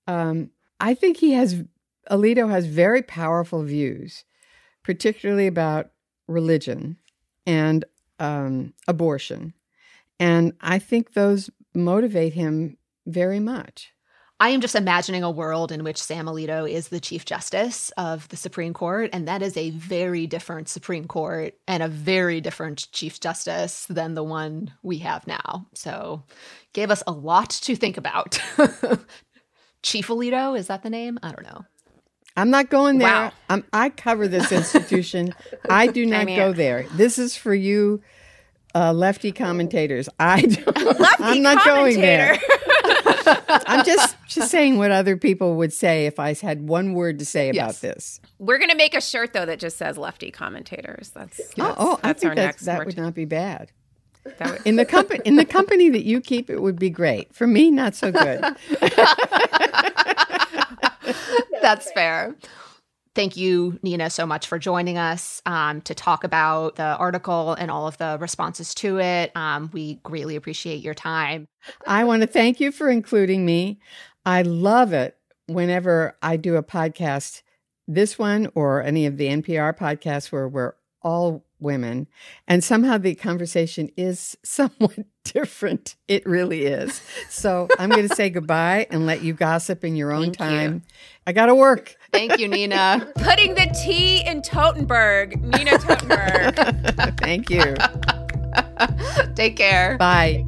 um, 0.09 0.51
I 0.81 0.95
think 0.95 1.19
he 1.19 1.33
has 1.33 1.63
Alito 2.11 2.51
has 2.51 2.67
very 2.67 3.03
powerful 3.03 3.63
views, 3.63 4.25
particularly 4.83 5.47
about 5.47 5.91
religion 6.29 6.97
and 7.47 7.85
um, 8.19 8.73
abortion. 8.89 9.55
And 10.19 10.55
I 10.61 10.79
think 10.79 11.13
those 11.13 11.51
motivate 11.75 12.33
him 12.33 12.79
very 13.07 13.41
much. 13.41 13.93
I 14.39 14.51
am 14.51 14.61
just 14.61 14.75
imagining 14.75 15.23
a 15.23 15.31
world 15.31 15.73
in 15.73 15.83
which 15.83 16.03
Sam 16.03 16.27
Alito 16.27 16.71
is 16.71 16.89
the 16.89 17.01
Chief 17.01 17.25
Justice 17.25 17.91
of 17.97 18.29
the 18.29 18.37
Supreme 18.37 18.75
Court, 18.75 19.09
and 19.15 19.27
that 19.27 19.41
is 19.41 19.57
a 19.57 19.71
very 19.71 20.27
different 20.27 20.69
Supreme 20.69 21.07
Court 21.07 21.55
and 21.67 21.83
a 21.83 21.89
very 21.89 22.43
different 22.43 22.93
Chief 22.93 23.19
Justice 23.19 23.87
than 23.89 24.13
the 24.13 24.23
one 24.23 24.73
we 24.83 24.99
have 24.99 25.27
now. 25.27 25.67
So, 25.73 26.25
gave 26.75 26.91
us 26.91 27.03
a 27.07 27.13
lot 27.13 27.49
to 27.49 27.77
think 27.77 27.97
about. 27.97 28.39
Chief 29.83 30.09
Alito, 30.09 30.59
is 30.59 30.67
that 30.67 30.83
the 30.83 30.91
name? 30.91 31.19
I 31.23 31.33
don't 31.33 31.45
know. 31.45 31.65
I'm 32.37 32.51
not 32.51 32.69
going 32.69 32.99
there. 32.99 33.09
Wow. 33.09 33.33
I'm, 33.49 33.65
I 33.73 33.89
cover 33.89 34.29
this 34.29 34.53
institution. 34.53 35.35
I 35.69 35.87
do 35.87 36.05
not 36.07 36.27
go 36.27 36.53
there. 36.53 36.87
This 36.95 37.19
is 37.19 37.37
for 37.37 37.55
you, 37.55 38.03
uh, 38.75 38.93
lefty 38.93 39.33
commentators. 39.33 40.09
I 40.21 40.43
do, 40.43 40.63
I'm 41.19 41.43
not 41.43 41.65
going 41.65 42.01
there. 42.01 42.39
I'm 43.49 43.85
just 43.85 44.17
just 44.29 44.51
saying 44.51 44.77
what 44.77 44.91
other 44.91 45.17
people 45.17 45.57
would 45.57 45.73
say 45.73 46.07
if 46.07 46.19
I 46.19 46.35
had 46.35 46.69
one 46.69 46.93
word 46.93 47.19
to 47.21 47.25
say 47.25 47.49
about 47.49 47.77
this. 47.77 48.21
We're 48.39 48.59
going 48.59 48.71
to 48.71 48.77
make 48.77 48.95
a 48.95 49.01
shirt 49.01 49.33
though 49.33 49.47
that 49.47 49.59
just 49.59 49.79
says 49.79 49.99
"lefty 49.99 50.31
commentators." 50.31 51.11
That's, 51.11 51.37
that's 51.39 51.55
oh, 51.59 51.75
oh 51.79 52.01
that's 52.03 52.25
I 52.25 52.29
think 52.29 52.37
that, 52.37 52.59
that 52.59 52.87
would 52.87 52.97
not 52.97 53.15
be 53.15 53.25
bad. 53.25 53.73
Would- 54.25 54.61
in 54.65 54.77
the 54.77 54.85
company 54.85 55.21
in 55.25 55.37
the 55.37 55.45
company 55.45 55.89
that 55.91 56.05
you 56.05 56.21
keep, 56.21 56.51
it 56.51 56.61
would 56.61 56.79
be 56.79 56.91
great. 56.91 57.35
For 57.35 57.47
me, 57.47 57.71
not 57.71 57.95
so 57.95 58.13
good. 58.13 58.45
That's 61.63 61.91
fair. 61.93 62.37
Thank 63.15 63.35
you, 63.39 63.79
Nina, 63.83 64.11
so 64.11 64.27
much 64.27 64.47
for 64.47 64.59
joining 64.59 64.99
us 64.99 65.41
um, 65.47 65.81
to 65.83 65.95
talk 65.95 66.23
about 66.23 66.77
the 66.77 66.83
article 66.83 67.55
and 67.55 67.71
all 67.71 67.89
of 67.89 67.97
the 67.97 68.19
responses 68.21 68.75
to 68.75 69.01
it. 69.01 69.35
Um, 69.35 69.71
we 69.73 69.95
greatly 70.03 70.37
appreciate 70.37 70.83
your 70.83 70.93
time. 70.93 71.49
I 71.87 72.05
want 72.05 72.21
to 72.21 72.27
thank 72.27 72.61
you 72.61 72.71
for 72.71 72.91
including 72.91 73.47
me. 73.47 73.81
I 74.27 74.43
love 74.43 74.93
it 74.93 75.17
whenever 75.47 76.19
I 76.21 76.37
do 76.37 76.57
a 76.57 76.63
podcast, 76.63 77.41
this 77.89 78.19
one 78.19 78.51
or 78.55 78.83
any 78.83 79.07
of 79.07 79.17
the 79.17 79.29
NPR 79.29 79.73
podcasts 79.73 80.31
where 80.31 80.47
we're 80.47 80.75
all 81.01 81.46
women. 81.59 82.07
And 82.47 82.63
somehow 82.63 82.99
the 82.99 83.15
conversation 83.15 83.91
is 83.97 84.37
somewhat 84.45 84.99
different. 85.25 85.97
It 86.09 86.27
really 86.27 86.67
is. 86.67 87.01
So 87.29 87.69
I'm 87.79 87.91
going 87.91 88.09
to 88.09 88.15
say 88.15 88.31
goodbye 88.31 88.87
and 88.91 89.07
let 89.07 89.23
you 89.23 89.33
gossip 89.33 89.85
in 89.85 89.97
your 89.97 90.13
own 90.13 90.25
Thank 90.25 90.37
time. 90.39 90.75
You. 90.75 90.83
I 91.27 91.33
got 91.33 91.47
to 91.47 91.55
work. 91.55 91.97
Thank 92.13 92.39
you, 92.39 92.49
Nina. 92.49 93.13
Putting 93.17 93.55
the 93.55 93.67
T 93.85 94.27
in 94.27 94.43
Totenberg, 94.43 95.41
Nina 95.41 95.73
Totenberg. 95.79 97.19
Thank 97.21 97.51
you. 97.51 97.75
Take 99.35 99.57
care. 99.57 99.97
Bye. 99.99 100.45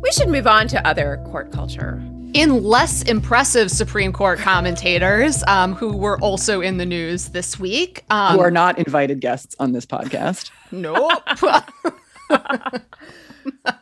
We 0.00 0.12
should 0.12 0.28
move 0.28 0.46
on 0.46 0.68
to 0.68 0.86
other 0.86 1.22
court 1.26 1.52
culture 1.52 2.02
in 2.34 2.62
less 2.62 3.02
impressive 3.02 3.70
Supreme 3.70 4.12
Court 4.12 4.38
commentators 4.38 5.42
um, 5.46 5.74
who 5.74 5.96
were 5.96 6.18
also 6.20 6.60
in 6.60 6.76
the 6.76 6.86
news 6.86 7.30
this 7.30 7.58
week. 7.58 8.04
Um, 8.10 8.36
who 8.36 8.40
are 8.40 8.50
not 8.50 8.78
invited 8.78 9.20
guests 9.20 9.56
on 9.58 9.72
this 9.72 9.86
podcast. 9.86 10.50
Nope. 10.70 11.22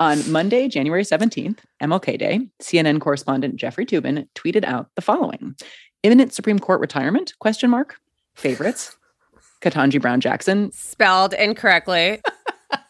on 0.00 0.30
Monday, 0.30 0.68
January 0.68 1.02
17th, 1.02 1.58
MLK 1.82 2.18
Day, 2.18 2.40
CNN 2.62 3.00
correspondent 3.00 3.56
Jeffrey 3.56 3.84
Toobin 3.86 4.28
tweeted 4.34 4.64
out 4.64 4.90
the 4.94 5.02
following. 5.02 5.56
Imminent 6.02 6.32
Supreme 6.32 6.58
Court 6.58 6.80
retirement? 6.80 7.32
Question 7.40 7.70
mark. 7.70 7.96
Favorites. 8.34 8.96
Ketanji 9.62 10.00
Brown 10.00 10.20
Jackson. 10.20 10.70
Spelled 10.72 11.32
incorrectly. 11.32 12.20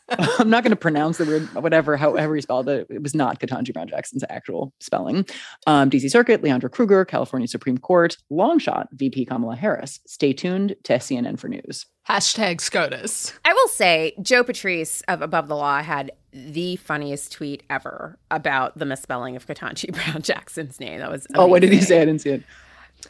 I'm 0.39 0.49
not 0.51 0.63
going 0.63 0.71
to 0.71 0.77
pronounce 0.77 1.19
the 1.19 1.25
word, 1.25 1.43
whatever, 1.55 1.97
however 1.97 2.35
he 2.37 2.41
spelled 2.41 2.69
it. 2.69 2.87
It 2.91 3.03
was 3.03 3.15
not 3.15 3.41
Ketanji 3.41 3.73
Brown 3.73 3.89
Jackson's 3.89 4.23
actual 4.31 4.73
spelling. 4.81 5.27
Um, 5.67 5.91
DC 5.91 6.11
Circuit, 6.11 6.43
Leondra 6.43 6.71
Kruger, 6.71 7.05
California 7.05 7.49
Supreme 7.49 7.79
Court, 7.79 8.17
long 8.31 8.59
shot, 8.59 8.89
VP 8.93 9.25
Kamala 9.25 9.57
Harris. 9.57 10.01
Stay 10.07 10.33
tuned 10.33 10.77
to 10.85 10.95
CNN 10.95 11.39
for 11.39 11.49
news. 11.49 11.87
Hashtag 12.09 12.61
SCOTUS. 12.61 13.33
I 13.45 13.53
will 13.53 13.69
say, 13.69 14.15
Joe 14.23 14.45
Patrice 14.45 15.03
of 15.09 15.23
Above 15.23 15.49
the 15.49 15.57
Law 15.57 15.83
had 15.83 16.13
the 16.33 16.77
funniest 16.77 17.33
tweet 17.33 17.65
ever 17.69 18.17
about 18.31 18.79
the 18.79 18.85
misspelling 18.85 19.35
of 19.35 19.47
Ketanji 19.47 19.93
Brown 20.05 20.23
Jackson's 20.23 20.79
name. 20.79 21.01
That 21.01 21.11
was 21.11 21.27
amazing. 21.29 21.43
oh, 21.43 21.47
what 21.47 21.63
did 21.63 21.73
he 21.73 21.81
say? 21.81 22.01
I 22.01 22.05
didn't 22.05 22.21
see 22.21 22.31
it. 22.31 22.43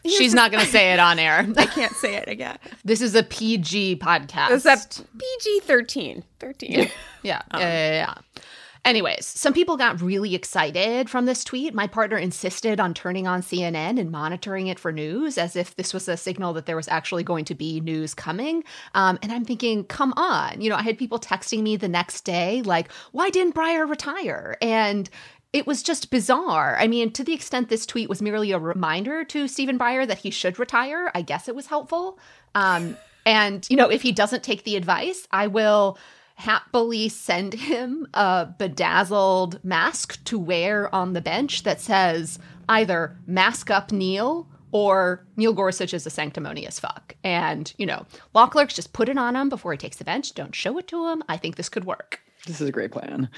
She's 0.05 0.34
not 0.34 0.51
going 0.51 0.64
to 0.64 0.70
say 0.70 0.92
it 0.92 0.99
on 0.99 1.18
air. 1.18 1.47
I 1.57 1.66
can't 1.66 1.94
say 1.94 2.16
it 2.16 2.28
again. 2.28 2.59
This 2.84 3.01
is 3.01 3.14
a 3.14 3.22
PG 3.22 3.97
podcast. 3.97 4.51
Is 4.51 4.62
that 4.64 5.01
PG 5.18 5.61
13? 5.61 6.22
13. 6.40 6.70
Yeah. 6.70 6.88
Yeah. 7.22 7.42
Um. 7.51 7.61
yeah, 7.61 7.68
yeah, 7.68 7.92
yeah. 7.92 8.42
Anyways, 8.86 9.26
some 9.26 9.53
people 9.53 9.76
got 9.76 10.01
really 10.01 10.36
excited 10.36 11.11
from 11.11 11.26
this 11.26 11.42
tweet. 11.42 11.74
My 11.74 11.88
partner 11.88 12.16
insisted 12.16 12.78
on 12.78 12.94
turning 12.94 13.26
on 13.26 13.40
CNN 13.42 13.99
and 13.99 14.12
monitoring 14.12 14.68
it 14.68 14.78
for 14.78 14.92
news 14.92 15.38
as 15.38 15.57
if 15.57 15.74
this 15.74 15.92
was 15.92 16.07
a 16.07 16.16
signal 16.16 16.53
that 16.53 16.66
there 16.66 16.76
was 16.76 16.86
actually 16.86 17.24
going 17.24 17.44
to 17.47 17.55
be 17.57 17.80
news 17.80 18.14
coming. 18.14 18.62
Um, 18.94 19.18
and 19.22 19.32
I'm 19.32 19.44
thinking, 19.44 19.82
come 19.82 20.12
on. 20.16 20.61
You 20.61 20.70
know, 20.70 20.76
I 20.76 20.82
had 20.82 20.99
people 20.99 21.18
texting 21.18 21.64
me 21.64 21.74
the 21.74 21.88
next 21.88 22.20
day, 22.20 22.62
like, 22.62 22.92
why 23.11 23.28
didn't 23.28 23.57
Breyer 23.57 23.90
retire? 23.90 24.57
And 24.62 25.11
it 25.57 25.66
was 25.66 25.82
just 25.82 26.11
bizarre. 26.11 26.76
I 26.78 26.86
mean, 26.86 27.11
to 27.12 27.24
the 27.24 27.32
extent 27.32 27.70
this 27.70 27.86
tweet 27.86 28.11
was 28.11 28.20
merely 28.20 28.52
a 28.52 28.59
reminder 28.59 29.24
to 29.24 29.48
Stephen 29.48 29.78
Breyer 29.78 30.07
that 30.07 30.18
he 30.18 30.30
should 30.30 30.59
retire, 30.59 31.11
I 31.14 31.22
guess 31.22 31.48
it 31.48 31.54
was 31.57 31.68
helpful. 31.68 32.18
Um, 32.54 32.94
and, 33.24 33.66
you 33.70 33.76
know, 33.76 33.88
if 33.88 34.02
he 34.02 34.12
doesn't 34.12 34.42
take 34.42 34.64
the 34.64 34.76
advice, 34.76 35.26
I 35.30 35.46
will 35.46 35.96
happily 36.34 37.09
send 37.09 37.54
him 37.54 38.07
a 38.12 38.48
bedazzled 38.59 39.64
mask 39.64 40.22
to 40.24 40.38
wear 40.38 40.94
on 40.94 41.14
the 41.14 41.22
bench 41.22 41.62
that 41.62 41.80
says 41.80 42.38
either 42.68 43.16
mask 43.26 43.70
up 43.70 43.90
Neil 43.90 44.46
or 44.72 45.24
Neil 45.38 45.54
Gorsuch 45.54 45.94
is 45.94 46.07
a 46.07 46.11
sanctimonious 46.11 46.78
fuck. 46.78 47.16
And, 47.24 47.72
you 47.78 47.86
know, 47.86 48.04
law 48.34 48.46
clerks 48.46 48.74
just 48.74 48.92
put 48.92 49.09
it 49.09 49.16
on 49.16 49.34
him 49.34 49.48
before 49.48 49.72
he 49.72 49.78
takes 49.78 49.96
the 49.96 50.04
bench. 50.04 50.34
Don't 50.34 50.54
show 50.54 50.76
it 50.76 50.86
to 50.88 51.09
him. 51.09 51.22
I 51.30 51.38
think 51.38 51.57
this 51.57 51.70
could 51.70 51.86
work. 51.86 52.20
This 52.47 52.61
is 52.61 52.68
a 52.68 52.72
great 52.72 52.93
plan. 52.93 53.28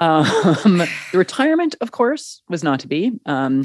Um, 0.00 0.24
the 0.78 0.88
retirement, 1.18 1.74
of 1.80 1.92
course, 1.92 2.42
was 2.48 2.62
not 2.62 2.80
to 2.80 2.88
be. 2.88 3.12
Um, 3.26 3.64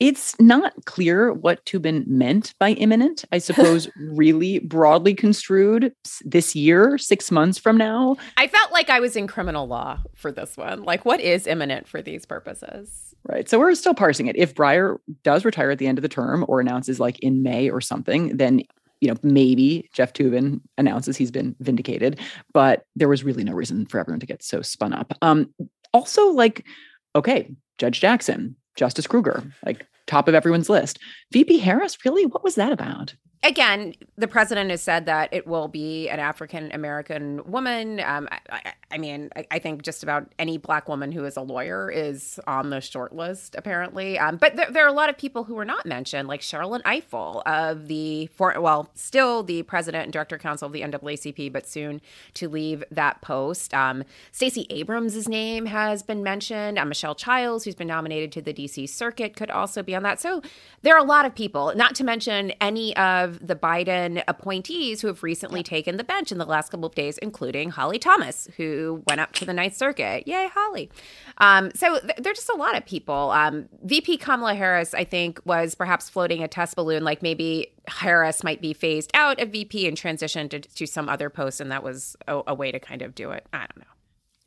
it's 0.00 0.38
not 0.40 0.72
clear 0.86 1.30
what 1.30 1.64
Toobin 1.66 2.06
meant 2.06 2.54
by 2.58 2.72
imminent. 2.72 3.24
I 3.32 3.38
suppose, 3.38 3.88
really 3.96 4.58
broadly 4.58 5.14
construed 5.14 5.92
this 6.24 6.56
year, 6.56 6.96
six 6.96 7.30
months 7.30 7.58
from 7.58 7.76
now. 7.76 8.16
I 8.38 8.48
felt 8.48 8.72
like 8.72 8.88
I 8.88 8.98
was 8.98 9.14
in 9.14 9.26
criminal 9.26 9.66
law 9.66 10.00
for 10.14 10.32
this 10.32 10.56
one. 10.56 10.84
Like, 10.84 11.04
what 11.04 11.20
is 11.20 11.46
imminent 11.46 11.86
for 11.86 12.00
these 12.00 12.24
purposes? 12.24 13.14
Right. 13.24 13.46
So 13.46 13.58
we're 13.58 13.74
still 13.74 13.92
parsing 13.92 14.28
it. 14.28 14.36
If 14.36 14.54
Breyer 14.54 14.96
does 15.22 15.44
retire 15.44 15.70
at 15.70 15.78
the 15.78 15.86
end 15.86 15.98
of 15.98 16.02
the 16.02 16.08
term 16.08 16.46
or 16.48 16.60
announces 16.60 16.98
like 16.98 17.18
in 17.18 17.42
May 17.42 17.68
or 17.68 17.82
something, 17.82 18.38
then 18.38 18.62
you 19.00 19.08
know, 19.08 19.16
maybe 19.22 19.88
Jeff 19.92 20.12
Toobin 20.12 20.60
announces 20.78 21.16
he's 21.16 21.30
been 21.30 21.56
vindicated, 21.60 22.20
but 22.52 22.84
there 22.96 23.08
was 23.08 23.24
really 23.24 23.44
no 23.44 23.52
reason 23.52 23.86
for 23.86 23.98
everyone 23.98 24.20
to 24.20 24.26
get 24.26 24.42
so 24.42 24.62
spun 24.62 24.92
up. 24.92 25.12
Um, 25.22 25.52
also, 25.92 26.28
like, 26.28 26.64
okay, 27.14 27.50
Judge 27.78 28.00
Jackson, 28.00 28.56
Justice 28.76 29.06
Kruger, 29.06 29.42
like 29.64 29.86
top 30.06 30.28
of 30.28 30.34
everyone's 30.34 30.68
list. 30.68 30.98
VP 31.32 31.58
Harris, 31.58 32.04
really, 32.04 32.26
what 32.26 32.44
was 32.44 32.56
that 32.56 32.72
about? 32.72 33.14
Again, 33.42 33.94
the 34.18 34.28
president 34.28 34.68
has 34.68 34.82
said 34.82 35.06
that 35.06 35.32
it 35.32 35.46
will 35.46 35.66
be 35.66 36.10
an 36.10 36.20
African 36.20 36.70
American 36.72 37.40
woman. 37.50 37.98
Um, 38.00 38.28
I, 38.50 38.74
I, 38.90 38.98
mean, 38.98 39.30
I, 39.34 39.46
I, 39.50 39.58
think 39.58 39.80
just 39.80 40.02
about 40.02 40.30
any 40.38 40.58
black 40.58 40.90
woman 40.90 41.10
who 41.10 41.24
is 41.24 41.38
a 41.38 41.40
lawyer 41.40 41.90
is 41.90 42.38
on 42.46 42.68
the 42.68 42.82
short 42.82 43.14
list, 43.14 43.54
apparently. 43.56 44.18
Um, 44.18 44.36
but 44.36 44.56
there, 44.56 44.70
there, 44.70 44.84
are 44.84 44.88
a 44.88 44.92
lot 44.92 45.08
of 45.08 45.16
people 45.16 45.44
who 45.44 45.54
were 45.54 45.64
not 45.64 45.86
mentioned, 45.86 46.28
like 46.28 46.42
Sherrilyn 46.42 46.82
Ifill 46.82 47.42
of 47.46 47.88
the, 47.88 48.26
for, 48.26 48.60
well, 48.60 48.90
still 48.94 49.42
the 49.42 49.62
president 49.62 50.04
and 50.04 50.12
director 50.12 50.36
counsel 50.36 50.66
of 50.66 50.74
the 50.74 50.82
NAACP, 50.82 51.50
but 51.50 51.66
soon 51.66 52.02
to 52.34 52.46
leave 52.46 52.84
that 52.90 53.22
post. 53.22 53.72
Um, 53.72 54.04
Stacey 54.32 54.66
Abrams' 54.68 55.30
name 55.30 55.64
has 55.64 56.02
been 56.02 56.22
mentioned. 56.22 56.78
Uh, 56.78 56.84
Michelle 56.84 57.14
Childs, 57.14 57.64
who's 57.64 57.74
been 57.74 57.88
nominated 57.88 58.32
to 58.32 58.42
the 58.42 58.52
DC 58.52 58.86
Circuit, 58.86 59.34
could 59.34 59.50
also 59.50 59.82
be 59.82 59.94
on 59.94 60.02
that. 60.02 60.20
So 60.20 60.42
there 60.82 60.94
are 60.94 61.00
a 61.00 61.08
lot 61.08 61.24
of 61.24 61.34
people, 61.34 61.72
not 61.74 61.94
to 61.94 62.04
mention 62.04 62.52
any 62.60 62.94
of 62.98 63.29
the 63.40 63.56
Biden 63.56 64.22
appointees 64.26 65.00
who 65.00 65.06
have 65.06 65.22
recently 65.22 65.62
taken 65.62 65.96
the 65.96 66.04
bench 66.04 66.32
in 66.32 66.38
the 66.38 66.44
last 66.44 66.70
couple 66.70 66.86
of 66.86 66.94
days, 66.94 67.18
including 67.18 67.70
Holly 67.70 67.98
Thomas, 67.98 68.48
who 68.56 69.02
went 69.06 69.20
up 69.20 69.32
to 69.34 69.44
the 69.44 69.52
Ninth 69.52 69.76
Circuit. 69.76 70.26
Yay, 70.26 70.48
Holly. 70.52 70.90
Um, 71.38 71.70
so 71.74 71.98
th- 71.98 72.16
there's 72.18 72.38
just 72.38 72.50
a 72.50 72.56
lot 72.56 72.76
of 72.76 72.84
people. 72.84 73.30
Um, 73.30 73.68
VP 73.84 74.16
Kamala 74.18 74.54
Harris, 74.54 74.94
I 74.94 75.04
think, 75.04 75.40
was 75.44 75.74
perhaps 75.74 76.08
floating 76.08 76.42
a 76.42 76.48
test 76.48 76.76
balloon, 76.76 77.04
like 77.04 77.22
maybe 77.22 77.72
Harris 77.86 78.42
might 78.42 78.60
be 78.60 78.72
phased 78.72 79.10
out 79.14 79.40
of 79.40 79.50
VP 79.50 79.86
and 79.86 79.96
transitioned 79.96 80.50
to, 80.50 80.60
to 80.60 80.86
some 80.86 81.08
other 81.08 81.30
post, 81.30 81.60
and 81.60 81.70
that 81.70 81.82
was 81.82 82.16
a, 82.26 82.40
a 82.48 82.54
way 82.54 82.72
to 82.72 82.80
kind 82.80 83.02
of 83.02 83.14
do 83.14 83.30
it. 83.30 83.46
I 83.52 83.58
don't 83.58 83.78
know. 83.78 83.84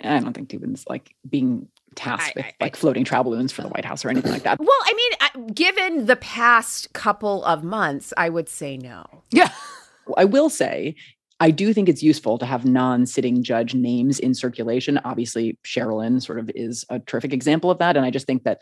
I 0.04 0.20
don't 0.20 0.34
think 0.34 0.50
Toobin's 0.50 0.86
like 0.90 1.16
being 1.30 1.70
tasked 1.96 2.36
with 2.36 2.46
like 2.60 2.76
floating 2.76 3.04
travel 3.04 3.32
balloons 3.32 3.52
for 3.52 3.62
the 3.62 3.70
White 3.70 3.86
House 3.86 4.04
or 4.04 4.10
anything 4.10 4.32
like 4.32 4.44
that. 4.44 4.60
Well, 4.60 4.70
I 4.70 4.94
mean, 5.36 5.48
given 5.48 6.06
the 6.06 6.16
past 6.16 6.94
couple 6.94 7.44
of 7.46 7.64
months, 7.64 8.14
I 8.18 8.30
would 8.30 8.50
say 8.50 8.78
no. 8.78 9.06
Yeah. 9.32 9.52
I 10.18 10.26
will 10.26 10.50
say, 10.50 10.96
I 11.40 11.52
do 11.52 11.74
think 11.74 11.90
it's 11.90 12.04
useful 12.04 12.38
to 12.38 12.46
have 12.46 12.66
non 12.66 13.06
sitting 13.06 13.44
judge 13.44 13.74
names 13.74 14.20
in 14.20 14.34
circulation. 14.34 15.00
Obviously, 15.04 15.58
Sherrilyn 15.64 16.22
sort 16.22 16.40
of 16.40 16.50
is 16.56 16.86
a 16.90 17.00
terrific 17.00 17.34
example 17.34 17.72
of 17.72 17.80
that. 17.80 17.98
And 17.98 18.06
I 18.06 18.12
just 18.12 18.28
think 18.28 18.44
that 18.44 18.62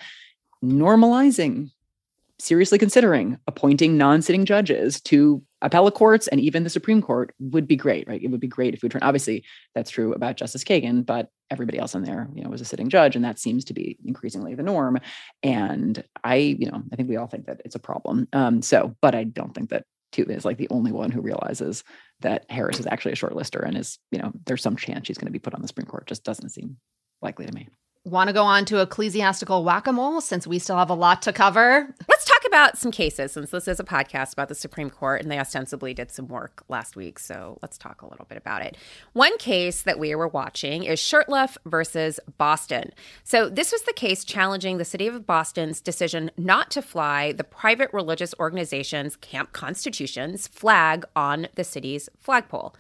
normalizing 0.64 1.72
seriously 2.44 2.78
considering 2.78 3.38
appointing 3.48 3.98
non-sitting 3.98 4.46
judges 4.46 5.00
to 5.02 5.42
appellate 5.62 5.94
courts 5.94 6.28
and 6.28 6.42
even 6.42 6.64
the 6.64 6.70
Supreme 6.70 7.02
Court 7.02 7.34
would 7.40 7.68
be 7.68 7.76
great, 7.76 8.08
right? 8.08 8.22
It 8.22 8.28
would 8.28 8.40
be 8.40 8.48
great 8.48 8.74
if 8.74 8.82
we 8.82 8.90
turn. 8.90 9.04
Obviously, 9.04 9.44
that's 9.76 9.92
true 9.92 10.14
about 10.14 10.38
Justice 10.38 10.64
Kagan, 10.64 11.06
but 11.06 11.30
everybody 11.50 11.78
else 11.78 11.94
in 11.94 12.04
there, 12.04 12.30
you 12.34 12.44
know, 12.44 12.50
was 12.50 12.62
a 12.62 12.66
sitting 12.66 12.90
judge, 12.90 13.16
and 13.16 13.24
that 13.24 13.40
seems 13.40 13.66
to 13.66 13.74
be 13.74 13.98
increasingly 14.06 14.56
the 14.56 14.64
norm. 14.64 14.98
And 15.44 16.04
I, 16.24 16.36
you 16.36 16.70
know, 16.70 16.82
I 16.92 16.96
think 16.96 17.10
we 17.10 17.18
all 17.18 17.28
think 17.28 17.46
that 17.46 17.62
it's 17.64 17.76
a 17.76 17.80
problem. 17.80 18.28
Um, 18.34 18.62
so, 18.62 18.96
but 19.02 19.14
I 19.14 19.26
don't 19.26 19.54
think 19.54 19.70
that 19.70 19.86
Toobin 20.12 20.36
is 20.36 20.46
like 20.46 20.58
the 20.58 20.70
only 20.70 20.92
one 20.92 21.12
who 21.12 21.22
realizes 21.22 21.84
that 22.22 22.46
Harris 22.50 22.80
is 22.80 22.88
actually 22.88 23.14
a 23.14 23.16
shortlister 23.16 23.66
and 23.66 23.78
is, 23.78 24.00
you 24.12 24.20
know, 24.20 24.32
there's 24.46 24.62
some 24.62 24.76
chance 24.76 25.08
she's 25.08 25.18
going 25.18 25.28
to 25.28 25.32
be 25.32 25.40
put 25.40 25.54
on 25.54 25.62
the 25.62 25.68
Supreme 25.68 25.88
Court. 25.88 26.08
Just 26.08 26.24
doesn't 26.24 26.50
seem 26.50 26.78
likely 27.22 27.46
to 27.46 27.54
me 27.54 27.68
want 28.04 28.30
to 28.30 28.34
go 28.34 28.44
on 28.44 28.66
to 28.66 28.82
ecclesiastical 28.82 29.64
whack 29.64 29.86
a 29.86 29.94
mole 29.94 30.22
since 30.22 30.48
we 30.48 30.58
still 30.58 30.78
have 30.78 30.90
a 30.90 30.96
lot 30.96 31.22
to 31.22 31.32
cover? 31.32 31.94
Let's 32.10 32.26
talk 32.26 32.42
about 32.48 32.78
some 32.78 32.92
cases 32.92 33.34
since 33.34 33.52
this 33.52 33.68
is 33.68 33.80
a 33.80 33.84
podcast 33.84 34.34
about 34.34 34.50
the 34.50 34.56
Supreme 34.56 34.90
Court 34.90 35.22
and 35.22 35.32
they 35.32 35.38
ostensibly 35.38 35.94
did 35.94 36.10
some 36.10 36.28
work 36.28 36.64
last 36.68 36.96
week. 36.96 37.20
So 37.20 37.60
let's 37.62 37.78
talk 37.78 38.02
a 38.02 38.08
little 38.08 38.26
bit 38.26 38.40
about 38.40 38.64
it. 38.64 38.76
One 39.14 39.38
case 39.38 39.84
that 39.84 40.00
we 40.00 40.16
were 40.16 40.28
watching 40.28 40.84
is 40.84 41.00
Shurtleff 41.00 41.58
versus 41.66 42.20
Boston. 42.40 42.92
So 43.24 43.50
this 43.50 43.72
was 43.72 43.84
the 43.84 43.94
case 43.94 44.24
challenging 44.24 44.78
the 44.78 44.86
city 44.86 45.06
of 45.06 45.28
Boston's 45.28 45.80
decision 45.80 46.32
not 46.38 46.72
to 46.72 46.82
fly 46.82 47.34
the 47.34 47.44
private 47.44 47.94
religious 47.94 48.34
organization's 48.40 49.16
Camp 49.16 49.54
Constitution's 49.54 50.48
flag 50.48 51.06
on 51.16 51.48
the 51.54 51.64
city's 51.64 52.10
flagpole. 52.18 52.74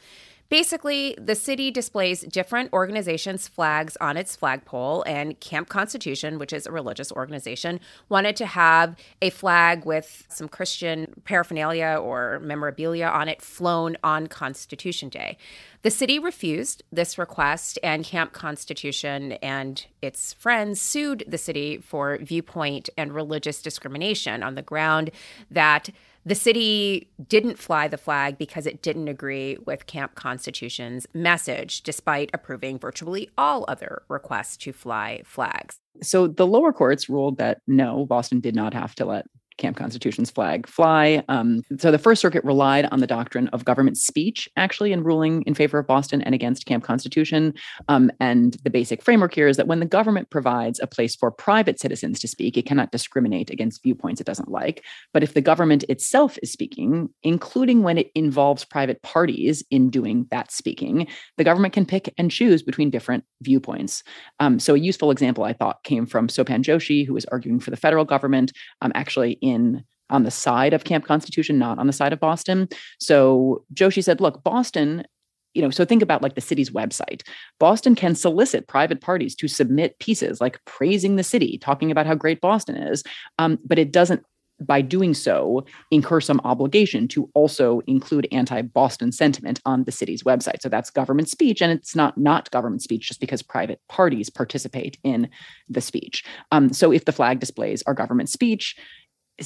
Basically, 0.51 1.15
the 1.17 1.33
city 1.33 1.71
displays 1.71 2.23
different 2.23 2.73
organizations' 2.73 3.47
flags 3.47 3.95
on 4.01 4.17
its 4.17 4.35
flagpole, 4.35 5.01
and 5.07 5.39
Camp 5.39 5.69
Constitution, 5.69 6.39
which 6.39 6.51
is 6.51 6.67
a 6.67 6.73
religious 6.73 7.09
organization, 7.09 7.79
wanted 8.09 8.35
to 8.35 8.45
have 8.45 8.97
a 9.21 9.29
flag 9.29 9.85
with 9.85 10.25
some 10.27 10.49
Christian 10.49 11.13
paraphernalia 11.23 11.97
or 12.01 12.41
memorabilia 12.43 13.05
on 13.05 13.29
it 13.29 13.41
flown 13.41 13.95
on 14.03 14.27
Constitution 14.27 15.07
Day. 15.07 15.37
The 15.83 15.89
city 15.89 16.19
refused 16.19 16.83
this 16.91 17.17
request, 17.17 17.79
and 17.81 18.03
Camp 18.03 18.33
Constitution 18.33 19.31
and 19.41 19.85
its 20.01 20.33
friends 20.33 20.81
sued 20.81 21.23
the 21.25 21.37
city 21.37 21.77
for 21.77 22.17
viewpoint 22.17 22.89
and 22.97 23.13
religious 23.13 23.61
discrimination 23.61 24.43
on 24.43 24.55
the 24.55 24.61
ground 24.61 25.11
that 25.49 25.91
the 26.25 26.35
city 26.35 27.09
didn't 27.27 27.57
fly 27.57 27.87
the 27.87 27.97
flag 27.97 28.37
because 28.37 28.65
it 28.65 28.81
didn't 28.81 29.07
agree 29.07 29.57
with 29.65 29.87
Camp 29.87 30.15
Constitution's 30.15 31.07
message, 31.13 31.81
despite 31.81 32.29
approving 32.33 32.77
virtually 32.77 33.29
all 33.37 33.65
other 33.67 34.03
requests 34.07 34.57
to 34.57 34.73
fly 34.73 35.21
flags. 35.25 35.77
So 36.01 36.27
the 36.27 36.47
lower 36.47 36.73
courts 36.73 37.09
ruled 37.09 37.37
that 37.37 37.59
no, 37.67 38.05
Boston 38.05 38.39
did 38.39 38.55
not 38.55 38.73
have 38.73 38.95
to 38.95 39.05
let 39.05 39.25
Camp 39.61 39.77
Constitution's 39.77 40.31
flag 40.31 40.67
fly. 40.67 41.23
Um, 41.29 41.61
so 41.77 41.91
the 41.91 41.99
First 41.99 42.19
Circuit 42.21 42.43
relied 42.43 42.85
on 42.91 42.99
the 42.99 43.07
doctrine 43.07 43.47
of 43.49 43.63
government 43.63 43.97
speech, 43.97 44.49
actually, 44.57 44.91
in 44.91 45.03
ruling 45.03 45.43
in 45.43 45.53
favor 45.53 45.77
of 45.77 45.87
Boston 45.87 46.21
and 46.23 46.33
against 46.35 46.65
Camp 46.65 46.83
Constitution. 46.83 47.53
Um, 47.87 48.11
and 48.19 48.57
the 48.63 48.71
basic 48.71 49.03
framework 49.03 49.33
here 49.33 49.47
is 49.47 49.57
that 49.57 49.67
when 49.67 49.79
the 49.79 49.85
government 49.85 50.31
provides 50.31 50.79
a 50.79 50.87
place 50.87 51.15
for 51.15 51.31
private 51.31 51.79
citizens 51.79 52.19
to 52.19 52.27
speak, 52.27 52.57
it 52.57 52.65
cannot 52.65 52.91
discriminate 52.91 53.51
against 53.51 53.83
viewpoints 53.83 54.19
it 54.19 54.27
doesn't 54.27 54.49
like. 54.49 54.83
But 55.13 55.23
if 55.23 55.35
the 55.35 55.41
government 55.41 55.83
itself 55.87 56.39
is 56.41 56.51
speaking, 56.51 57.09
including 57.21 57.83
when 57.83 57.99
it 57.99 58.11
involves 58.15 58.65
private 58.65 59.01
parties 59.03 59.63
in 59.69 59.91
doing 59.91 60.27
that 60.31 60.51
speaking, 60.51 61.07
the 61.37 61.43
government 61.43 61.73
can 61.73 61.85
pick 61.85 62.11
and 62.17 62.31
choose 62.31 62.63
between 62.63 62.89
different 62.89 63.23
viewpoints. 63.41 64.03
Um, 64.39 64.59
so 64.59 64.73
a 64.73 64.79
useful 64.79 65.11
example 65.11 65.43
I 65.43 65.53
thought 65.53 65.83
came 65.83 66.07
from 66.07 66.27
Sopan 66.27 66.63
Joshi, 66.63 67.05
who 67.05 67.13
was 67.13 67.25
arguing 67.25 67.59
for 67.59 67.69
the 67.69 67.77
federal 67.77 68.05
government, 68.05 68.51
um, 68.81 68.91
actually 68.95 69.33
in 69.41 69.50
in 69.51 69.83
on 70.09 70.23
the 70.23 70.31
side 70.31 70.73
of 70.73 70.83
Camp 70.83 71.05
Constitution, 71.05 71.57
not 71.57 71.79
on 71.79 71.87
the 71.87 71.93
side 71.93 72.13
of 72.13 72.19
Boston. 72.19 72.67
So 72.99 73.63
Joshi 73.73 74.03
said, 74.03 74.21
look, 74.21 74.43
Boston 74.43 75.05
you 75.53 75.61
know 75.61 75.69
so 75.69 75.83
think 75.83 76.01
about 76.01 76.21
like 76.21 76.35
the 76.35 76.41
city's 76.41 76.69
website. 76.69 77.23
Boston 77.59 77.93
can 77.93 78.15
solicit 78.15 78.67
private 78.67 79.01
parties 79.01 79.35
to 79.35 79.47
submit 79.49 79.99
pieces 79.99 80.39
like 80.39 80.63
praising 80.65 81.17
the 81.17 81.23
city 81.23 81.57
talking 81.57 81.91
about 81.91 82.05
how 82.05 82.15
great 82.15 82.39
boston 82.39 82.77
is 82.77 83.03
um, 83.37 83.59
but 83.65 83.77
it 83.77 83.91
doesn't 83.91 84.23
by 84.61 84.81
doing 84.81 85.13
so 85.13 85.65
incur 85.89 86.21
some 86.21 86.39
obligation 86.43 87.07
to 87.09 87.29
also 87.33 87.81
include 87.87 88.27
anti-boston 88.31 89.11
sentiment 89.11 89.59
on 89.65 89.83
the 89.83 89.91
city's 89.91 90.23
website. 90.23 90.61
So 90.61 90.69
that's 90.69 90.89
government 90.89 91.29
speech 91.29 91.61
and 91.61 91.71
it's 91.71 91.95
not 91.95 92.17
not 92.17 92.51
government 92.51 92.81
speech 92.81 93.07
just 93.07 93.19
because 93.19 93.41
private 93.41 93.81
parties 93.89 94.29
participate 94.29 94.97
in 95.03 95.29
the 95.67 95.81
speech. 95.81 96.23
Um, 96.51 96.71
so 96.71 96.91
if 96.91 97.05
the 97.05 97.11
flag 97.11 97.39
displays 97.39 97.83
are 97.87 97.93
government 97.93 98.29
speech 98.29 98.75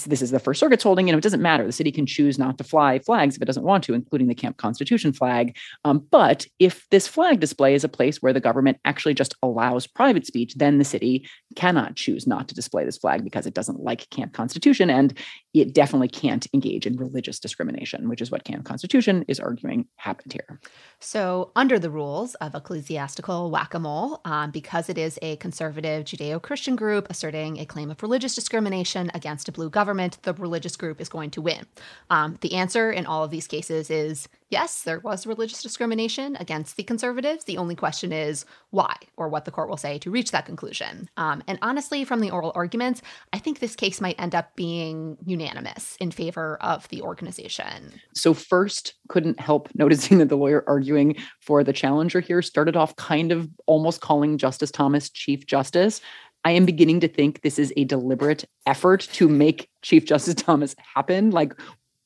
this 0.03 0.21
is 0.21 0.31
the 0.31 0.39
First 0.39 0.59
Circuit's 0.59 0.83
holding. 0.83 1.07
You 1.07 1.13
know, 1.13 1.17
it 1.17 1.23
doesn't 1.23 1.41
matter. 1.41 1.65
The 1.65 1.71
city 1.71 1.91
can 1.91 2.05
choose 2.05 2.37
not 2.37 2.57
to 2.57 2.63
fly 2.63 2.99
flags 2.99 3.35
if 3.35 3.41
it 3.41 3.45
doesn't 3.45 3.63
want 3.63 3.83
to, 3.85 3.93
including 3.93 4.27
the 4.27 4.35
Camp 4.35 4.57
Constitution 4.57 5.13
flag. 5.13 5.57
Um, 5.83 6.05
but 6.11 6.45
if 6.59 6.87
this 6.91 7.07
flag 7.07 7.39
display 7.39 7.73
is 7.73 7.83
a 7.83 7.89
place 7.89 8.21
where 8.21 8.33
the 8.33 8.39
government 8.39 8.77
actually 8.85 9.13
just 9.13 9.35
allows 9.41 9.87
private 9.87 10.25
speech, 10.25 10.55
then 10.55 10.77
the 10.77 10.83
city 10.83 11.27
cannot 11.55 11.95
choose 11.95 12.27
not 12.27 12.47
to 12.49 12.55
display 12.55 12.83
this 12.83 12.97
flag 12.97 13.23
because 13.23 13.45
it 13.45 13.53
doesn't 13.53 13.79
like 13.79 14.09
Camp 14.09 14.33
Constitution, 14.33 14.89
and 14.89 15.17
it 15.53 15.73
definitely 15.73 16.09
can't 16.09 16.47
engage 16.53 16.85
in 16.85 16.97
religious 16.97 17.39
discrimination, 17.39 18.09
which 18.09 18.21
is 18.21 18.29
what 18.29 18.43
Camp 18.43 18.65
Constitution 18.65 19.23
is 19.27 19.39
arguing 19.39 19.87
happened 19.95 20.33
here. 20.33 20.59
So, 20.99 21.51
under 21.55 21.79
the 21.79 21.89
rules 21.89 22.35
of 22.35 22.55
ecclesiastical 22.55 23.51
whack 23.51 23.73
a 23.73 23.79
mole, 23.79 24.21
um, 24.25 24.51
because 24.51 24.89
it 24.89 24.97
is 24.97 25.17
a 25.21 25.37
conservative 25.37 26.03
Judeo 26.05 26.41
Christian 26.41 26.75
group 26.75 27.07
asserting 27.09 27.59
a 27.59 27.65
claim 27.65 27.89
of 27.91 28.01
religious 28.01 28.35
discrimination 28.35 29.11
against 29.13 29.47
a 29.47 29.51
blue 29.51 29.69
government, 29.69 29.84
the 29.93 30.33
religious 30.37 30.75
group 30.75 30.99
is 30.99 31.09
going 31.09 31.31
to 31.31 31.41
win. 31.41 31.65
Um, 32.09 32.37
the 32.41 32.55
answer 32.55 32.91
in 32.91 33.05
all 33.05 33.23
of 33.23 33.31
these 33.31 33.47
cases 33.47 33.89
is 33.89 34.27
yes, 34.49 34.83
there 34.83 34.99
was 34.99 35.25
religious 35.25 35.61
discrimination 35.61 36.37
against 36.39 36.77
the 36.77 36.83
conservatives. 36.83 37.43
The 37.43 37.57
only 37.57 37.75
question 37.75 38.11
is 38.13 38.45
why, 38.69 38.95
or 39.17 39.27
what 39.27 39.45
the 39.45 39.51
court 39.51 39.69
will 39.69 39.77
say 39.77 39.97
to 39.99 40.11
reach 40.11 40.31
that 40.31 40.45
conclusion. 40.45 41.09
Um, 41.17 41.43
and 41.47 41.57
honestly, 41.61 42.05
from 42.05 42.19
the 42.19 42.31
oral 42.31 42.51
arguments, 42.55 43.01
I 43.33 43.39
think 43.39 43.59
this 43.59 43.75
case 43.75 43.99
might 43.99 44.19
end 44.19 44.35
up 44.35 44.55
being 44.55 45.17
unanimous 45.25 45.97
in 45.99 46.11
favor 46.11 46.57
of 46.61 46.87
the 46.89 47.01
organization. 47.01 47.93
So, 48.13 48.33
first, 48.33 48.93
couldn't 49.09 49.39
help 49.39 49.69
noticing 49.75 50.19
that 50.19 50.29
the 50.29 50.37
lawyer 50.37 50.63
arguing 50.67 51.15
for 51.39 51.63
the 51.63 51.73
challenger 51.73 52.19
here 52.19 52.41
started 52.41 52.75
off 52.75 52.95
kind 52.95 53.31
of 53.31 53.49
almost 53.65 54.01
calling 54.01 54.37
Justice 54.37 54.71
Thomas 54.71 55.09
Chief 55.09 55.45
Justice. 55.45 56.01
I 56.45 56.51
am 56.51 56.65
beginning 56.65 57.01
to 57.01 57.07
think 57.07 57.41
this 57.41 57.59
is 57.59 57.73
a 57.75 57.83
deliberate 57.83 58.45
effort 58.65 59.01
to 59.13 59.27
make 59.27 59.69
Chief 59.81 60.05
Justice 60.05 60.35
Thomas 60.35 60.75
happen. 60.95 61.31
Like, 61.31 61.53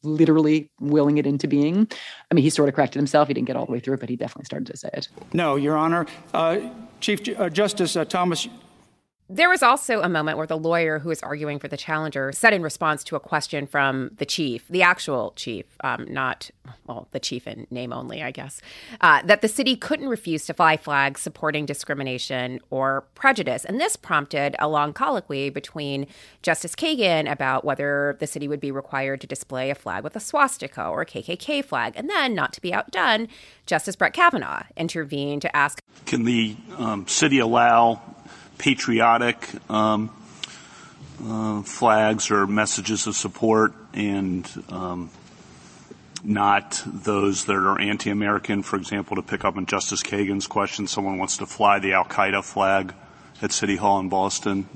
literally 0.02 0.72
willing 0.80 1.18
it 1.18 1.28
into 1.28 1.48
being. 1.48 1.86
I 2.32 2.34
mean, 2.34 2.44
he 2.44 2.50
sort 2.50 2.70
of 2.70 2.76
corrected 2.76 3.00
himself. 3.00 3.28
He 3.28 3.34
didn't 3.34 3.48
get 3.48 3.58
all 3.58 3.66
the 3.66 3.72
way 3.72 3.82
through 3.82 3.96
it, 3.96 4.00
but 4.00 4.10
he 4.10 4.16
definitely 4.16 4.46
started 4.46 4.68
to 4.68 4.78
say 4.78 4.90
it. 4.94 5.10
No, 5.34 5.58
Your 5.58 5.76
Honor. 5.76 6.06
Uh, 6.34 6.70
Chief 7.02 7.20
uh, 7.38 7.50
Justice 7.50 7.96
uh, 7.96 8.06
Thomas 8.06 8.48
There 9.32 9.48
was 9.48 9.62
also 9.62 10.02
a 10.02 10.10
moment 10.10 10.40
where 10.40 10.48
the 10.48 10.58
lawyer 10.58 10.98
who 10.98 11.10
was 11.10 11.22
arguing 11.22 11.60
for 11.60 11.68
the 11.68 11.78
challenger 11.78 12.32
said 12.32 12.52
in 12.52 12.64
response 12.64 13.04
to 13.04 13.16
a 13.16 13.20
question 13.20 13.68
from 13.68 14.10
the 14.18 14.26
chief, 14.26 14.68
the 14.70 14.82
actual 14.82 15.34
chief, 15.36 15.68
um, 15.84 16.08
not, 16.10 16.50
well, 16.88 17.08
the 17.12 17.20
chief 17.20 17.46
in 17.46 17.68
name 17.70 17.94
only, 17.94 18.24
I 18.24 18.32
guess, 18.32 18.60
uh, 19.02 19.22
that 19.26 19.42
the 19.42 19.48
city 19.48 19.76
couldn't 19.76 20.08
refuse 20.08 20.48
to 20.48 20.56
fly 20.56 20.78
flags 20.78 21.22
supporting 21.22 21.68
discrimination 21.68 22.60
or 22.72 23.02
prejudice. 23.14 23.66
And 23.66 23.80
this 23.80 23.96
prompted 23.96 24.56
a 24.58 24.68
long 24.68 24.94
colloquy 24.94 25.52
between 25.52 26.08
Justice 26.42 26.74
Kagan 26.74 27.32
about 27.32 27.64
whether 27.64 28.18
the 28.20 28.26
city 28.26 28.48
would 28.48 28.60
be 28.60 28.72
required 28.72 29.22
to 29.22 29.28
display 29.28 29.70
a 29.70 29.76
flag 29.76 30.04
with 30.04 30.16
a 30.16 30.20
swastika 30.20 30.88
or 30.88 31.02
a 31.02 31.06
KKK 31.06 31.64
flag. 31.64 31.94
And 31.96 32.10
then, 32.10 32.34
not 32.34 32.52
to 32.54 32.62
be 32.62 32.74
outdone, 32.74 33.28
Justice 33.68 33.96
Brett 33.96 34.14
Kavanaugh 34.14 34.64
intervened 34.76 35.44
to 35.44 35.56
ask 35.56 35.84
Can 36.08 36.24
the 36.24 36.58
um, 36.80 37.08
city 37.08 37.38
allow 37.38 38.02
patriotic 38.60 39.50
um, 39.72 40.12
uh, 41.26 41.64
flags 41.64 42.30
or 42.30 42.46
messages 42.46 43.08
of 43.08 43.16
support 43.16 43.74
and 43.94 44.48
um, 44.70 45.10
not 46.24 46.84
those 46.86 47.46
that 47.46 47.56
are 47.56 47.82
anti-American. 47.82 48.62
For 48.62 48.76
example, 48.76 49.16
to 49.16 49.24
pick 49.24 49.44
up 49.44 49.58
on 49.58 49.66
Justice 49.66 50.04
Kagan's 50.04 50.46
question, 50.46 50.86
someone 50.86 51.18
wants 51.18 51.38
to 51.38 51.48
fly 51.48 51.80
the 51.80 51.94
Al 51.94 52.06
Qaeda 52.06 52.44
flag 52.44 52.94
at 53.42 53.52
City 53.52 53.78
Hall 53.78 54.00
in 54.00 54.10
Boston. 54.10 54.70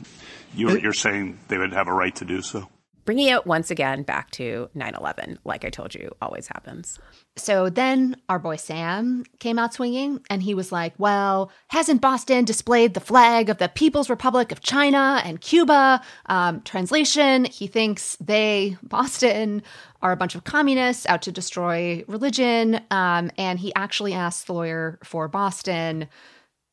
You're, 0.55 0.79
you're 0.79 0.93
saying 0.93 1.37
they 1.49 1.59
would 1.59 1.73
have 1.73 1.87
a 1.87 1.93
right 1.93 2.15
to 2.15 2.25
do 2.25 2.41
so? 2.41 2.67
bringing 3.05 3.27
it 3.27 3.45
once 3.45 3.71
again 3.71 4.03
back 4.03 4.31
to 4.31 4.69
9 4.73 4.95
11, 4.95 5.39
like 5.43 5.65
I 5.65 5.69
told 5.69 5.93
you 5.95 6.15
always 6.21 6.47
happens. 6.47 6.99
So 7.35 7.69
then 7.69 8.15
our 8.29 8.37
boy 8.37 8.57
Sam 8.57 9.25
came 9.39 9.57
out 9.57 9.73
swinging 9.73 10.21
and 10.29 10.43
he 10.43 10.53
was 10.53 10.71
like, 10.71 10.93
Well, 10.99 11.51
hasn't 11.69 11.99
Boston 11.99 12.45
displayed 12.45 12.93
the 12.93 12.99
flag 12.99 13.49
of 13.49 13.57
the 13.57 13.69
People's 13.69 14.09
Republic 14.09 14.51
of 14.51 14.61
China 14.61 15.21
and 15.25 15.41
Cuba? 15.41 16.01
Um, 16.27 16.61
translation, 16.61 17.45
he 17.45 17.65
thinks 17.65 18.17
they, 18.17 18.77
Boston, 18.83 19.63
are 20.03 20.11
a 20.11 20.17
bunch 20.17 20.35
of 20.35 20.43
communists 20.43 21.07
out 21.07 21.23
to 21.23 21.31
destroy 21.31 22.03
religion. 22.07 22.81
Um, 22.91 23.31
and 23.37 23.57
he 23.57 23.73
actually 23.73 24.13
asked 24.13 24.45
the 24.45 24.53
lawyer 24.53 24.99
for 25.03 25.27
Boston 25.27 26.07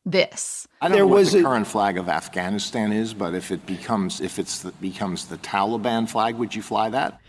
this. 0.04 0.66
I 0.82 0.88
don't 0.88 0.96
there 0.96 1.06
know 1.06 1.12
what 1.12 1.26
the 1.26 1.40
a, 1.40 1.42
current 1.42 1.66
flag 1.66 1.96
of 1.96 2.08
Afghanistan 2.08 2.92
is, 2.92 3.14
but 3.14 3.34
if 3.34 3.50
it 3.50 3.64
becomes 3.64 4.20
if 4.20 4.38
it's 4.38 4.60
the, 4.60 4.72
becomes 4.72 5.26
the 5.26 5.36
Taliban 5.38 6.08
flag, 6.08 6.36
would 6.36 6.54
you 6.54 6.62
fly 6.62 6.90
that? 6.90 7.20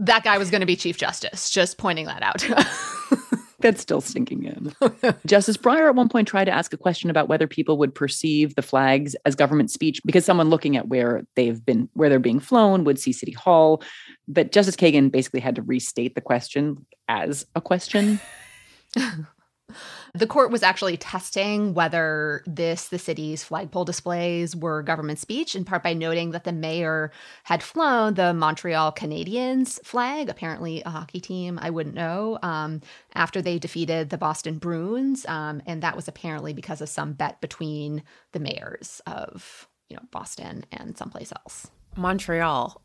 That 0.00 0.24
guy 0.24 0.38
was 0.38 0.50
going 0.50 0.60
to 0.60 0.66
be 0.66 0.76
Chief 0.76 0.96
Justice. 0.96 1.50
Just 1.50 1.78
pointing 1.78 2.06
that 2.06 2.22
out. 2.22 2.46
That's 3.60 3.82
still 3.82 4.00
sinking 4.00 4.44
in. 4.44 4.72
Justice 5.26 5.56
Breyer 5.56 5.88
at 5.88 5.96
one 5.96 6.08
point 6.08 6.28
tried 6.28 6.44
to 6.44 6.52
ask 6.52 6.72
a 6.72 6.76
question 6.76 7.10
about 7.10 7.28
whether 7.28 7.48
people 7.48 7.76
would 7.78 7.92
perceive 7.92 8.54
the 8.54 8.62
flags 8.62 9.16
as 9.26 9.34
government 9.34 9.72
speech 9.72 10.00
because 10.04 10.24
someone 10.24 10.48
looking 10.48 10.76
at 10.76 10.86
where 10.86 11.24
they've 11.34 11.64
been, 11.66 11.88
where 11.94 12.08
they're 12.08 12.20
being 12.20 12.38
flown, 12.38 12.84
would 12.84 13.00
see 13.00 13.12
City 13.12 13.32
Hall. 13.32 13.82
But 14.28 14.52
Justice 14.52 14.76
Kagan 14.76 15.10
basically 15.10 15.40
had 15.40 15.56
to 15.56 15.62
restate 15.62 16.14
the 16.14 16.20
question 16.20 16.86
as 17.08 17.46
a 17.56 17.60
question. 17.60 18.20
The 20.14 20.26
court 20.26 20.50
was 20.50 20.62
actually 20.62 20.96
testing 20.96 21.74
whether 21.74 22.42
this, 22.46 22.88
the 22.88 22.98
city's 22.98 23.44
flagpole 23.44 23.84
displays, 23.84 24.56
were 24.56 24.82
government 24.82 25.18
speech, 25.18 25.54
in 25.54 25.64
part 25.64 25.82
by 25.82 25.92
noting 25.92 26.30
that 26.30 26.44
the 26.44 26.52
mayor 26.52 27.12
had 27.44 27.62
flown 27.62 28.14
the 28.14 28.32
Montreal 28.32 28.92
Canadiens 28.92 29.84
flag, 29.84 30.28
apparently 30.28 30.82
a 30.82 30.90
hockey 30.90 31.20
team, 31.20 31.58
I 31.60 31.70
wouldn't 31.70 31.94
know, 31.94 32.38
um, 32.42 32.80
after 33.14 33.42
they 33.42 33.58
defeated 33.58 34.10
the 34.10 34.18
Boston 34.18 34.58
Bruins. 34.58 35.26
Um, 35.26 35.62
and 35.66 35.82
that 35.82 35.96
was 35.96 36.08
apparently 36.08 36.52
because 36.52 36.80
of 36.80 36.88
some 36.88 37.12
bet 37.12 37.40
between 37.40 38.02
the 38.32 38.40
mayors 38.40 39.00
of, 39.06 39.68
you 39.88 39.96
know, 39.96 40.02
Boston 40.10 40.64
and 40.72 40.96
someplace 40.96 41.32
else. 41.32 41.68
Montreal. 41.96 42.80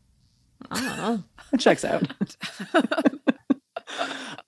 I 0.70 0.80
don't 0.80 0.96
know. 0.96 1.22
It 1.52 1.60
checks 1.60 1.84
out. 1.84 2.06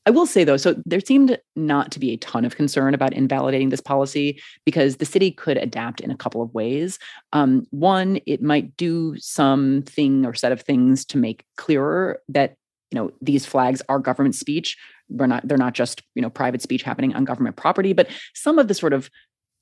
I 0.06 0.10
will 0.10 0.26
say 0.26 0.44
though, 0.44 0.56
so 0.56 0.80
there 0.86 1.00
seemed 1.00 1.38
not 1.56 1.90
to 1.92 1.98
be 1.98 2.12
a 2.12 2.16
ton 2.18 2.44
of 2.44 2.56
concern 2.56 2.94
about 2.94 3.12
invalidating 3.12 3.70
this 3.70 3.80
policy 3.80 4.40
because 4.64 4.96
the 4.96 5.04
city 5.04 5.32
could 5.32 5.56
adapt 5.56 6.00
in 6.00 6.12
a 6.12 6.16
couple 6.16 6.40
of 6.40 6.54
ways. 6.54 7.00
Um, 7.32 7.66
one, 7.70 8.20
it 8.24 8.40
might 8.40 8.76
do 8.76 9.16
something 9.18 10.24
or 10.24 10.32
set 10.32 10.52
of 10.52 10.60
things 10.60 11.04
to 11.06 11.18
make 11.18 11.44
clearer 11.56 12.20
that 12.28 12.54
you 12.92 13.00
know 13.00 13.10
these 13.20 13.44
flags 13.44 13.82
are 13.88 13.98
government 13.98 14.36
speech. 14.36 14.76
We're 15.08 15.26
not; 15.26 15.46
they're 15.46 15.58
not 15.58 15.74
just 15.74 16.02
you 16.14 16.22
know 16.22 16.30
private 16.30 16.62
speech 16.62 16.84
happening 16.84 17.14
on 17.14 17.24
government 17.24 17.56
property. 17.56 17.92
But 17.92 18.08
some 18.32 18.60
of 18.60 18.68
the 18.68 18.74
sort 18.74 18.92
of 18.92 19.10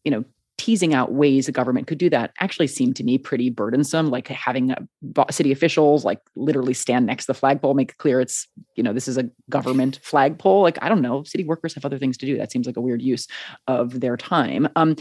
you 0.04 0.10
know 0.10 0.24
teasing 0.56 0.94
out 0.94 1.12
ways 1.12 1.46
the 1.46 1.52
government 1.52 1.86
could 1.86 1.98
do 1.98 2.08
that 2.08 2.32
actually 2.40 2.66
seemed 2.66 2.94
to 2.96 3.02
me 3.02 3.18
pretty 3.18 3.50
burdensome 3.50 4.10
like 4.10 4.28
having 4.28 4.74
city 5.30 5.50
officials 5.50 6.04
like 6.04 6.20
literally 6.36 6.74
stand 6.74 7.06
next 7.06 7.26
to 7.26 7.32
the 7.32 7.38
flagpole 7.38 7.74
make 7.74 7.90
it 7.90 7.98
clear 7.98 8.20
it's 8.20 8.46
you 8.76 8.82
know 8.82 8.92
this 8.92 9.08
is 9.08 9.18
a 9.18 9.28
government 9.50 9.98
flagpole. 10.02 10.62
Like 10.62 10.78
i 10.82 10.88
don't 10.88 11.02
know 11.02 11.24
city 11.24 11.44
workers 11.44 11.74
have 11.74 11.84
other 11.84 11.98
things 11.98 12.16
to 12.18 12.26
do. 12.26 12.38
That 12.38 12.52
seems 12.52 12.66
like 12.66 12.76
a 12.76 12.80
weird 12.80 13.02
use 13.02 13.26
of 13.66 14.00
their 14.00 14.16
time. 14.16 14.68
Um, 14.76 14.96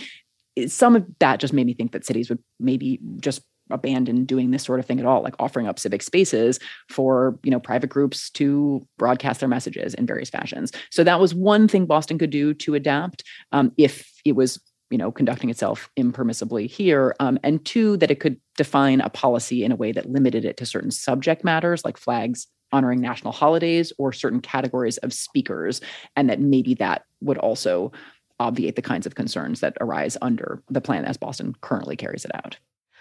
some 0.68 0.96
of 0.96 1.06
that 1.20 1.40
just 1.40 1.54
made 1.54 1.66
me 1.66 1.74
think 1.74 1.92
that 1.92 2.06
cities 2.06 2.30
would 2.30 2.40
maybe 2.60 3.00
just 3.20 3.42
abandon 3.70 4.26
doing 4.26 4.52
this 4.52 4.64
sort 4.64 4.80
of 4.80 4.86
thing 4.86 5.00
at 5.00 5.06
all 5.06 5.24
like 5.24 5.36
offering 5.40 5.68
up 5.68 5.80
civic 5.80 6.04
spaces 6.04 6.60
for 6.90 7.40
you 7.44 7.52
know 7.52 7.60
private 7.60 7.90
groups 7.90 8.30
to 8.32 8.86
broadcast 8.98 9.40
their 9.40 9.50
messages 9.50 9.94
in 9.94 10.06
various 10.06 10.30
fashions. 10.30 10.72
So 10.92 11.04
that 11.04 11.20
was 11.20 11.34
one 11.34 11.68
thing 11.68 11.86
boston 11.86 12.18
could 12.18 12.30
do 12.30 12.54
to 12.56 12.76
adapt 12.76 13.24
um, 13.52 13.72
if 13.78 14.12
it 14.26 14.34
was 14.34 14.60
you 14.94 14.98
know 15.00 15.12
conducting 15.12 15.50
itself 15.50 15.90
impermissibly 15.98 16.70
here 16.70 17.16
um, 17.20 17.40
and 17.42 17.66
two 17.66 17.98
that 17.98 18.12
it 18.12 18.20
could 18.20 18.40
define 18.58 19.02
a 19.02 19.10
policy 19.10 19.64
in 19.64 19.72
a 19.72 19.76
way 19.76 19.92
that 19.92 20.08
limited 20.08 20.46
it 20.46 20.56
to 20.56 20.68
certain 20.68 20.92
subject 20.92 21.44
matters 21.44 21.84
like 21.84 21.98
flags 21.98 22.46
honoring 22.72 23.02
national 23.02 23.34
holidays 23.34 23.92
or 23.98 24.14
certain 24.14 24.40
categories 24.40 24.98
of 25.00 25.12
speakers 25.12 25.82
and 26.16 26.30
that 26.30 26.40
maybe 26.40 26.76
that 26.76 27.06
would 27.22 27.40
also 27.40 27.92
obviate 28.40 28.76
the 28.76 28.84
kinds 28.84 29.08
of 29.08 29.16
concerns 29.16 29.62
that 29.62 29.76
arise 29.82 30.16
under 30.22 30.62
the 30.70 30.80
plan 30.80 31.06
as 31.06 31.18
boston 31.18 31.56
currently 31.62 31.96
carries 31.96 32.24
it 32.24 32.32
out 32.36 32.58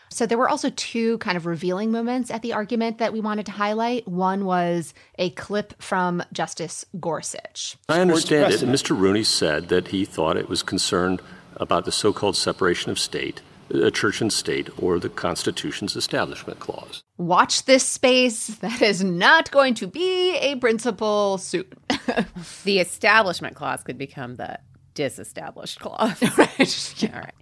so 0.08 0.26
there 0.26 0.36
were 0.36 0.48
also 0.48 0.70
two 0.70 1.18
kind 1.18 1.36
of 1.36 1.44
revealing 1.44 1.90
moments 1.90 2.30
at 2.30 2.40
the 2.40 2.52
argument 2.52 2.98
that 2.98 3.14
we 3.14 3.20
wanted 3.20 3.46
to 3.46 3.52
highlight. 3.52 4.06
One 4.06 4.44
was 4.44 4.92
a 5.18 5.30
clip 5.30 5.82
from 5.82 6.22
Justice 6.34 6.84
Gorsuch. 7.00 7.78
I 7.88 7.98
understand 8.02 8.52
it. 8.52 8.60
Mr. 8.60 8.94
Rooney 8.94 9.24
said 9.24 9.70
that 9.70 9.88
he 9.88 10.04
thought 10.04 10.36
it 10.36 10.50
was 10.50 10.62
concerned 10.62 11.22
about 11.56 11.84
the 11.84 11.92
so 11.92 12.12
called 12.12 12.36
separation 12.36 12.90
of 12.90 12.98
state, 12.98 13.40
a 13.70 13.90
church 13.90 14.20
and 14.20 14.32
state, 14.32 14.68
or 14.78 14.98
the 14.98 15.08
Constitution's 15.08 15.96
Establishment 15.96 16.60
Clause. 16.60 17.02
Watch 17.18 17.64
this 17.64 17.86
space. 17.86 18.48
That 18.58 18.82
is 18.82 19.02
not 19.02 19.50
going 19.50 19.74
to 19.74 19.86
be 19.86 20.36
a 20.36 20.56
principle 20.56 21.38
soon. 21.38 21.64
the 22.64 22.80
Establishment 22.80 23.56
Clause 23.56 23.82
could 23.82 23.98
become 23.98 24.36
the 24.36 24.58
disestablished 24.94 25.80
clause. 25.80 26.20
right. 26.38 27.10
All 27.14 27.20
right. 27.20 27.34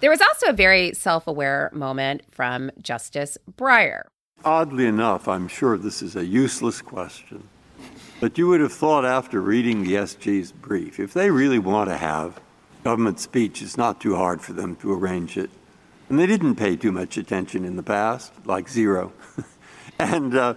There 0.00 0.10
was 0.10 0.20
also 0.20 0.48
a 0.48 0.52
very 0.52 0.92
self 0.94 1.26
aware 1.26 1.70
moment 1.72 2.22
from 2.30 2.70
Justice 2.80 3.38
Breyer. 3.56 4.02
Oddly 4.44 4.86
enough, 4.86 5.28
I'm 5.28 5.48
sure 5.48 5.78
this 5.78 6.02
is 6.02 6.14
a 6.14 6.24
useless 6.24 6.82
question, 6.82 7.48
but 8.20 8.36
you 8.36 8.48
would 8.48 8.60
have 8.60 8.72
thought 8.72 9.04
after 9.04 9.40
reading 9.40 9.82
the 9.82 9.94
SG's 9.94 10.52
brief, 10.52 11.00
if 11.00 11.14
they 11.14 11.30
really 11.30 11.58
want 11.58 11.88
to 11.88 11.96
have 11.96 12.38
government 12.86 13.18
speech, 13.18 13.62
it's 13.62 13.76
not 13.76 14.00
too 14.00 14.14
hard 14.14 14.40
for 14.40 14.52
them 14.52 14.76
to 14.76 14.92
arrange 14.92 15.36
it. 15.36 15.50
And 16.08 16.20
they 16.20 16.26
didn't 16.26 16.54
pay 16.54 16.76
too 16.76 16.92
much 16.92 17.16
attention 17.16 17.64
in 17.64 17.74
the 17.74 17.82
past, 17.82 18.32
like 18.44 18.68
zero. 18.68 19.12
and 19.98 20.32
uh, 20.36 20.54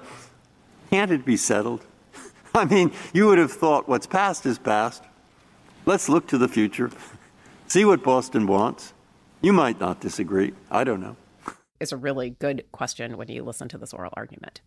can't 0.91 1.09
it 1.09 1.25
be 1.25 1.35
settled? 1.35 1.83
I 2.53 2.65
mean, 2.65 2.91
you 3.13 3.25
would 3.25 3.39
have 3.39 3.51
thought 3.51 3.89
what's 3.89 4.05
past 4.05 4.45
is 4.45 4.59
past. 4.59 5.03
Let's 5.87 6.07
look 6.07 6.27
to 6.27 6.37
the 6.37 6.47
future, 6.47 6.91
see 7.67 7.83
what 7.83 8.03
Boston 8.03 8.45
wants. 8.45 8.93
You 9.41 9.51
might 9.51 9.79
not 9.79 9.99
disagree. 9.99 10.53
I 10.69 10.83
don't 10.83 11.01
know. 11.01 11.15
It's 11.79 11.91
a 11.91 11.97
really 11.97 12.29
good 12.29 12.63
question 12.71 13.17
when 13.17 13.27
you 13.29 13.41
listen 13.41 13.69
to 13.69 13.79
this 13.79 13.91
oral 13.91 14.13
argument. 14.15 14.61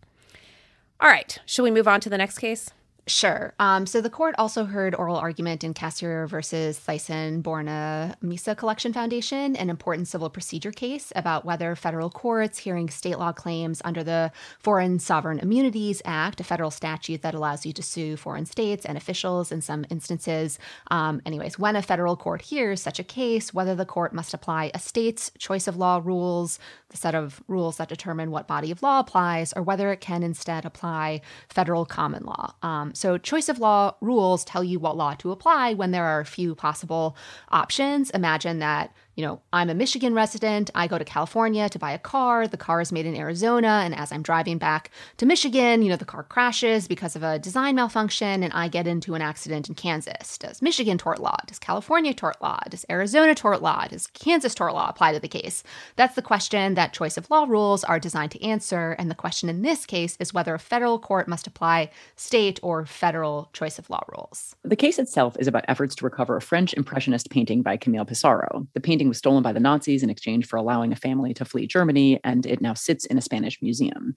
All 0.99 1.07
right, 1.07 1.39
should 1.45 1.63
we 1.63 1.71
move 1.71 1.87
on 1.87 2.01
to 2.01 2.09
the 2.09 2.17
next 2.17 2.39
case? 2.39 2.71
Sure. 3.05 3.53
Um, 3.59 3.85
so 3.85 3.99
the 3.99 4.09
court 4.09 4.33
also 4.37 4.63
heard 4.63 4.95
oral 4.95 5.17
argument 5.17 5.65
in 5.65 5.73
Cassirer 5.73 6.25
versus 6.25 6.79
Thyssen 6.79 7.43
Bornemisza 7.43 8.55
Collection 8.55 8.93
Foundation, 8.93 9.57
an 9.57 9.69
important 9.69 10.07
civil 10.07 10.29
procedure 10.29 10.71
case 10.71 11.11
about 11.13 11.43
whether 11.43 11.75
federal 11.75 12.09
courts 12.09 12.59
hearing 12.59 12.89
state 12.89 13.19
law 13.19 13.33
claims 13.33 13.81
under 13.83 14.05
the 14.05 14.31
Foreign 14.59 14.99
Sovereign 14.99 15.39
Immunities 15.39 16.01
Act, 16.05 16.39
a 16.39 16.45
federal 16.45 16.71
statute 16.71 17.21
that 17.23 17.33
allows 17.33 17.65
you 17.65 17.73
to 17.73 17.83
sue 17.83 18.15
foreign 18.15 18.45
states 18.45 18.85
and 18.85 18.97
officials 18.97 19.51
in 19.51 19.59
some 19.59 19.85
instances. 19.89 20.57
Um, 20.89 21.21
anyways, 21.25 21.59
when 21.59 21.75
a 21.75 21.81
federal 21.81 22.15
court 22.15 22.41
hears 22.43 22.81
such 22.81 22.99
a 22.99 23.03
case, 23.03 23.53
whether 23.53 23.75
the 23.75 23.85
court 23.85 24.13
must 24.13 24.33
apply 24.33 24.71
a 24.73 24.79
state's 24.79 25.29
choice 25.37 25.67
of 25.67 25.75
law 25.75 25.99
rules, 26.01 26.57
the 26.87 26.97
set 26.97 27.15
of 27.15 27.43
rules 27.49 27.77
that 27.77 27.89
determine 27.89 28.31
what 28.31 28.47
body 28.47 28.71
of 28.71 28.81
law 28.81 28.99
applies, 29.01 29.51
or 29.51 29.61
whether 29.61 29.91
it 29.91 29.99
can 29.99 30.23
instead 30.23 30.63
apply 30.63 31.19
federal 31.49 31.85
common 31.85 32.23
law. 32.23 32.53
Um, 32.61 32.92
so, 32.93 33.17
choice 33.17 33.49
of 33.49 33.59
law 33.59 33.95
rules 34.01 34.45
tell 34.45 34.63
you 34.63 34.79
what 34.79 34.95
law 34.95 35.15
to 35.15 35.31
apply 35.31 35.73
when 35.73 35.91
there 35.91 36.05
are 36.05 36.19
a 36.19 36.25
few 36.25 36.55
possible 36.55 37.17
options. 37.49 38.09
Imagine 38.11 38.59
that 38.59 38.93
you 39.15 39.23
know, 39.23 39.41
I'm 39.51 39.69
a 39.69 39.75
Michigan 39.75 40.13
resident. 40.13 40.71
I 40.73 40.87
go 40.87 40.97
to 40.97 41.05
California 41.05 41.69
to 41.69 41.79
buy 41.79 41.91
a 41.91 41.99
car. 41.99 42.47
The 42.47 42.57
car 42.57 42.81
is 42.81 42.91
made 42.91 43.05
in 43.05 43.15
Arizona. 43.15 43.81
And 43.83 43.93
as 43.93 44.11
I'm 44.11 44.23
driving 44.23 44.57
back 44.57 44.89
to 45.17 45.25
Michigan, 45.25 45.81
you 45.83 45.89
know, 45.89 45.95
the 45.95 46.05
car 46.05 46.23
crashes 46.23 46.87
because 46.87 47.15
of 47.15 47.21
a 47.21 47.37
design 47.37 47.75
malfunction 47.75 48.41
and 48.43 48.51
I 48.53 48.67
get 48.67 48.87
into 48.87 49.13
an 49.13 49.21
accident 49.21 49.69
in 49.69 49.75
Kansas. 49.75 50.37
Does 50.37 50.61
Michigan 50.61 50.97
tort 50.97 51.19
law? 51.19 51.37
Does 51.45 51.59
California 51.59 52.13
tort 52.13 52.41
law? 52.41 52.59
Does 52.69 52.85
Arizona 52.89 53.35
tort 53.35 53.61
law? 53.61 53.85
Does 53.87 54.07
Kansas 54.07 54.55
tort 54.55 54.73
law 54.73 54.89
apply 54.89 55.13
to 55.13 55.19
the 55.19 55.27
case? 55.27 55.63
That's 55.95 56.15
the 56.15 56.21
question 56.21 56.73
that 56.73 56.93
choice 56.93 57.17
of 57.17 57.29
law 57.29 57.45
rules 57.47 57.83
are 57.83 57.99
designed 57.99 58.31
to 58.31 58.43
answer. 58.43 58.93
And 58.93 59.11
the 59.11 59.15
question 59.15 59.47
in 59.47 59.61
this 59.61 59.85
case 59.85 60.17
is 60.19 60.33
whether 60.33 60.55
a 60.55 60.59
federal 60.59 60.97
court 60.97 61.27
must 61.27 61.45
apply 61.45 61.91
state 62.15 62.59
or 62.63 62.85
federal 62.85 63.49
choice 63.53 63.77
of 63.77 63.89
law 63.89 64.03
rules. 64.11 64.55
The 64.63 64.75
case 64.75 64.97
itself 64.97 65.37
is 65.39 65.47
about 65.47 65.65
efforts 65.67 65.93
to 65.95 66.05
recover 66.05 66.35
a 66.35 66.41
French 66.41 66.73
Impressionist 66.73 67.29
painting 67.29 67.61
by 67.61 67.77
Camille 67.77 68.05
Pissarro. 68.05 68.65
The 68.73 68.79
painting 68.79 69.02
was 69.07 69.17
stolen 69.17 69.43
by 69.43 69.53
the 69.53 69.59
Nazis 69.59 70.03
in 70.03 70.09
exchange 70.09 70.47
for 70.47 70.57
allowing 70.57 70.91
a 70.91 70.95
family 70.97 71.33
to 71.35 71.45
flee 71.45 71.67
Germany, 71.67 72.19
and 72.23 72.45
it 72.45 72.61
now 72.61 72.73
sits 72.73 73.05
in 73.05 73.17
a 73.17 73.21
Spanish 73.21 73.61
museum. 73.61 74.15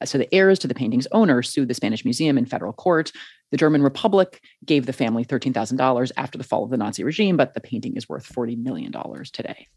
Uh, 0.00 0.06
so 0.06 0.18
the 0.18 0.32
heirs 0.34 0.58
to 0.60 0.68
the 0.68 0.74
painting's 0.74 1.06
owner 1.12 1.42
sued 1.42 1.68
the 1.68 1.74
Spanish 1.74 2.04
museum 2.04 2.36
in 2.36 2.46
federal 2.46 2.72
court. 2.72 3.12
The 3.50 3.56
German 3.56 3.82
Republic 3.82 4.42
gave 4.64 4.86
the 4.86 4.92
family 4.92 5.24
$13,000 5.24 6.12
after 6.16 6.38
the 6.38 6.44
fall 6.44 6.64
of 6.64 6.70
the 6.70 6.76
Nazi 6.76 7.04
regime, 7.04 7.36
but 7.36 7.54
the 7.54 7.60
painting 7.60 7.96
is 7.96 8.08
worth 8.08 8.26
$40 8.26 8.58
million 8.58 8.92
today. 9.32 9.68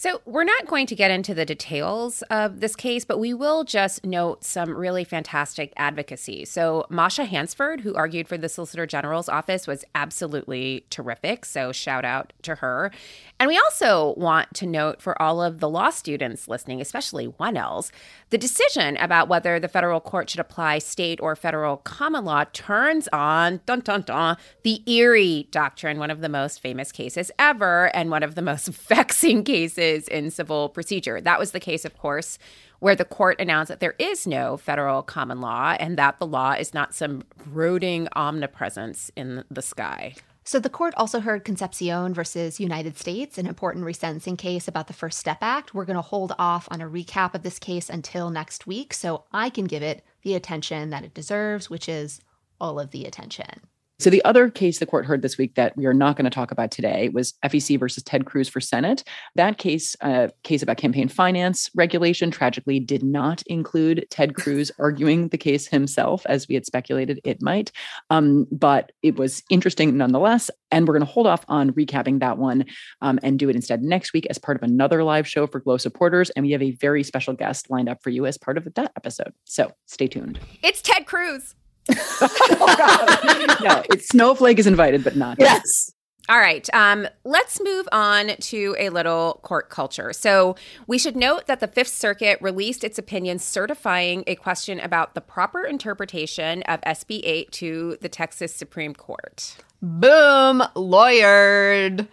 So, 0.00 0.22
we're 0.26 0.44
not 0.44 0.68
going 0.68 0.86
to 0.86 0.94
get 0.94 1.10
into 1.10 1.34
the 1.34 1.44
details 1.44 2.22
of 2.30 2.60
this 2.60 2.76
case, 2.76 3.04
but 3.04 3.18
we 3.18 3.34
will 3.34 3.64
just 3.64 4.06
note 4.06 4.44
some 4.44 4.70
really 4.70 5.02
fantastic 5.02 5.72
advocacy. 5.76 6.44
So, 6.44 6.86
Masha 6.88 7.24
Hansford, 7.24 7.80
who 7.80 7.96
argued 7.96 8.28
for 8.28 8.38
the 8.38 8.48
Solicitor 8.48 8.86
General's 8.86 9.28
office, 9.28 9.66
was 9.66 9.84
absolutely 9.96 10.86
terrific. 10.88 11.44
So, 11.44 11.72
shout 11.72 12.04
out 12.04 12.32
to 12.42 12.54
her. 12.54 12.92
And 13.40 13.48
we 13.48 13.58
also 13.58 14.14
want 14.16 14.54
to 14.54 14.66
note 14.66 15.02
for 15.02 15.20
all 15.20 15.42
of 15.42 15.58
the 15.58 15.68
law 15.68 15.90
students 15.90 16.46
listening, 16.46 16.80
especially 16.80 17.26
1Ls, 17.26 17.90
the 18.30 18.38
decision 18.38 18.96
about 18.98 19.26
whether 19.26 19.58
the 19.58 19.66
federal 19.66 20.00
court 20.00 20.30
should 20.30 20.38
apply 20.38 20.78
state 20.78 21.18
or 21.20 21.34
federal 21.34 21.78
common 21.78 22.24
law 22.24 22.44
turns 22.52 23.08
on, 23.12 23.62
dun 23.66 23.80
dun 23.80 24.02
dun, 24.02 24.36
the 24.62 24.80
Erie 24.88 25.48
Doctrine, 25.50 25.98
one 25.98 26.12
of 26.12 26.20
the 26.20 26.28
most 26.28 26.60
famous 26.60 26.92
cases 26.92 27.32
ever 27.36 27.90
and 27.96 28.12
one 28.12 28.22
of 28.22 28.36
the 28.36 28.42
most 28.42 28.68
vexing 28.88 29.42
cases 29.42 29.87
in 29.88 30.30
civil 30.30 30.68
procedure. 30.68 31.20
That 31.20 31.38
was 31.38 31.52
the 31.52 31.60
case, 31.60 31.84
of 31.84 31.96
course, 31.96 32.38
where 32.80 32.94
the 32.94 33.04
court 33.04 33.40
announced 33.40 33.70
that 33.70 33.80
there 33.80 33.94
is 33.98 34.26
no 34.26 34.56
federal 34.56 35.02
common 35.02 35.40
law 35.40 35.76
and 35.80 35.96
that 35.96 36.18
the 36.18 36.26
law 36.26 36.52
is 36.52 36.74
not 36.74 36.94
some 36.94 37.22
brooding 37.46 38.08
omnipresence 38.12 39.10
in 39.16 39.44
the 39.50 39.62
sky. 39.62 40.14
So 40.44 40.58
the 40.58 40.70
court 40.70 40.94
also 40.96 41.20
heard 41.20 41.44
Concepcion 41.44 42.14
versus 42.14 42.58
United 42.58 42.96
States, 42.96 43.36
an 43.36 43.46
important 43.46 43.84
resentencing 43.84 44.38
case 44.38 44.66
about 44.66 44.86
the 44.86 44.94
First 44.94 45.18
Step 45.18 45.38
Act. 45.42 45.74
We're 45.74 45.84
going 45.84 45.96
to 45.96 46.00
hold 46.02 46.34
off 46.38 46.66
on 46.70 46.80
a 46.80 46.88
recap 46.88 47.34
of 47.34 47.42
this 47.42 47.58
case 47.58 47.90
until 47.90 48.30
next 48.30 48.66
week 48.66 48.94
so 48.94 49.24
I 49.30 49.50
can 49.50 49.66
give 49.66 49.82
it 49.82 50.02
the 50.22 50.34
attention 50.34 50.88
that 50.88 51.04
it 51.04 51.12
deserves, 51.12 51.68
which 51.68 51.86
is 51.86 52.20
all 52.58 52.80
of 52.80 52.92
the 52.92 53.04
attention. 53.04 53.60
So 54.00 54.10
the 54.10 54.24
other 54.24 54.48
case 54.48 54.78
the 54.78 54.86
court 54.86 55.06
heard 55.06 55.22
this 55.22 55.36
week 55.36 55.56
that 55.56 55.76
we 55.76 55.84
are 55.84 55.92
not 55.94 56.16
going 56.16 56.24
to 56.24 56.30
talk 56.30 56.52
about 56.52 56.70
today 56.70 57.08
was 57.08 57.32
FEC 57.44 57.80
versus 57.80 58.04
Ted 58.04 58.26
Cruz 58.26 58.48
for 58.48 58.60
Senate. 58.60 59.02
That 59.34 59.58
case, 59.58 59.96
uh, 60.00 60.28
case 60.44 60.62
about 60.62 60.76
campaign 60.76 61.08
finance 61.08 61.68
regulation, 61.74 62.30
tragically 62.30 62.78
did 62.78 63.02
not 63.02 63.42
include 63.48 64.06
Ted 64.08 64.36
Cruz 64.36 64.70
arguing 64.78 65.28
the 65.28 65.38
case 65.38 65.66
himself, 65.66 66.24
as 66.26 66.46
we 66.46 66.54
had 66.54 66.64
speculated 66.64 67.20
it 67.24 67.42
might. 67.42 67.72
Um, 68.08 68.46
but 68.52 68.92
it 69.02 69.16
was 69.16 69.42
interesting 69.50 69.96
nonetheless. 69.96 70.48
And 70.70 70.86
we're 70.86 70.94
going 70.94 71.06
to 71.06 71.12
hold 71.12 71.26
off 71.26 71.44
on 71.48 71.72
recapping 71.72 72.20
that 72.20 72.38
one 72.38 72.66
um, 73.00 73.18
and 73.24 73.36
do 73.36 73.48
it 73.48 73.56
instead 73.56 73.82
next 73.82 74.12
week 74.12 74.26
as 74.30 74.38
part 74.38 74.56
of 74.56 74.62
another 74.62 75.02
live 75.02 75.26
show 75.26 75.48
for 75.48 75.58
Glow 75.58 75.76
supporters. 75.76 76.30
And 76.30 76.44
we 76.44 76.52
have 76.52 76.62
a 76.62 76.70
very 76.72 77.02
special 77.02 77.34
guest 77.34 77.68
lined 77.68 77.88
up 77.88 78.00
for 78.00 78.10
you 78.10 78.26
as 78.26 78.38
part 78.38 78.58
of 78.58 78.72
that 78.74 78.92
episode. 78.94 79.32
So 79.44 79.72
stay 79.86 80.06
tuned. 80.06 80.38
It's 80.62 80.82
Ted 80.82 81.06
Cruz. 81.06 81.56
no, 83.60 83.82
it's 83.90 84.08
Snowflake 84.08 84.58
is 84.58 84.66
invited, 84.66 85.04
but 85.04 85.16
not. 85.16 85.36
Yes. 85.38 85.92
All 86.30 86.38
right. 86.38 86.68
Um, 86.74 87.08
let's 87.24 87.58
move 87.62 87.88
on 87.90 88.36
to 88.38 88.76
a 88.78 88.90
little 88.90 89.40
court 89.42 89.70
culture. 89.70 90.12
So, 90.12 90.56
we 90.86 90.98
should 90.98 91.16
note 91.16 91.46
that 91.46 91.60
the 91.60 91.66
Fifth 91.66 91.88
Circuit 91.88 92.38
released 92.42 92.84
its 92.84 92.98
opinion 92.98 93.38
certifying 93.38 94.24
a 94.26 94.34
question 94.34 94.78
about 94.78 95.14
the 95.14 95.22
proper 95.22 95.64
interpretation 95.64 96.62
of 96.64 96.82
SB 96.82 97.22
8 97.24 97.50
to 97.52 97.96
the 98.02 98.10
Texas 98.10 98.54
Supreme 98.54 98.94
Court. 98.94 99.56
Boom, 99.80 100.62
lawyered. 100.76 102.06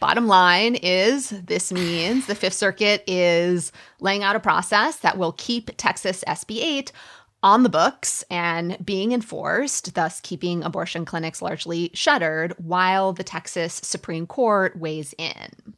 Bottom 0.00 0.26
line 0.26 0.76
is 0.76 1.28
this 1.28 1.70
means 1.70 2.26
the 2.26 2.34
Fifth 2.34 2.54
Circuit 2.54 3.04
is 3.06 3.70
laying 4.00 4.24
out 4.24 4.34
a 4.34 4.40
process 4.40 4.96
that 5.00 5.18
will 5.18 5.32
keep 5.32 5.70
Texas 5.76 6.24
SB 6.26 6.56
8 6.62 6.92
on 7.42 7.62
the 7.62 7.68
books 7.68 8.24
and 8.30 8.76
being 8.84 9.12
enforced, 9.12 9.94
thus 9.94 10.20
keeping 10.20 10.62
abortion 10.62 11.04
clinics 11.04 11.40
largely 11.40 11.90
shuttered 11.94 12.54
while 12.58 13.12
the 13.12 13.24
Texas 13.24 13.74
Supreme 13.74 14.26
Court 14.26 14.78
weighs 14.78 15.14
in. 15.18 15.74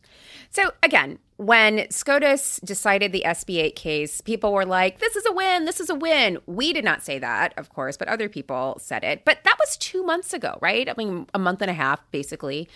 So, 0.51 0.73
again, 0.83 1.19
when 1.37 1.91
SCOTUS 1.91 2.61
decided 2.63 3.11
the 3.11 3.25
SB 3.25 3.57
8 3.59 3.77
case, 3.77 4.21
people 4.21 4.53
were 4.53 4.67
like, 4.67 4.99
this 4.99 5.17
is 5.17 5.25
a 5.27 5.33
win, 5.33 5.65
this 5.65 5.81
is 5.81 5.89
a 5.89 5.95
win. 5.95 6.39
We 6.47 6.73
did 6.73 6.85
not 6.85 7.03
say 7.03 7.19
that, 7.19 7.55
of 7.57 7.71
course, 7.71 7.97
but 7.97 8.09
other 8.09 8.29
people 8.29 8.77
said 8.79 9.03
it. 9.03 9.25
But 9.25 9.39
that 9.45 9.57
was 9.59 9.77
two 9.79 10.03
months 10.03 10.35
ago, 10.35 10.59
right? 10.61 10.89
I 10.89 10.95
mean, 10.99 11.27
a 11.33 11.39
month 11.39 11.63
and 11.63 11.71
a 11.71 11.75
half, 11.75 12.01
basically. 12.11 12.69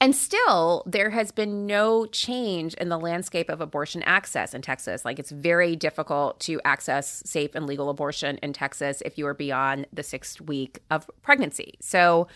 And 0.00 0.14
still, 0.14 0.84
there 0.86 1.10
has 1.10 1.32
been 1.32 1.66
no 1.66 2.06
change 2.06 2.74
in 2.74 2.88
the 2.88 2.98
landscape 2.98 3.48
of 3.48 3.60
abortion 3.60 4.02
access 4.04 4.54
in 4.54 4.62
Texas. 4.62 5.04
Like, 5.04 5.18
it's 5.18 5.32
very 5.32 5.74
difficult 5.74 6.38
to 6.40 6.60
access 6.64 7.22
safe 7.26 7.54
and 7.54 7.66
legal 7.66 7.90
abortion 7.90 8.38
in 8.38 8.52
Texas 8.52 9.02
if 9.04 9.18
you 9.18 9.26
are 9.26 9.34
beyond 9.34 9.86
the 9.92 10.04
sixth 10.04 10.40
week 10.40 10.78
of 10.90 11.10
pregnancy. 11.22 11.74
So, 11.80 12.28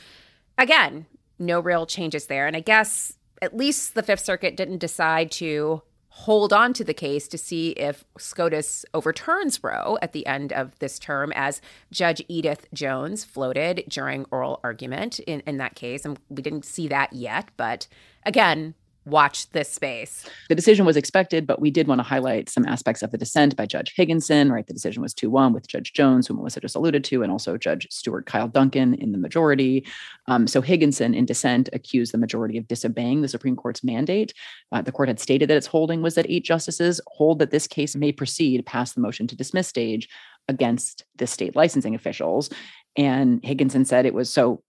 again, 0.58 1.06
no 1.38 1.60
real 1.60 1.86
changes 1.86 2.26
there. 2.26 2.48
And 2.48 2.56
I 2.56 2.60
guess 2.60 3.16
at 3.40 3.56
least 3.56 3.94
the 3.94 4.02
Fifth 4.02 4.24
Circuit 4.24 4.56
didn't 4.56 4.78
decide 4.78 5.30
to 5.32 5.82
hold 6.14 6.52
on 6.52 6.74
to 6.74 6.84
the 6.84 6.92
case 6.92 7.26
to 7.26 7.38
see 7.38 7.70
if 7.70 8.04
SCOTUS 8.18 8.84
overturns 8.92 9.64
Roe 9.64 9.96
at 10.02 10.12
the 10.12 10.26
end 10.26 10.52
of 10.52 10.78
this 10.78 10.98
term, 10.98 11.32
as 11.34 11.62
Judge 11.90 12.22
Edith 12.28 12.66
Jones 12.74 13.24
floated 13.24 13.84
during 13.88 14.26
oral 14.30 14.60
argument 14.62 15.20
in, 15.20 15.40
in 15.46 15.56
that 15.56 15.74
case. 15.74 16.04
And 16.04 16.18
we 16.28 16.42
didn't 16.42 16.66
see 16.66 16.86
that 16.88 17.14
yet, 17.14 17.48
but 17.56 17.88
again, 18.26 18.74
watch 19.04 19.50
this 19.50 19.68
space. 19.68 20.28
The 20.48 20.54
decision 20.54 20.86
was 20.86 20.96
expected, 20.96 21.46
but 21.46 21.60
we 21.60 21.70
did 21.70 21.88
want 21.88 21.98
to 21.98 22.04
highlight 22.04 22.48
some 22.48 22.64
aspects 22.66 23.02
of 23.02 23.10
the 23.10 23.18
dissent 23.18 23.56
by 23.56 23.66
Judge 23.66 23.92
Higginson, 23.96 24.52
right? 24.52 24.66
The 24.66 24.72
decision 24.72 25.02
was 25.02 25.14
2 25.14 25.28
1 25.28 25.52
with 25.52 25.66
Judge 25.66 25.92
Jones, 25.92 26.26
who 26.26 26.34
Melissa 26.34 26.60
just 26.60 26.76
alluded 26.76 27.02
to, 27.04 27.22
and 27.22 27.32
also 27.32 27.56
Judge 27.56 27.86
Stuart 27.90 28.26
Kyle 28.26 28.48
Duncan 28.48 28.94
in 28.94 29.12
the 29.12 29.18
majority. 29.18 29.86
Um, 30.28 30.46
so 30.46 30.60
Higginson, 30.60 31.14
in 31.14 31.26
dissent, 31.26 31.68
accused 31.72 32.12
the 32.12 32.18
majority 32.18 32.58
of 32.58 32.68
disobeying 32.68 33.22
the 33.22 33.28
Supreme 33.28 33.56
Court's 33.56 33.82
mandate. 33.82 34.32
Uh, 34.70 34.82
the 34.82 34.92
court 34.92 35.08
had 35.08 35.20
stated 35.20 35.50
that 35.50 35.56
its 35.56 35.66
holding 35.66 36.02
was 36.02 36.14
that 36.14 36.26
eight 36.28 36.44
justices 36.44 37.00
hold 37.08 37.38
that 37.40 37.50
this 37.50 37.66
case 37.66 37.96
may 37.96 38.12
proceed 38.12 38.64
past 38.66 38.94
the 38.94 39.00
motion 39.00 39.26
to 39.26 39.36
dismiss 39.36 39.68
stage 39.68 40.08
against 40.48 41.04
the 41.16 41.26
state 41.26 41.56
licensing 41.56 41.94
officials. 41.94 42.50
And 42.96 43.44
Higginson 43.44 43.84
said 43.84 44.06
it 44.06 44.14
was 44.14 44.32
so 44.32 44.62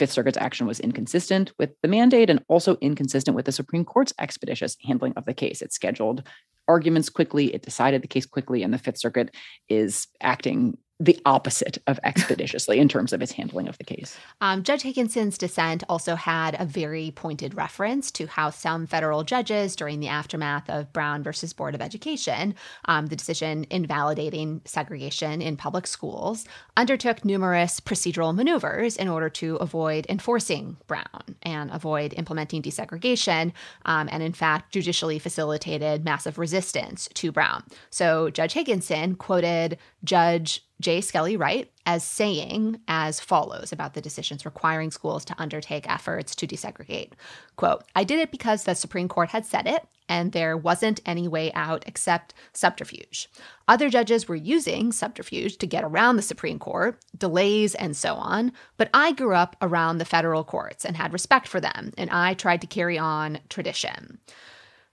Fifth 0.00 0.12
Circuit's 0.12 0.38
action 0.38 0.66
was 0.66 0.80
inconsistent 0.80 1.52
with 1.58 1.74
the 1.82 1.88
mandate 1.88 2.30
and 2.30 2.42
also 2.48 2.78
inconsistent 2.80 3.34
with 3.34 3.44
the 3.44 3.52
Supreme 3.52 3.84
Court's 3.84 4.14
expeditious 4.18 4.78
handling 4.82 5.12
of 5.14 5.26
the 5.26 5.34
case. 5.34 5.60
It 5.60 5.74
scheduled 5.74 6.22
arguments 6.66 7.10
quickly, 7.10 7.52
it 7.52 7.60
decided 7.60 8.00
the 8.00 8.08
case 8.08 8.24
quickly, 8.24 8.62
and 8.62 8.72
the 8.72 8.78
Fifth 8.78 8.96
Circuit 8.96 9.34
is 9.68 10.06
acting 10.22 10.78
the 11.00 11.18
opposite 11.24 11.78
of 11.86 11.98
expeditiously 12.04 12.78
in 12.78 12.86
terms 12.86 13.14
of 13.14 13.22
its 13.22 13.32
handling 13.32 13.66
of 13.66 13.78
the 13.78 13.84
case. 13.84 14.18
Um, 14.42 14.62
Judge 14.62 14.82
Higginson's 14.82 15.38
dissent 15.38 15.82
also 15.88 16.14
had 16.14 16.54
a 16.60 16.66
very 16.66 17.10
pointed 17.10 17.54
reference 17.54 18.10
to 18.12 18.26
how 18.26 18.50
some 18.50 18.86
federal 18.86 19.24
judges, 19.24 19.74
during 19.74 20.00
the 20.00 20.08
aftermath 20.08 20.68
of 20.68 20.92
Brown 20.92 21.22
versus 21.22 21.54
Board 21.54 21.74
of 21.74 21.80
Education, 21.80 22.54
um, 22.84 23.06
the 23.06 23.16
decision 23.16 23.66
invalidating 23.70 24.60
segregation 24.66 25.40
in 25.40 25.56
public 25.56 25.86
schools, 25.86 26.44
undertook 26.76 27.24
numerous 27.24 27.80
procedural 27.80 28.34
maneuvers 28.34 28.98
in 28.98 29.08
order 29.08 29.30
to 29.30 29.56
avoid 29.56 30.04
enforcing 30.10 30.76
Brown 30.86 31.36
and 31.42 31.70
avoid 31.70 32.12
implementing 32.14 32.60
desegregation, 32.60 33.52
um, 33.86 34.08
and 34.12 34.22
in 34.22 34.34
fact, 34.34 34.72
judicially 34.72 35.18
facilitated 35.18 36.04
massive 36.04 36.36
resistance 36.36 37.08
to 37.14 37.32
Brown. 37.32 37.64
So 37.88 38.28
Judge 38.28 38.52
Higginson 38.52 39.14
quoted 39.14 39.78
Judge 40.04 40.62
J. 40.80 41.00
Skelly 41.00 41.36
Wright 41.36 41.70
as 41.86 42.02
saying 42.02 42.80
as 42.88 43.20
follows 43.20 43.72
about 43.72 43.94
the 43.94 44.00
decisions 44.00 44.44
requiring 44.44 44.90
schools 44.90 45.24
to 45.26 45.34
undertake 45.38 45.90
efforts 45.90 46.34
to 46.36 46.46
desegregate. 46.46 47.12
Quote, 47.56 47.84
I 47.94 48.04
did 48.04 48.18
it 48.18 48.30
because 48.30 48.64
the 48.64 48.74
Supreme 48.74 49.08
Court 49.08 49.28
had 49.28 49.44
said 49.44 49.66
it, 49.66 49.86
and 50.08 50.32
there 50.32 50.56
wasn't 50.56 51.00
any 51.06 51.28
way 51.28 51.52
out 51.52 51.84
except 51.86 52.34
subterfuge. 52.52 53.28
Other 53.68 53.88
judges 53.88 54.26
were 54.26 54.34
using 54.34 54.90
subterfuge 54.90 55.58
to 55.58 55.66
get 55.66 55.84
around 55.84 56.16
the 56.16 56.22
Supreme 56.22 56.58
Court, 56.58 56.98
delays, 57.16 57.74
and 57.74 57.96
so 57.96 58.14
on, 58.14 58.52
but 58.76 58.90
I 58.92 59.12
grew 59.12 59.34
up 59.34 59.56
around 59.62 59.98
the 59.98 60.04
federal 60.04 60.42
courts 60.42 60.84
and 60.84 60.96
had 60.96 61.12
respect 61.12 61.46
for 61.46 61.60
them, 61.60 61.92
and 61.96 62.10
I 62.10 62.34
tried 62.34 62.60
to 62.62 62.66
carry 62.66 62.98
on 62.98 63.38
tradition. 63.48 64.18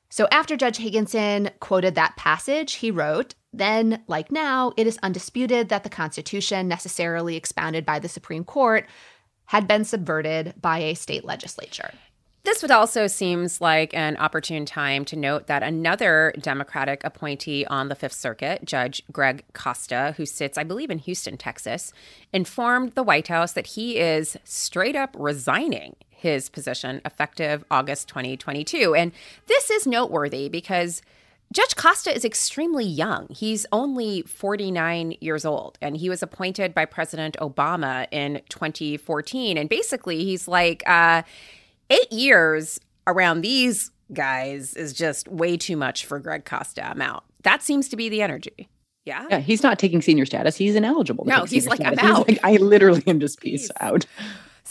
So 0.09 0.27
after 0.31 0.55
Judge 0.55 0.77
Higginson 0.77 1.49
quoted 1.59 1.95
that 1.95 2.15
passage, 2.15 2.75
he 2.75 2.91
wrote, 2.91 3.35
then, 3.51 4.03
like 4.07 4.31
now, 4.31 4.71
it 4.77 4.87
is 4.87 4.99
undisputed 5.03 5.69
that 5.69 5.83
the 5.83 5.89
Constitution, 5.89 6.67
necessarily 6.67 7.35
expounded 7.35 7.85
by 7.85 7.99
the 7.99 8.09
Supreme 8.09 8.43
Court, 8.43 8.85
had 9.45 9.67
been 9.67 9.83
subverted 9.83 10.53
by 10.61 10.79
a 10.79 10.93
state 10.93 11.25
legislature. 11.25 11.91
This 12.43 12.61
would 12.61 12.71
also 12.71 13.07
seems 13.07 13.59
like 13.59 13.93
an 13.93 14.15
opportune 14.17 14.65
time 14.65 15.03
to 15.05 15.17
note 15.17 15.47
that 15.47 15.63
another 15.63 16.33
Democratic 16.39 17.03
appointee 17.03 17.65
on 17.65 17.89
the 17.89 17.95
Fifth 17.95 18.13
Circuit, 18.13 18.63
Judge 18.63 19.01
Greg 19.11 19.43
Costa, 19.51 20.13
who 20.15 20.25
sits, 20.25 20.57
I 20.57 20.63
believe, 20.63 20.89
in 20.89 20.99
Houston, 20.99 21.35
Texas, 21.35 21.91
informed 22.31 22.93
the 22.93 23.03
White 23.03 23.27
House 23.27 23.51
that 23.51 23.67
he 23.67 23.97
is 23.97 24.37
straight 24.45 24.95
up 24.95 25.13
resigning 25.19 25.97
his 26.17 26.49
position 26.49 26.99
effective 27.05 27.63
August 27.69 28.07
2022. 28.09 28.95
And 28.95 29.11
this 29.45 29.69
is 29.69 29.85
noteworthy 29.85 30.49
because 30.49 31.01
Judge 31.53 31.75
Costa 31.75 32.13
is 32.13 32.25
extremely 32.25 32.83
young. 32.83 33.27
He's 33.29 33.65
only 33.71 34.23
49 34.23 35.15
years 35.21 35.45
old, 35.45 35.77
and 35.81 35.95
he 35.95 36.09
was 36.09 36.21
appointed 36.21 36.73
by 36.73 36.83
President 36.85 37.37
Obama 37.39 38.07
in 38.11 38.41
2014. 38.49 39.57
And 39.57 39.69
basically, 39.69 40.25
he's 40.25 40.47
like, 40.47 40.83
uh, 40.87 41.21
eight 41.89 42.11
years 42.11 42.79
around 43.05 43.41
these 43.41 43.91
guys 44.11 44.73
is 44.73 44.91
just 44.91 45.27
way 45.29 45.55
too 45.55 45.77
much 45.77 46.05
for 46.05 46.19
Greg 46.19 46.43
Costa. 46.43 46.85
I'm 46.85 47.01
out. 47.01 47.23
That 47.43 47.63
seems 47.63 47.87
to 47.89 47.95
be 47.95 48.09
the 48.09 48.21
energy. 48.21 48.67
Yeah. 49.05 49.25
Yeah. 49.29 49.39
He's 49.39 49.63
not 49.63 49.79
taking 49.79 50.01
senior 50.01 50.25
status. 50.25 50.57
He's 50.57 50.75
ineligible. 50.75 51.23
no, 51.25 51.45
he's 51.45 51.65
like, 51.65 51.79
status. 51.79 51.99
I'm 51.99 52.11
out. 52.11 52.27
Like, 52.27 52.39
I 52.43 52.57
literally 52.57 53.03
am 53.07 53.21
just 53.21 53.39
peace 53.39 53.71
out. 53.79 54.05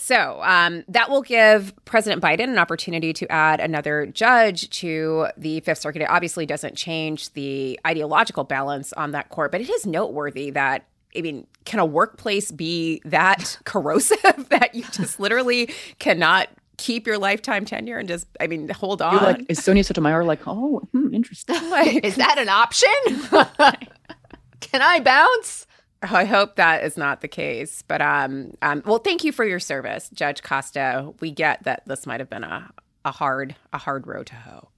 So 0.07 0.41
um, 0.45 0.85
that 0.87 1.11
will 1.11 1.23
give 1.23 1.75
President 1.85 2.23
Biden 2.23 2.45
an 2.45 2.59
opportunity 2.59 3.13
to 3.13 3.27
add 3.27 3.59
another 3.59 4.07
judge 4.07 4.71
to 4.79 5.27
the 5.37 5.59
Fifth 5.59 5.79
Circuit. 5.79 6.01
It 6.01 6.09
obviously 6.09 6.47
doesn't 6.47 6.77
change 6.77 7.33
the 7.33 7.81
ideological 7.85 8.45
balance 8.45 8.93
on 8.93 9.11
that 9.11 9.31
court, 9.31 9.51
but 9.51 9.61
it 9.61 9.69
is 9.69 9.85
noteworthy 9.85 10.51
that 10.51 10.87
I 11.17 11.23
mean, 11.23 11.49
can 11.65 11.81
a 11.81 11.85
workplace 11.85 12.53
be 12.53 13.03
that 13.05 13.59
corrosive 13.65 14.49
that 14.51 14.77
you 14.77 14.85
just 14.93 15.19
literally 15.19 15.75
cannot 15.99 16.51
keep 16.77 17.05
your 17.05 17.19
lifetime 17.19 17.65
tenure 17.65 17.99
and 17.99 18.07
just, 18.07 18.29
I 18.39 18.47
mean, 18.47 18.69
hold 18.69 19.03
on. 19.03 19.13
You're 19.13 19.23
like, 19.23 19.47
is 19.49 19.65
Sonia 19.65 19.83
Sotomayor 19.83 20.23
like, 20.23 20.47
oh, 20.47 20.87
hmm, 20.93 21.13
interesting. 21.13 21.57
like, 21.71 22.05
is 22.05 22.15
that 22.15 22.39
an 22.39 22.49
option? 22.49 22.89
Can 24.61 24.83
I 24.83 25.01
bounce? 25.01 25.67
I 26.11 26.25
hope 26.25 26.57
that 26.57 26.85
is 26.85 26.97
not 26.97 27.21
the 27.21 27.29
case. 27.29 27.83
But 27.83 28.01
um, 28.01 28.55
um, 28.63 28.83
well, 28.85 28.99
thank 28.99 29.25
you 29.25 29.33
for 29.33 29.45
your 29.45 29.61
service, 29.61 30.11
Judge 30.13 30.43
Costa. 30.43 31.13
We 31.21 31.31
get 31.31 31.65
that 31.65 31.83
this 31.87 32.07
might 32.07 32.21
have 32.21 32.31
been 32.31 32.45
a, 32.45 32.71
a 33.05 33.13
hard 33.13 33.57
a 33.73 33.79
hard 33.79 34.07
road 34.07 34.27
to 34.29 34.35
hoe. 34.35 34.69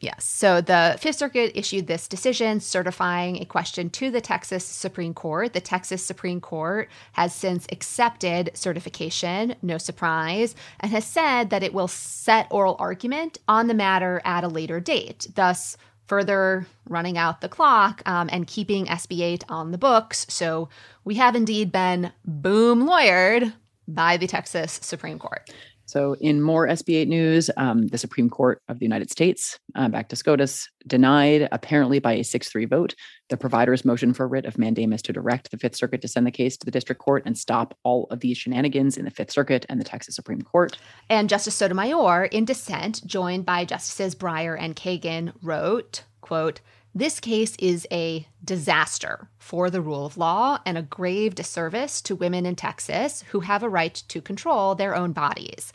Yes. 0.00 0.24
So 0.24 0.62
the 0.62 0.96
Fifth 0.98 1.16
Circuit 1.16 1.52
issued 1.54 1.86
this 1.86 2.08
decision 2.08 2.60
certifying 2.60 3.36
a 3.36 3.44
question 3.44 3.90
to 3.90 4.10
the 4.10 4.22
Texas 4.22 4.64
Supreme 4.64 5.12
Court. 5.12 5.52
The 5.52 5.60
Texas 5.60 6.02
Supreme 6.02 6.40
Court 6.40 6.88
has 7.12 7.34
since 7.34 7.66
accepted 7.70 8.50
certification, 8.54 9.56
no 9.60 9.76
surprise, 9.76 10.54
and 10.80 10.90
has 10.90 11.04
said 11.04 11.50
that 11.50 11.62
it 11.62 11.74
will 11.74 11.86
set 11.86 12.46
oral 12.50 12.76
argument 12.78 13.36
on 13.46 13.66
the 13.66 13.74
matter 13.74 14.22
at 14.24 14.42
a 14.42 14.48
later 14.48 14.80
date, 14.80 15.26
thus 15.34 15.76
further 16.10 16.66
running 16.88 17.16
out 17.16 17.40
the 17.40 17.48
clock 17.48 18.02
um, 18.04 18.28
and 18.32 18.48
keeping 18.48 18.84
SB 18.86 19.20
8 19.20 19.44
on 19.48 19.70
the 19.70 19.78
books. 19.78 20.26
So 20.28 20.68
we 21.04 21.14
have 21.14 21.36
indeed 21.36 21.70
been 21.70 22.10
boom 22.24 22.84
lawyered 22.84 23.52
by 23.86 24.16
the 24.16 24.26
Texas 24.26 24.80
Supreme 24.82 25.20
Court. 25.20 25.48
So, 25.90 26.14
in 26.20 26.40
more 26.40 26.68
SB 26.68 26.94
8 26.98 27.08
news, 27.08 27.50
um, 27.56 27.88
the 27.88 27.98
Supreme 27.98 28.30
Court 28.30 28.62
of 28.68 28.78
the 28.78 28.84
United 28.84 29.10
States, 29.10 29.58
uh, 29.74 29.88
back 29.88 30.08
to 30.10 30.16
SCOTUS, 30.16 30.68
denied, 30.86 31.48
apparently 31.50 31.98
by 31.98 32.12
a 32.12 32.22
6 32.22 32.48
3 32.48 32.64
vote, 32.66 32.94
the 33.28 33.36
provider's 33.36 33.84
motion 33.84 34.14
for 34.14 34.22
a 34.22 34.26
writ 34.28 34.44
of 34.44 34.56
mandamus 34.56 35.02
to 35.02 35.12
direct 35.12 35.50
the 35.50 35.58
Fifth 35.58 35.74
Circuit 35.74 36.00
to 36.02 36.06
send 36.06 36.28
the 36.28 36.30
case 36.30 36.56
to 36.58 36.64
the 36.64 36.70
district 36.70 37.00
court 37.00 37.24
and 37.26 37.36
stop 37.36 37.76
all 37.82 38.06
of 38.12 38.20
these 38.20 38.38
shenanigans 38.38 38.96
in 38.96 39.04
the 39.04 39.10
Fifth 39.10 39.32
Circuit 39.32 39.66
and 39.68 39.80
the 39.80 39.84
Texas 39.84 40.14
Supreme 40.14 40.42
Court. 40.42 40.78
And 41.08 41.28
Justice 41.28 41.56
Sotomayor, 41.56 42.26
in 42.26 42.44
dissent, 42.44 43.04
joined 43.04 43.44
by 43.44 43.64
Justices 43.64 44.14
Breyer 44.14 44.56
and 44.56 44.76
Kagan, 44.76 45.32
wrote, 45.42 46.04
quote, 46.20 46.60
this 46.94 47.20
case 47.20 47.54
is 47.58 47.86
a 47.92 48.26
disaster 48.44 49.28
for 49.38 49.70
the 49.70 49.80
rule 49.80 50.06
of 50.06 50.16
law 50.16 50.58
and 50.66 50.76
a 50.76 50.82
grave 50.82 51.34
disservice 51.34 52.02
to 52.02 52.16
women 52.16 52.44
in 52.44 52.56
Texas 52.56 53.22
who 53.30 53.40
have 53.40 53.62
a 53.62 53.68
right 53.68 53.94
to 54.08 54.20
control 54.20 54.74
their 54.74 54.96
own 54.96 55.12
bodies. 55.12 55.72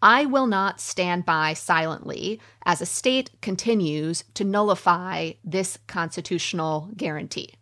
I 0.00 0.24
will 0.26 0.46
not 0.46 0.80
stand 0.80 1.24
by 1.24 1.54
silently 1.54 2.40
as 2.64 2.80
a 2.80 2.86
state 2.86 3.30
continues 3.40 4.24
to 4.34 4.44
nullify 4.44 5.32
this 5.44 5.78
constitutional 5.86 6.90
guarantee. 6.96 7.54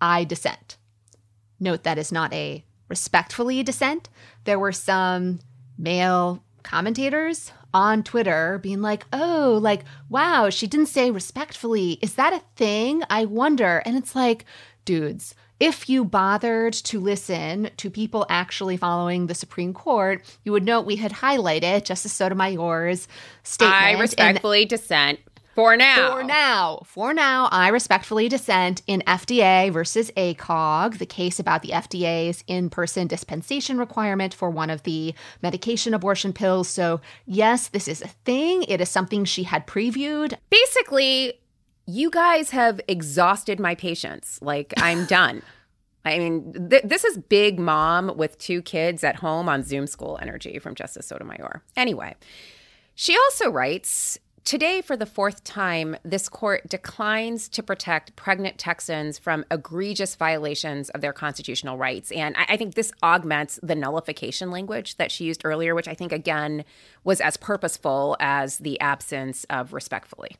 I 0.00 0.24
dissent. 0.24 0.76
Note 1.58 1.82
that 1.84 1.98
is 1.98 2.10
not 2.10 2.32
a 2.32 2.64
respectfully 2.88 3.62
dissent. 3.62 4.08
There 4.44 4.58
were 4.58 4.72
some 4.72 5.40
male 5.78 6.42
commentators 6.62 7.52
on 7.72 8.02
Twitter 8.02 8.58
being 8.62 8.82
like, 8.82 9.04
oh, 9.12 9.58
like, 9.62 9.84
wow, 10.08 10.50
she 10.50 10.66
didn't 10.66 10.86
say 10.86 11.10
respectfully. 11.10 11.98
Is 12.02 12.14
that 12.14 12.32
a 12.32 12.42
thing? 12.56 13.02
I 13.10 13.24
wonder. 13.24 13.82
And 13.84 13.96
it's 13.96 14.14
like, 14.14 14.44
dudes, 14.84 15.34
if 15.60 15.90
you 15.90 16.04
bothered 16.04 16.72
to 16.72 16.98
listen 16.98 17.70
to 17.76 17.90
people 17.90 18.24
actually 18.30 18.78
following 18.78 19.26
the 19.26 19.34
Supreme 19.34 19.74
Court, 19.74 20.24
you 20.42 20.52
would 20.52 20.64
note 20.64 20.86
we 20.86 20.96
had 20.96 21.12
highlighted 21.12 21.84
Justice 21.84 22.12
Sotomayor's 22.12 23.06
statement. 23.42 23.82
I 23.82 23.92
respectfully 23.92 24.64
dissent. 24.64 25.20
For 25.60 25.76
now. 25.76 26.12
For 26.12 26.22
now. 26.22 26.82
For 26.86 27.12
now, 27.12 27.46
I 27.52 27.68
respectfully 27.68 28.30
dissent 28.30 28.80
in 28.86 29.02
FDA 29.06 29.70
versus 29.70 30.10
ACOG, 30.16 30.96
the 30.96 31.04
case 31.04 31.38
about 31.38 31.60
the 31.60 31.68
FDA's 31.68 32.42
in 32.46 32.70
person 32.70 33.06
dispensation 33.06 33.76
requirement 33.76 34.32
for 34.32 34.48
one 34.48 34.70
of 34.70 34.84
the 34.84 35.14
medication 35.42 35.92
abortion 35.92 36.32
pills. 36.32 36.66
So, 36.66 37.02
yes, 37.26 37.68
this 37.68 37.88
is 37.88 38.00
a 38.00 38.08
thing. 38.08 38.62
It 38.68 38.80
is 38.80 38.88
something 38.88 39.26
she 39.26 39.42
had 39.42 39.66
previewed. 39.66 40.32
Basically, 40.48 41.34
you 41.84 42.10
guys 42.10 42.50
have 42.50 42.80
exhausted 42.88 43.60
my 43.60 43.74
patience. 43.74 44.38
Like, 44.40 44.72
I'm 44.78 45.04
done. 45.18 45.42
I 46.06 46.18
mean, 46.18 46.70
th- 46.70 46.84
this 46.84 47.04
is 47.04 47.18
big 47.18 47.58
mom 47.58 48.16
with 48.16 48.38
two 48.38 48.62
kids 48.62 49.04
at 49.04 49.16
home 49.16 49.46
on 49.46 49.62
Zoom 49.62 49.86
school 49.86 50.18
energy 50.22 50.58
from 50.58 50.74
Justice 50.74 51.04
Sotomayor. 51.04 51.62
Anyway, 51.76 52.14
she 52.94 53.14
also 53.14 53.50
writes 53.50 54.18
Today, 54.44 54.80
for 54.80 54.96
the 54.96 55.06
fourth 55.06 55.44
time, 55.44 55.96
this 56.02 56.28
court 56.28 56.68
declines 56.68 57.48
to 57.50 57.62
protect 57.62 58.16
pregnant 58.16 58.58
Texans 58.58 59.18
from 59.18 59.44
egregious 59.50 60.16
violations 60.16 60.88
of 60.90 61.02
their 61.02 61.12
constitutional 61.12 61.76
rights. 61.76 62.10
And 62.10 62.34
I, 62.36 62.46
I, 62.48 62.56
think 62.56 62.74
this 62.74 62.90
augments 63.02 63.60
the 63.62 63.74
nullification 63.74 64.50
language 64.50 64.96
that 64.96 65.12
she 65.12 65.24
used 65.24 65.42
earlier, 65.44 65.74
which 65.74 65.86
I 65.86 65.94
think, 65.94 66.10
again, 66.10 66.64
was 67.04 67.20
as 67.20 67.36
purposeful 67.36 68.16
as 68.18 68.58
the 68.58 68.80
absence 68.80 69.44
of 69.50 69.72
respectfully. 69.72 70.36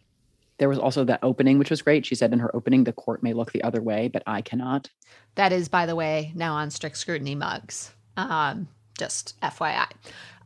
There 0.59 0.69
was 0.69 0.79
also 0.79 1.05
that 1.05 1.21
opening, 1.23 1.59
which 1.59 1.71
was 1.71 1.83
great. 1.83 2.05
She 2.05 2.15
said 2.15 2.33
in 2.33 2.39
her 2.39 2.55
opening, 2.55 2.85
the 2.85 2.93
court 2.93 3.23
may 3.23 3.33
look 3.33 3.53
the 3.53 3.63
other 3.63 3.83
way, 3.83 4.09
but 4.09 4.23
I 4.27 4.41
cannot. 4.41 4.91
That 5.35 5.53
is, 5.53 5.69
by 5.69 5.87
the 5.87 5.97
way, 5.97 6.33
now 6.35 6.55
on 6.55 6.71
strict 6.71 6.97
scrutiny 6.97 7.35
mugs. 7.35 7.93
Um, 8.17 8.69
just 8.99 9.41
FYI. 9.41 9.87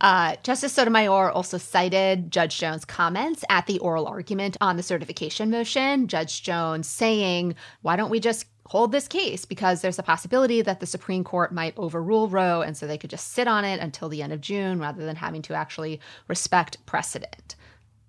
Uh, 0.00 0.36
Justice 0.42 0.72
Sotomayor 0.72 1.30
also 1.30 1.56
cited 1.56 2.30
Judge 2.30 2.58
Jones' 2.58 2.84
comments 2.84 3.44
at 3.48 3.66
the 3.66 3.78
oral 3.78 4.06
argument 4.06 4.56
on 4.60 4.76
the 4.76 4.82
certification 4.82 5.50
motion. 5.50 6.08
Judge 6.08 6.42
Jones 6.42 6.88
saying, 6.88 7.54
Why 7.82 7.96
don't 7.96 8.10
we 8.10 8.20
just 8.20 8.46
hold 8.66 8.92
this 8.92 9.08
case? 9.08 9.44
Because 9.44 9.80
there's 9.80 9.98
a 9.98 10.02
possibility 10.02 10.62
that 10.62 10.80
the 10.80 10.86
Supreme 10.86 11.24
Court 11.24 11.52
might 11.52 11.78
overrule 11.78 12.28
Roe, 12.28 12.60
and 12.60 12.76
so 12.76 12.86
they 12.86 12.98
could 12.98 13.10
just 13.10 13.32
sit 13.32 13.46
on 13.46 13.64
it 13.64 13.80
until 13.80 14.08
the 14.08 14.22
end 14.22 14.32
of 14.32 14.40
June 14.40 14.78
rather 14.80 15.04
than 15.06 15.16
having 15.16 15.42
to 15.42 15.54
actually 15.54 16.00
respect 16.28 16.84
precedent. 16.86 17.54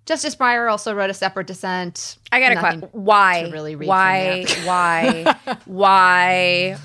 Justice 0.06 0.36
Breyer 0.36 0.70
also 0.70 0.94
wrote 0.94 1.10
a 1.10 1.14
separate 1.14 1.48
dissent. 1.48 2.16
I 2.30 2.38
got 2.38 2.52
a 2.52 2.56
question. 2.60 2.88
Why? 2.92 3.50
Really 3.50 3.74
why? 3.76 4.46
Why? 4.64 5.34
why? 5.64 6.78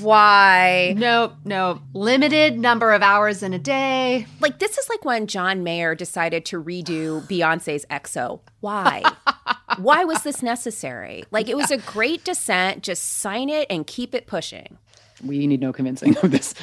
Why? 0.00 0.94
No, 0.94 1.32
no. 1.46 1.80
Limited 1.94 2.58
number 2.58 2.92
of 2.92 3.02
hours 3.02 3.42
in 3.42 3.54
a 3.54 3.58
day. 3.58 4.26
Like 4.40 4.58
this 4.58 4.76
is 4.76 4.90
like 4.90 5.06
when 5.06 5.26
John 5.26 5.64
Mayer 5.64 5.94
decided 5.94 6.44
to 6.46 6.62
redo 6.62 7.26
Beyonce's 7.26 7.86
XO. 7.90 8.40
Why? 8.60 9.02
why 9.78 10.04
was 10.04 10.22
this 10.22 10.42
necessary? 10.42 11.24
Like 11.30 11.48
it 11.48 11.56
was 11.56 11.70
a 11.70 11.78
great 11.78 12.24
dissent. 12.24 12.82
Just 12.82 13.02
sign 13.04 13.48
it 13.48 13.66
and 13.70 13.86
keep 13.86 14.14
it 14.14 14.26
pushing. 14.26 14.76
We 15.24 15.46
need 15.46 15.60
no 15.60 15.72
convincing 15.72 16.14
of 16.18 16.30
this. 16.30 16.54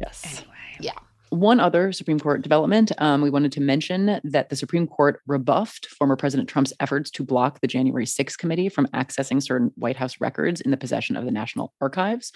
Yes. 0.00 0.24
Anyway. 0.24 0.56
Yeah. 0.80 0.98
One 1.30 1.60
other 1.60 1.92
Supreme 1.92 2.18
Court 2.18 2.42
development, 2.42 2.90
um, 2.98 3.22
we 3.22 3.30
wanted 3.30 3.52
to 3.52 3.60
mention 3.60 4.20
that 4.24 4.48
the 4.50 4.56
Supreme 4.56 4.86
Court 4.86 5.20
rebuffed 5.26 5.86
former 5.86 6.16
President 6.16 6.48
Trump's 6.48 6.72
efforts 6.80 7.10
to 7.12 7.24
block 7.24 7.60
the 7.60 7.68
January 7.68 8.04
6th 8.04 8.36
committee 8.36 8.68
from 8.68 8.86
accessing 8.88 9.40
certain 9.42 9.70
White 9.76 9.96
House 9.96 10.20
records 10.20 10.60
in 10.60 10.72
the 10.72 10.76
possession 10.76 11.16
of 11.16 11.24
the 11.24 11.30
National 11.30 11.72
Archives. 11.80 12.32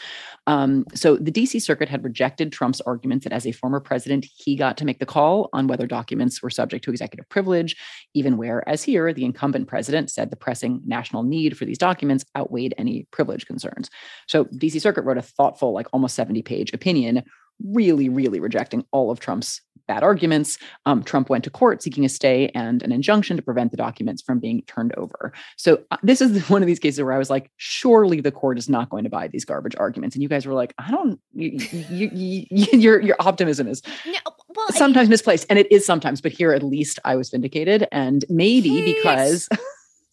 Um, 0.46 0.84
so 0.94 1.16
the 1.16 1.32
DC 1.32 1.60
Circuit 1.60 1.88
had 1.88 2.04
rejected 2.04 2.52
Trump's 2.52 2.80
argument 2.82 3.24
that 3.24 3.32
as 3.32 3.46
a 3.46 3.52
former 3.52 3.80
president, 3.80 4.26
he 4.36 4.54
got 4.54 4.76
to 4.78 4.84
make 4.84 5.00
the 5.00 5.06
call 5.06 5.48
on 5.52 5.66
whether 5.66 5.86
documents 5.86 6.40
were 6.40 6.50
subject 6.50 6.84
to 6.84 6.90
executive 6.90 7.28
privilege, 7.28 7.76
even 8.14 8.36
where, 8.36 8.66
as 8.68 8.84
here, 8.84 9.12
the 9.12 9.24
incumbent 9.24 9.66
president 9.66 10.10
said 10.10 10.30
the 10.30 10.36
pressing 10.36 10.80
national 10.86 11.24
need 11.24 11.58
for 11.58 11.64
these 11.64 11.78
documents 11.78 12.24
outweighed 12.36 12.74
any 12.78 13.08
privilege 13.10 13.46
concerns. 13.46 13.90
So 14.28 14.44
DC 14.44 14.80
Circuit 14.80 15.02
wrote 15.02 15.18
a 15.18 15.22
thoughtful, 15.22 15.72
like 15.72 15.88
almost 15.92 16.14
70 16.14 16.42
page 16.42 16.72
opinion 16.72 17.24
really, 17.62 18.08
really 18.08 18.40
rejecting 18.40 18.84
all 18.90 19.10
of 19.10 19.20
Trump's 19.20 19.60
bad 19.86 20.02
arguments. 20.02 20.58
Um, 20.86 21.02
Trump 21.02 21.28
went 21.28 21.44
to 21.44 21.50
court 21.50 21.82
seeking 21.82 22.04
a 22.04 22.08
stay 22.08 22.50
and 22.54 22.82
an 22.82 22.92
injunction 22.92 23.36
to 23.36 23.42
prevent 23.42 23.70
the 23.70 23.76
documents 23.76 24.22
from 24.22 24.38
being 24.38 24.62
turned 24.62 24.94
over. 24.96 25.32
So 25.56 25.82
uh, 25.90 25.96
this 26.02 26.20
is 26.20 26.48
one 26.50 26.62
of 26.62 26.66
these 26.66 26.78
cases 26.78 27.02
where 27.02 27.12
I 27.12 27.18
was 27.18 27.30
like, 27.30 27.50
surely 27.56 28.20
the 28.20 28.32
court 28.32 28.58
is 28.58 28.68
not 28.68 28.90
going 28.90 29.04
to 29.04 29.10
buy 29.10 29.28
these 29.28 29.44
garbage 29.44 29.76
arguments. 29.76 30.16
And 30.16 30.22
you 30.22 30.28
guys 30.28 30.46
were 30.46 30.54
like, 30.54 30.74
I 30.78 30.90
don't. 30.90 31.20
You, 31.34 31.58
you, 31.90 32.10
you, 32.50 32.78
your 32.78 33.00
your 33.00 33.16
optimism 33.20 33.66
is 33.68 33.82
no, 34.06 34.14
well, 34.48 34.68
sometimes 34.70 35.08
I, 35.08 35.10
misplaced, 35.10 35.46
and 35.50 35.58
it 35.58 35.70
is 35.70 35.84
sometimes. 35.84 36.20
But 36.20 36.32
here, 36.32 36.52
at 36.52 36.62
least, 36.62 36.98
I 37.04 37.16
was 37.16 37.30
vindicated, 37.30 37.86
and 37.92 38.24
maybe 38.28 38.94
because. 38.94 39.48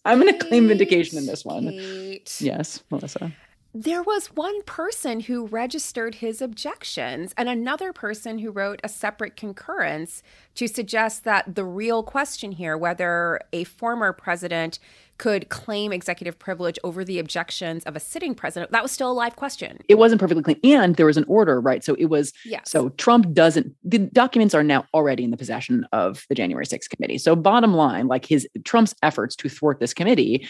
I'm 0.04 0.20
going 0.20 0.36
to 0.36 0.44
claim 0.44 0.66
vindication 0.66 1.16
in 1.16 1.26
this 1.26 1.44
one. 1.44 1.68
Kate. 1.68 2.36
Yes, 2.40 2.82
Melissa 2.90 3.32
there 3.74 4.02
was 4.02 4.26
one 4.28 4.62
person 4.62 5.20
who 5.20 5.46
registered 5.46 6.16
his 6.16 6.42
objections 6.42 7.32
and 7.38 7.48
another 7.48 7.92
person 7.92 8.38
who 8.38 8.50
wrote 8.50 8.80
a 8.84 8.88
separate 8.88 9.34
concurrence 9.34 10.22
to 10.54 10.68
suggest 10.68 11.24
that 11.24 11.54
the 11.54 11.64
real 11.64 12.02
question 12.02 12.52
here, 12.52 12.76
whether 12.76 13.40
a 13.52 13.64
former 13.64 14.12
president 14.12 14.78
could 15.16 15.48
claim 15.48 15.92
executive 15.92 16.38
privilege 16.38 16.78
over 16.84 17.04
the 17.04 17.18
objections 17.18 17.84
of 17.84 17.96
a 17.96 18.00
sitting 18.00 18.34
president, 18.34 18.72
that 18.72 18.82
was 18.82 18.90
still 18.90 19.10
a 19.10 19.14
live 19.14 19.36
question. 19.36 19.78
It 19.88 19.94
wasn't 19.94 20.20
perfectly 20.20 20.42
clean. 20.42 20.58
And 20.64 20.96
there 20.96 21.06
was 21.06 21.16
an 21.16 21.24
order, 21.28 21.60
right? 21.60 21.84
So 21.84 21.94
it 21.94 22.06
was, 22.06 22.32
yes. 22.44 22.70
so 22.70 22.90
Trump 22.90 23.32
doesn't, 23.32 23.74
the 23.84 23.98
documents 23.98 24.54
are 24.54 24.64
now 24.64 24.84
already 24.92 25.24
in 25.24 25.30
the 25.30 25.36
possession 25.36 25.86
of 25.92 26.26
the 26.28 26.34
January 26.34 26.66
6th 26.66 26.90
committee. 26.90 27.18
So 27.18 27.36
bottom 27.36 27.72
line, 27.72 28.08
like 28.08 28.26
his, 28.26 28.48
Trump's 28.64 28.94
efforts 29.02 29.36
to 29.36 29.48
thwart 29.48 29.80
this 29.80 29.94
committee 29.94 30.46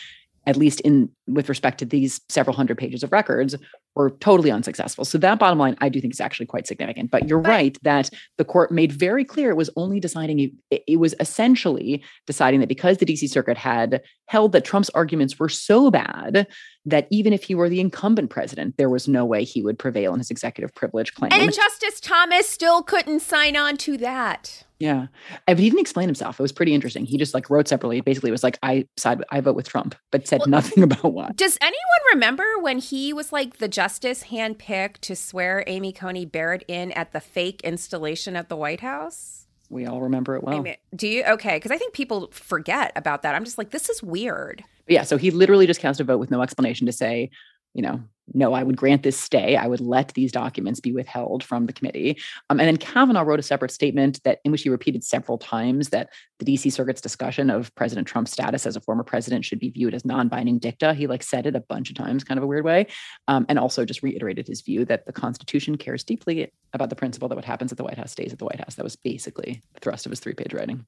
at 0.46 0.56
least 0.56 0.80
in 0.80 1.08
with 1.26 1.48
respect 1.48 1.78
to 1.78 1.84
these 1.84 2.20
several 2.28 2.56
hundred 2.56 2.78
pages 2.78 3.02
of 3.02 3.12
records 3.12 3.54
were 3.94 4.10
totally 4.20 4.50
unsuccessful 4.50 5.04
so 5.04 5.18
that 5.18 5.38
bottom 5.38 5.58
line 5.58 5.76
i 5.80 5.88
do 5.88 6.00
think 6.00 6.12
is 6.12 6.20
actually 6.20 6.46
quite 6.46 6.66
significant 6.66 7.10
but 7.10 7.28
you're 7.28 7.40
but, 7.40 7.48
right 7.48 7.78
that 7.82 8.10
the 8.38 8.44
court 8.44 8.70
made 8.72 8.92
very 8.92 9.24
clear 9.24 9.50
it 9.50 9.56
was 9.56 9.70
only 9.76 10.00
deciding 10.00 10.38
it, 10.70 10.82
it 10.86 10.98
was 10.98 11.14
essentially 11.20 12.02
deciding 12.26 12.60
that 12.60 12.68
because 12.68 12.98
the 12.98 13.06
dc 13.06 13.28
circuit 13.28 13.56
had 13.56 14.02
held 14.26 14.52
that 14.52 14.64
trump's 14.64 14.90
arguments 14.90 15.38
were 15.38 15.48
so 15.48 15.90
bad 15.90 16.46
that 16.84 17.06
even 17.10 17.32
if 17.32 17.44
he 17.44 17.54
were 17.54 17.68
the 17.68 17.80
incumbent 17.80 18.30
president 18.30 18.76
there 18.76 18.90
was 18.90 19.08
no 19.08 19.24
way 19.24 19.44
he 19.44 19.62
would 19.62 19.78
prevail 19.78 20.12
in 20.12 20.18
his 20.18 20.30
executive 20.30 20.74
privilege 20.74 21.14
claim 21.14 21.32
and 21.32 21.52
justice 21.52 22.00
thomas 22.00 22.48
still 22.48 22.82
couldn't 22.82 23.20
sign 23.20 23.56
on 23.56 23.76
to 23.76 23.96
that 23.96 24.64
yeah. 24.82 25.06
But 25.46 25.60
he 25.60 25.70
didn't 25.70 25.78
explain 25.78 26.08
himself. 26.08 26.40
It 26.40 26.42
was 26.42 26.50
pretty 26.50 26.74
interesting. 26.74 27.06
He 27.06 27.16
just 27.16 27.34
like 27.34 27.48
wrote 27.48 27.68
separately. 27.68 28.00
Basically, 28.00 28.30
it 28.30 28.32
was 28.32 28.42
like, 28.42 28.58
I 28.64 28.88
side, 28.96 29.22
I 29.30 29.40
vote 29.40 29.54
with 29.54 29.68
Trump, 29.68 29.94
but 30.10 30.26
said 30.26 30.40
well, 30.40 30.48
nothing 30.48 30.82
about 30.82 31.04
why. 31.04 31.30
Does 31.36 31.56
anyone 31.60 31.78
remember 32.12 32.44
when 32.60 32.78
he 32.78 33.12
was 33.12 33.32
like 33.32 33.58
the 33.58 33.68
justice 33.82 34.24
handpicked 34.24 34.98
to 35.00 35.16
swear 35.16 35.64
Amy 35.66 35.92
Coney 35.92 36.24
Barrett 36.24 36.64
in 36.68 36.92
at 36.92 37.10
the 37.10 37.18
fake 37.18 37.60
installation 37.64 38.36
at 38.36 38.48
the 38.48 38.54
White 38.54 38.80
House? 38.80 39.48
We 39.70 39.86
all 39.86 40.02
remember 40.02 40.36
it 40.36 40.44
well. 40.44 40.56
I 40.56 40.60
mean, 40.60 40.76
do 40.94 41.08
you? 41.08 41.24
Okay. 41.24 41.56
Because 41.56 41.72
I 41.72 41.78
think 41.78 41.92
people 41.92 42.28
forget 42.30 42.92
about 42.94 43.22
that. 43.22 43.34
I'm 43.34 43.44
just 43.44 43.58
like, 43.58 43.70
this 43.70 43.88
is 43.88 44.00
weird. 44.00 44.62
But 44.86 44.92
yeah. 44.92 45.02
So 45.02 45.16
he 45.16 45.32
literally 45.32 45.66
just 45.66 45.80
cast 45.80 45.98
a 45.98 46.04
vote 46.04 46.18
with 46.18 46.30
no 46.30 46.42
explanation 46.42 46.86
to 46.86 46.92
say, 46.92 47.30
you 47.74 47.82
know, 47.82 48.00
no, 48.34 48.52
I 48.52 48.62
would 48.62 48.76
grant 48.76 49.02
this 49.02 49.18
stay. 49.18 49.56
I 49.56 49.66
would 49.66 49.80
let 49.80 50.14
these 50.14 50.32
documents 50.32 50.80
be 50.80 50.92
withheld 50.92 51.42
from 51.42 51.66
the 51.66 51.72
committee. 51.72 52.18
Um, 52.50 52.60
and 52.60 52.68
then 52.68 52.76
Kavanaugh 52.76 53.22
wrote 53.22 53.40
a 53.40 53.42
separate 53.42 53.70
statement 53.70 54.22
that 54.24 54.40
in 54.44 54.52
which 54.52 54.62
he 54.62 54.68
repeated 54.68 55.04
several 55.04 55.38
times 55.38 55.90
that 55.90 56.10
the 56.38 56.44
DC 56.44 56.72
Circuit's 56.72 57.00
discussion 57.00 57.50
of 57.50 57.74
President 57.74 58.06
Trump's 58.06 58.32
status 58.32 58.66
as 58.66 58.76
a 58.76 58.80
former 58.80 59.04
president 59.04 59.44
should 59.44 59.58
be 59.58 59.70
viewed 59.70 59.94
as 59.94 60.04
non-binding 60.04 60.58
dicta. 60.58 60.94
He 60.94 61.06
like 61.06 61.22
said 61.22 61.46
it 61.46 61.56
a 61.56 61.60
bunch 61.60 61.90
of 61.90 61.96
times, 61.96 62.24
kind 62.24 62.38
of 62.38 62.44
a 62.44 62.46
weird 62.46 62.64
way, 62.64 62.86
um, 63.28 63.46
and 63.48 63.58
also 63.58 63.84
just 63.84 64.02
reiterated 64.02 64.46
his 64.46 64.60
view 64.60 64.84
that 64.86 65.06
the 65.06 65.12
Constitution 65.12 65.76
cares 65.76 66.04
deeply 66.04 66.52
about 66.72 66.90
the 66.90 66.96
principle 66.96 67.28
that 67.28 67.36
what 67.36 67.44
happens 67.44 67.72
at 67.72 67.78
the 67.78 67.84
White 67.84 67.98
House 67.98 68.12
stays 68.12 68.32
at 68.32 68.38
the 68.38 68.44
White 68.44 68.60
House. 68.60 68.76
That 68.76 68.84
was 68.84 68.96
basically 68.96 69.62
the 69.74 69.80
thrust 69.80 70.06
of 70.06 70.10
his 70.10 70.20
three-page 70.20 70.54
writing. 70.54 70.86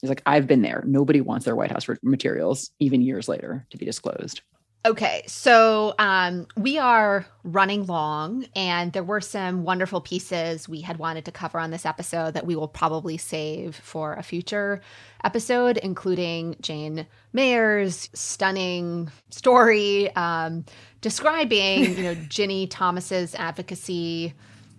He's 0.00 0.10
like, 0.10 0.22
I've 0.26 0.46
been 0.46 0.62
there. 0.62 0.84
Nobody 0.86 1.20
wants 1.20 1.44
their 1.44 1.56
White 1.56 1.72
House 1.72 1.88
materials, 2.02 2.70
even 2.78 3.02
years 3.02 3.28
later, 3.28 3.66
to 3.70 3.76
be 3.76 3.84
disclosed. 3.84 4.42
Okay, 4.86 5.24
so 5.26 5.94
um, 5.98 6.46
we 6.56 6.78
are 6.78 7.26
running 7.42 7.86
long, 7.86 8.46
and 8.54 8.92
there 8.92 9.02
were 9.02 9.20
some 9.20 9.64
wonderful 9.64 10.00
pieces 10.00 10.68
we 10.68 10.80
had 10.80 10.98
wanted 10.98 11.24
to 11.24 11.32
cover 11.32 11.58
on 11.58 11.72
this 11.72 11.84
episode 11.84 12.34
that 12.34 12.46
we 12.46 12.54
will 12.54 12.68
probably 12.68 13.16
save 13.16 13.74
for 13.74 14.14
a 14.14 14.22
future 14.22 14.80
episode, 15.24 15.78
including 15.78 16.56
Jane 16.60 17.08
Mayer's 17.32 18.08
stunning 18.14 19.10
story 19.30 20.14
um, 20.14 20.64
describing, 21.00 21.96
you 21.96 22.02
know, 22.04 22.14
Ginni 22.28 22.68
Thomas's 22.70 23.34
advocacy 23.34 24.32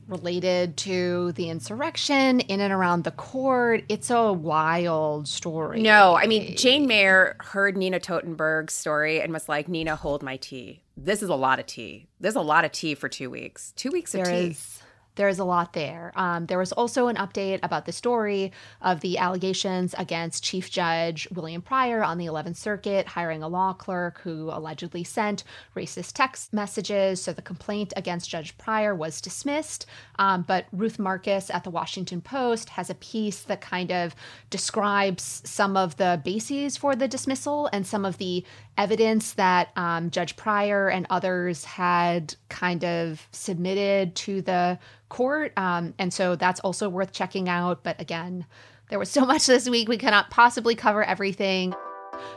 related 0.10 0.78
to 0.78 1.32
the 1.34 1.49
insurrection 1.49 2.39
in 2.41 2.60
and 2.60 2.74
around 2.74 3.03
the 3.03 3.12
court. 3.12 3.84
It's 3.89 4.10
a 4.10 4.34
wild 4.34 5.28
story. 5.28 5.82
No, 5.82 6.16
I 6.16 6.28
mean, 6.28 6.55
Jane 6.57 6.88
Mayer 6.88 7.36
heard 7.39 7.78
Nina 7.78 7.99
Totenberg's 7.99 8.74
story 8.74 9.22
and 9.22 9.32
was 9.32 9.47
like, 9.47 9.68
Nina, 9.68 9.95
hold 9.95 10.24
my 10.24 10.38
tea. 10.38 10.82
This 10.97 11.24
is 11.24 11.30
a 11.30 11.36
lot 11.36 11.60
of 11.60 11.66
tea. 11.66 12.07
There's 12.20 12.36
a 12.36 12.41
lot 12.41 12.66
of 12.66 12.72
tea 12.72 12.95
for 12.95 13.07
two 13.07 13.30
weeks. 13.30 13.72
Two 13.76 13.91
weeks 13.91 14.14
of 14.14 14.24
there 14.24 14.34
tea. 14.34 14.47
Is, 14.49 14.79
there's 15.20 15.38
a 15.38 15.44
lot 15.44 15.74
there. 15.74 16.14
Um, 16.16 16.46
there 16.46 16.58
was 16.58 16.72
also 16.72 17.10
an 17.10 17.18
update 17.18 17.60
about 17.62 17.86
the 17.86 17.92
story 17.92 18.54
of 18.82 19.02
the 19.02 19.18
allegations 19.18 19.94
against 19.98 20.46
Chief 20.46 20.72
Judge 20.72 21.28
William 21.30 21.62
Pryor 21.62 22.02
on 22.02 22.18
the 22.18 22.26
11th 22.26 22.56
Circuit 22.56 23.06
hiring 23.06 23.44
a 23.44 23.50
law 23.50 23.74
clerk 23.74 24.22
who 24.22 24.50
allegedly 24.50 25.04
sent 25.04 25.44
racist 25.76 26.14
text 26.14 26.54
messages. 26.54 27.22
So 27.22 27.34
the 27.34 27.42
complaint 27.42 27.92
against 27.98 28.30
Judge 28.30 28.58
Pryor 28.58 28.96
was 28.96 29.20
dismissed. 29.20 29.86
Um, 30.18 30.44
but 30.44 30.68
Ruth 30.72 30.98
Marcus 30.98 31.50
at 31.50 31.66
the 31.66 31.70
Washington 31.70 32.22
Post 32.22 32.70
has 32.70 32.90
a 32.90 32.96
piece 32.96 33.42
that 33.42 33.60
kind 33.60 33.92
of 33.92 34.16
describes 34.50 35.42
some 35.44 35.76
of 35.76 35.98
the 35.98 36.22
bases 36.24 36.78
for 36.78 36.96
the 36.96 37.10
dismissal 37.10 37.70
and 37.74 37.86
some 37.86 38.06
of 38.06 38.20
the 38.20 38.46
evidence 38.78 39.34
that 39.34 39.72
um, 39.76 40.10
Judge 40.12 40.38
Pryor 40.38 40.88
and 40.88 41.06
others 41.10 41.66
had 41.66 42.36
kind 42.48 42.86
of 42.86 43.28
submitted 43.34 44.16
to 44.16 44.42
the 44.42 44.80
court. 45.10 45.51
Um, 45.57 45.93
and 45.99 46.14
so 46.14 46.36
that's 46.36 46.60
also 46.62 46.88
worth 46.89 47.12
checking 47.12 47.49
out. 47.49 47.84
But 47.84 47.99
again, 47.99 48.45
there 48.89 48.99
was 48.99 49.10
so 49.10 49.26
much 49.26 49.45
this 49.45 49.70
week, 49.70 49.88
we 49.88 49.97
cannot 49.97 50.30
possibly 50.30 50.76
cover 50.76 51.03
everything. 51.03 51.74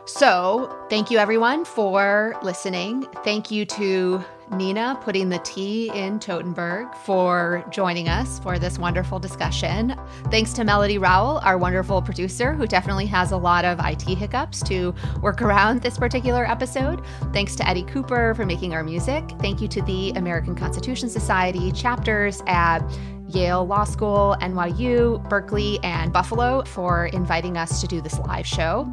So, 0.04 0.86
thank 0.88 1.10
you 1.10 1.18
everyone 1.18 1.64
for 1.64 2.36
listening. 2.42 3.02
Thank 3.24 3.50
you 3.50 3.64
to 3.66 4.24
Nina 4.53 4.98
putting 5.00 5.28
the 5.28 5.38
tea 5.38 5.90
in 5.94 6.18
Totenberg 6.18 6.94
for 6.94 7.64
joining 7.70 8.09
us 8.09 8.38
for 8.38 8.59
this 8.59 8.78
wonderful 8.78 9.18
discussion. 9.18 9.98
Thanks 10.30 10.53
to 10.55 10.64
Melody 10.64 10.98
Rowell, 10.98 11.38
our 11.42 11.57
wonderful 11.57 12.03
producer, 12.03 12.53
who 12.53 12.66
definitely 12.66 13.07
has 13.07 13.32
a 13.32 13.36
lot 13.36 13.64
of 13.64 13.80
IT 13.80 14.03
hiccups 14.03 14.62
to 14.64 14.94
work 15.20 15.40
around 15.42 15.82
this 15.82 15.96
particular 15.96 16.44
episode. 16.46 17.03
Thanks 17.32 17.57
to 17.57 17.68
Eddie 17.68 17.84
Cooper 17.84 18.34
for 18.34 18.44
making 18.44 18.74
our 18.74 18.84
music. 18.84 19.24
Thank 19.40 19.61
you 19.61 19.68
to 19.68 19.82
the 19.82 20.11
American 20.11 20.55
Constitution 20.55 21.09
Society 21.09 21.72
chapters 21.72 22.42
at 22.46 22.80
Yale 23.28 23.66
Law 23.66 23.84
School, 23.84 24.36
NYU, 24.40 25.26
Berkeley, 25.28 25.78
and 25.82 26.12
Buffalo 26.12 26.62
for 26.64 27.07
inviting 27.07 27.57
us 27.57 27.80
to 27.80 27.86
do 27.86 28.00
this 28.00 28.18
live 28.20 28.46
show. 28.46 28.90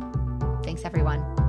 Thanks, 0.64 0.84
everyone. 0.86 1.49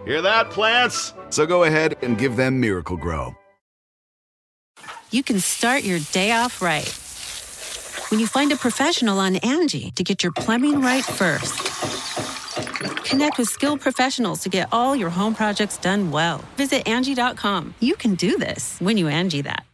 Hear 0.05 0.21
that, 0.21 0.49
plants? 0.49 1.13
So 1.29 1.45
go 1.45 1.63
ahead 1.63 1.95
and 2.01 2.17
give 2.17 2.35
them 2.35 2.59
Miracle-Gro. 2.59 3.35
you 5.11 5.23
can 5.23 5.39
start 5.39 5.83
your 5.83 5.99
day 6.11 6.31
off 6.31 6.61
right. 6.61 6.87
When 8.09 8.19
you 8.19 8.27
find 8.27 8.51
a 8.51 8.55
professional 8.55 9.19
on 9.19 9.35
Angi 9.35 9.93
to 9.95 10.03
get 10.03 10.23
your 10.23 10.31
plumbing 10.31 10.81
right 10.81 11.03
first. 11.03 11.67
Connect 13.03 13.37
with 13.37 13.49
skilled 13.49 13.81
professionals 13.81 14.39
to 14.41 14.49
get 14.49 14.69
all 14.71 14.95
your 14.95 15.09
home 15.09 15.35
projects 15.35 15.77
done 15.77 16.11
well. 16.11 16.43
Visit 16.55 16.85
Angi.com. 16.85 17.75
You 17.81 17.95
can 17.95 18.15
do 18.15 18.37
this 18.37 18.77
when 18.79 18.97
you 18.97 19.05
Angi 19.05 19.43
that. 19.43 19.65